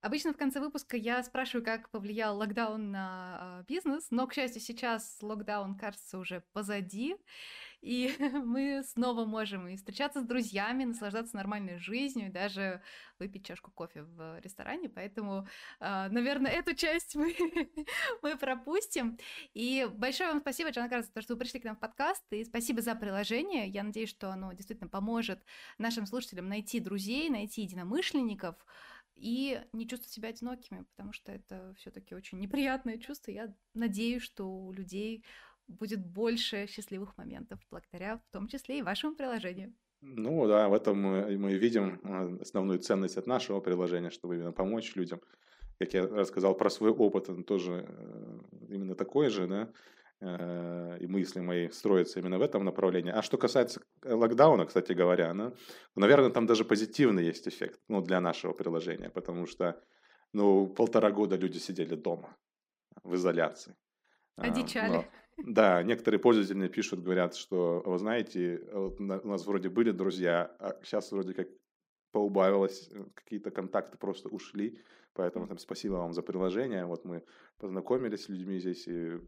Обычно 0.00 0.32
в 0.32 0.38
конце 0.38 0.60
выпуска 0.60 0.96
я 0.96 1.22
спрашиваю, 1.22 1.62
как 1.62 1.90
повлиял 1.90 2.38
локдаун 2.38 2.90
на 2.90 3.60
э, 3.60 3.64
бизнес, 3.68 4.06
но, 4.10 4.26
к 4.26 4.32
счастью, 4.32 4.62
сейчас 4.62 5.18
локдаун, 5.20 5.76
кажется, 5.76 6.18
уже 6.18 6.42
позади, 6.52 7.16
и 7.80 8.14
мы 8.44 8.82
снова 8.84 9.24
можем 9.24 9.68
и 9.68 9.76
встречаться 9.76 10.20
с 10.20 10.24
друзьями, 10.24 10.84
наслаждаться 10.84 11.36
нормальной 11.36 11.78
жизнью, 11.78 12.28
и 12.28 12.32
даже 12.32 12.82
выпить 13.18 13.46
чашку 13.46 13.70
кофе 13.70 14.02
в 14.02 14.40
ресторане, 14.40 14.88
поэтому, 14.88 15.46
э, 15.80 16.08
наверное, 16.10 16.50
эту 16.50 16.74
часть 16.74 17.16
мы, 17.16 17.34
мы 18.22 18.36
пропустим. 18.36 19.18
И 19.54 19.88
большое 19.92 20.30
вам 20.30 20.40
спасибо, 20.40 20.70
Джан 20.70 20.90
за 20.90 21.10
то, 21.10 21.22
что 21.22 21.34
вы 21.34 21.40
пришли 21.40 21.60
к 21.60 21.64
нам 21.64 21.76
в 21.76 21.80
подкаст, 21.80 22.24
и 22.30 22.44
спасибо 22.44 22.82
за 22.82 22.94
приложение. 22.94 23.68
Я 23.68 23.82
надеюсь, 23.82 24.10
что 24.10 24.30
оно 24.30 24.52
действительно 24.52 24.88
поможет 24.88 25.42
нашим 25.78 26.06
слушателям 26.06 26.48
найти 26.48 26.80
друзей, 26.80 27.30
найти 27.30 27.62
единомышленников, 27.62 28.56
и 29.20 29.60
не 29.74 29.86
чувствовать 29.86 30.12
себя 30.12 30.30
одинокими, 30.30 30.84
потому 30.96 31.12
что 31.12 31.30
это 31.30 31.74
все-таки 31.76 32.14
очень 32.14 32.38
неприятное 32.38 32.96
чувство. 32.96 33.30
Я 33.30 33.54
надеюсь, 33.74 34.22
что 34.22 34.46
у 34.46 34.72
людей 34.72 35.24
будет 35.70 36.04
больше 36.04 36.66
счастливых 36.66 37.16
моментов 37.16 37.60
благодаря 37.70 38.18
в 38.18 38.32
том 38.32 38.48
числе 38.48 38.78
и 38.78 38.82
вашему 38.82 39.14
приложению. 39.14 39.72
Ну 40.02 40.46
да, 40.46 40.68
в 40.68 40.74
этом 40.74 41.00
мы, 41.00 41.38
мы 41.38 41.54
видим 41.54 42.00
а, 42.04 42.38
основную 42.40 42.78
ценность 42.78 43.18
от 43.18 43.26
нашего 43.26 43.60
приложения, 43.60 44.10
чтобы 44.10 44.36
именно 44.36 44.52
помочь 44.52 44.96
людям. 44.96 45.20
Как 45.78 45.94
я 45.94 46.06
рассказал 46.06 46.54
про 46.54 46.70
свой 46.70 46.90
опыт, 46.90 47.28
он 47.28 47.44
тоже 47.44 47.86
э, 47.88 48.38
именно 48.68 48.94
такой 48.94 49.30
же, 49.30 49.46
да, 49.46 49.72
Э, 50.22 50.98
и 51.00 51.06
мысли 51.06 51.40
мои 51.40 51.70
строятся 51.70 52.20
именно 52.20 52.38
в 52.38 52.42
этом 52.42 52.64
направлении. 52.64 53.10
А 53.10 53.22
что 53.22 53.38
касается 53.38 53.80
локдауна, 54.04 54.66
кстати 54.66 54.92
говоря, 54.92 55.32
ну, 55.32 55.54
наверное, 55.96 56.30
там 56.30 56.46
даже 56.46 56.64
позитивный 56.64 57.24
есть 57.24 57.48
эффект 57.48 57.80
ну, 57.88 58.02
для 58.02 58.20
нашего 58.20 58.52
приложения, 58.52 59.08
потому 59.08 59.46
что 59.46 59.82
ну, 60.34 60.66
полтора 60.66 61.10
года 61.10 61.36
люди 61.36 61.56
сидели 61.56 61.94
дома 61.94 62.36
в 63.02 63.14
изоляции. 63.14 63.74
А, 64.36 64.42
Одичали. 64.42 64.92
Но, 64.92 65.04
да, 65.46 65.82
некоторые 65.82 66.20
пользователи 66.20 66.68
пишут, 66.68 67.02
говорят, 67.02 67.34
что, 67.34 67.82
вы 67.84 67.98
знаете, 67.98 68.62
вот 68.72 69.00
у 69.00 69.04
нас 69.04 69.46
вроде 69.46 69.68
были 69.68 69.90
друзья, 69.90 70.54
а 70.58 70.78
сейчас 70.82 71.12
вроде 71.12 71.34
как 71.34 71.48
поубавилось, 72.12 72.90
э, 72.92 73.04
какие-то 73.14 73.50
контакты 73.50 73.98
просто 73.98 74.28
ушли, 74.28 74.80
поэтому 75.12 75.46
там 75.46 75.58
спасибо 75.58 75.94
вам 75.94 76.12
за 76.12 76.22
приложение, 76.22 76.84
вот 76.84 77.04
мы 77.04 77.24
познакомились 77.58 78.24
с 78.24 78.28
людьми 78.28 78.58
здесь 78.58 78.88
и 78.88 79.20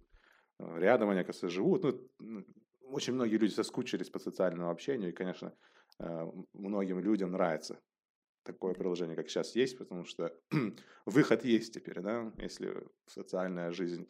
Э, 0.63 0.79
рядом 0.79 1.11
они, 1.11 1.21
оказывается, 1.21 1.49
живут. 1.49 1.85
Ну, 2.21 2.45
очень 2.83 3.15
многие 3.15 3.37
люди 3.37 3.53
соскучились 3.53 4.11
по 4.11 4.19
социальному 4.19 4.71
общению, 4.71 5.11
и, 5.11 5.13
конечно, 5.13 5.55
э, 5.99 6.33
многим 6.53 7.01
людям 7.01 7.33
нравится 7.33 7.81
такое 8.45 8.75
приложение, 8.75 9.17
как 9.17 9.29
сейчас 9.29 9.55
есть, 9.55 9.79
потому 9.79 10.05
что 10.05 10.37
выход 11.07 11.45
есть 11.45 11.75
теперь, 11.75 12.01
да, 12.01 12.33
если 12.39 12.87
социальная 13.07 13.71
жизнь 13.71 14.09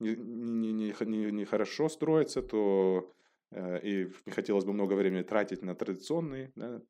не, 0.00 0.16
не, 0.16 0.94
не, 0.98 1.32
не, 1.32 1.44
хорошо 1.44 1.88
строится, 1.88 2.42
то 2.42 3.12
э, 3.50 3.80
и 3.82 4.12
не 4.26 4.32
хотелось 4.32 4.64
бы 4.64 4.72
много 4.72 4.94
времени 4.94 5.22
тратить 5.22 5.62
на 5.62 5.74
традиционные 5.74 6.52
да, 6.56 6.82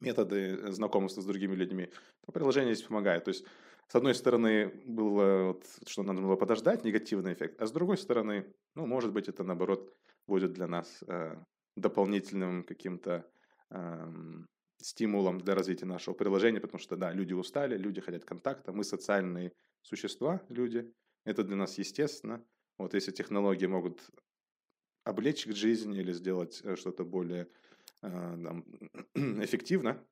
методы 0.00 0.72
знакомства 0.72 1.20
с 1.20 1.26
другими 1.26 1.54
людьми, 1.54 1.88
то 2.24 2.32
приложение 2.32 2.74
здесь 2.74 2.86
помогает. 2.86 3.24
То 3.24 3.30
есть 3.30 3.44
с 3.90 3.96
одной 3.96 4.14
стороны, 4.14 4.68
было, 4.86 5.46
вот, 5.48 5.66
что 5.88 6.04
надо 6.04 6.22
было 6.22 6.36
подождать, 6.36 6.84
негативный 6.84 7.32
эффект, 7.32 7.60
а 7.60 7.66
с 7.66 7.72
другой 7.72 7.98
стороны, 7.98 8.46
ну, 8.76 8.86
может 8.86 9.12
быть, 9.12 9.28
это, 9.28 9.42
наоборот, 9.42 9.92
будет 10.28 10.52
для 10.52 10.68
нас 10.68 11.02
э, 11.08 11.34
дополнительным 11.76 12.62
каким-то 12.62 13.28
э, 13.70 14.12
стимулом 14.80 15.40
для 15.40 15.56
развития 15.56 15.86
нашего 15.86 16.14
приложения, 16.14 16.60
потому 16.60 16.78
что, 16.78 16.96
да, 16.96 17.12
люди 17.12 17.32
устали, 17.32 17.76
люди 17.76 18.00
хотят 18.00 18.24
контакта, 18.24 18.72
мы 18.72 18.84
социальные 18.84 19.52
существа, 19.82 20.40
люди, 20.48 20.94
это 21.24 21.44
для 21.44 21.56
нас 21.56 21.78
естественно. 21.78 22.44
Вот 22.78 22.94
если 22.94 23.12
технологии 23.12 23.66
могут 23.66 24.10
облегчить 25.04 25.56
жизнь 25.56 25.94
или 25.94 26.12
сделать 26.12 26.60
э, 26.64 26.76
что-то 26.76 27.04
более 27.04 27.48
э, 28.02 28.08
там, 28.08 28.64
эффективно, 29.14 30.02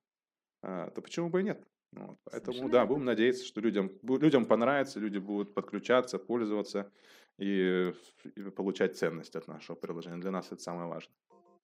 э, 0.63 0.91
то 0.95 1.03
почему 1.03 1.31
бы 1.31 1.41
и 1.41 1.45
нет? 1.45 1.67
Вот, 1.93 2.19
поэтому, 2.25 2.53
Совершенно 2.53 2.73
да, 2.73 2.87
будем 2.87 3.05
надеяться, 3.05 3.45
что 3.45 3.61
людям, 3.61 3.91
людям 4.03 4.45
понравится, 4.45 5.01
люди 5.01 5.19
будут 5.19 5.55
подключаться, 5.55 6.19
пользоваться 6.19 6.93
и, 7.39 7.95
и 8.25 8.43
получать 8.51 8.99
ценность 8.99 9.37
от 9.37 9.49
нашего 9.49 9.75
приложения. 9.77 10.21
Для 10.21 10.31
нас 10.31 10.53
это 10.53 10.61
самое 10.61 10.89
важное. 10.89 11.15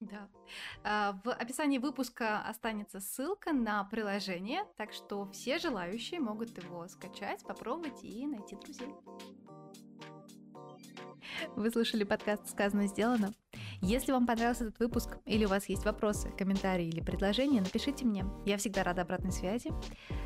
Да. 0.01 0.28
А, 0.82 1.20
в 1.24 1.32
описании 1.32 1.78
выпуска 1.78 2.40
останется 2.47 3.01
ссылка 3.01 3.53
на 3.53 3.84
приложение, 3.84 4.64
так 4.76 4.92
что 4.92 5.26
все 5.30 5.59
желающие 5.59 6.20
могут 6.20 6.57
его 6.62 6.86
скачать, 6.88 7.42
попробовать 7.45 8.03
и 8.03 8.26
найти 8.26 8.57
друзей. 8.57 8.95
Вы 11.57 11.70
слушали 11.70 12.05
подкаст 12.05 12.49
«Сказано, 12.49 12.86
сделано». 12.86 13.34
Если 13.87 14.12
вам 14.12 14.26
понравился 14.26 14.64
этот 14.64 14.78
выпуск 14.80 15.18
или 15.26 15.45
у 15.45 15.49
вас 15.49 15.68
есть 15.68 15.85
вопросы, 15.85 16.30
комментарии 16.39 16.87
или 16.87 17.03
предложения, 17.03 17.61
напишите 17.61 18.07
мне. 18.07 18.24
Я 18.47 18.57
всегда 18.57 18.82
рада 18.82 19.03
обратной 19.03 19.30
связи. 19.30 19.72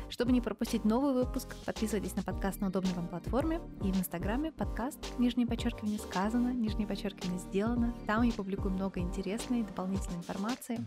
Чтобы 0.07 0.31
не 0.31 0.39
пропустить 0.39 0.85
новый 0.85 1.13
выпуск, 1.13 1.57
подписывайтесь 1.65 2.15
на 2.15 2.23
подкаст 2.23 2.61
на 2.61 2.67
удобной 2.67 2.93
вам 2.93 3.09
платформе 3.09 3.59
и 3.83 3.91
в 3.91 3.99
Инстаграме 3.99 4.53
подкаст 4.53 4.99
нижнее 5.19 5.45
подчеркивание 5.45 5.99
сказано, 5.99 6.53
нижнее 6.53 6.87
подчеркивание 6.87 7.37
сделано. 7.39 7.93
Там 8.07 8.21
я 8.21 8.31
публикую 8.31 8.71
много 8.71 9.01
интересной 9.01 9.63
дополнительной 9.63 10.19
информации. 10.19 10.79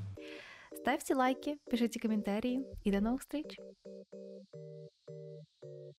Ставьте 0.75 1.14
лайки, 1.14 1.59
пишите 1.70 2.01
комментарии 2.01 2.64
и 2.85 2.91
до 2.91 3.03
новых 3.03 3.20
встреч! 3.20 3.55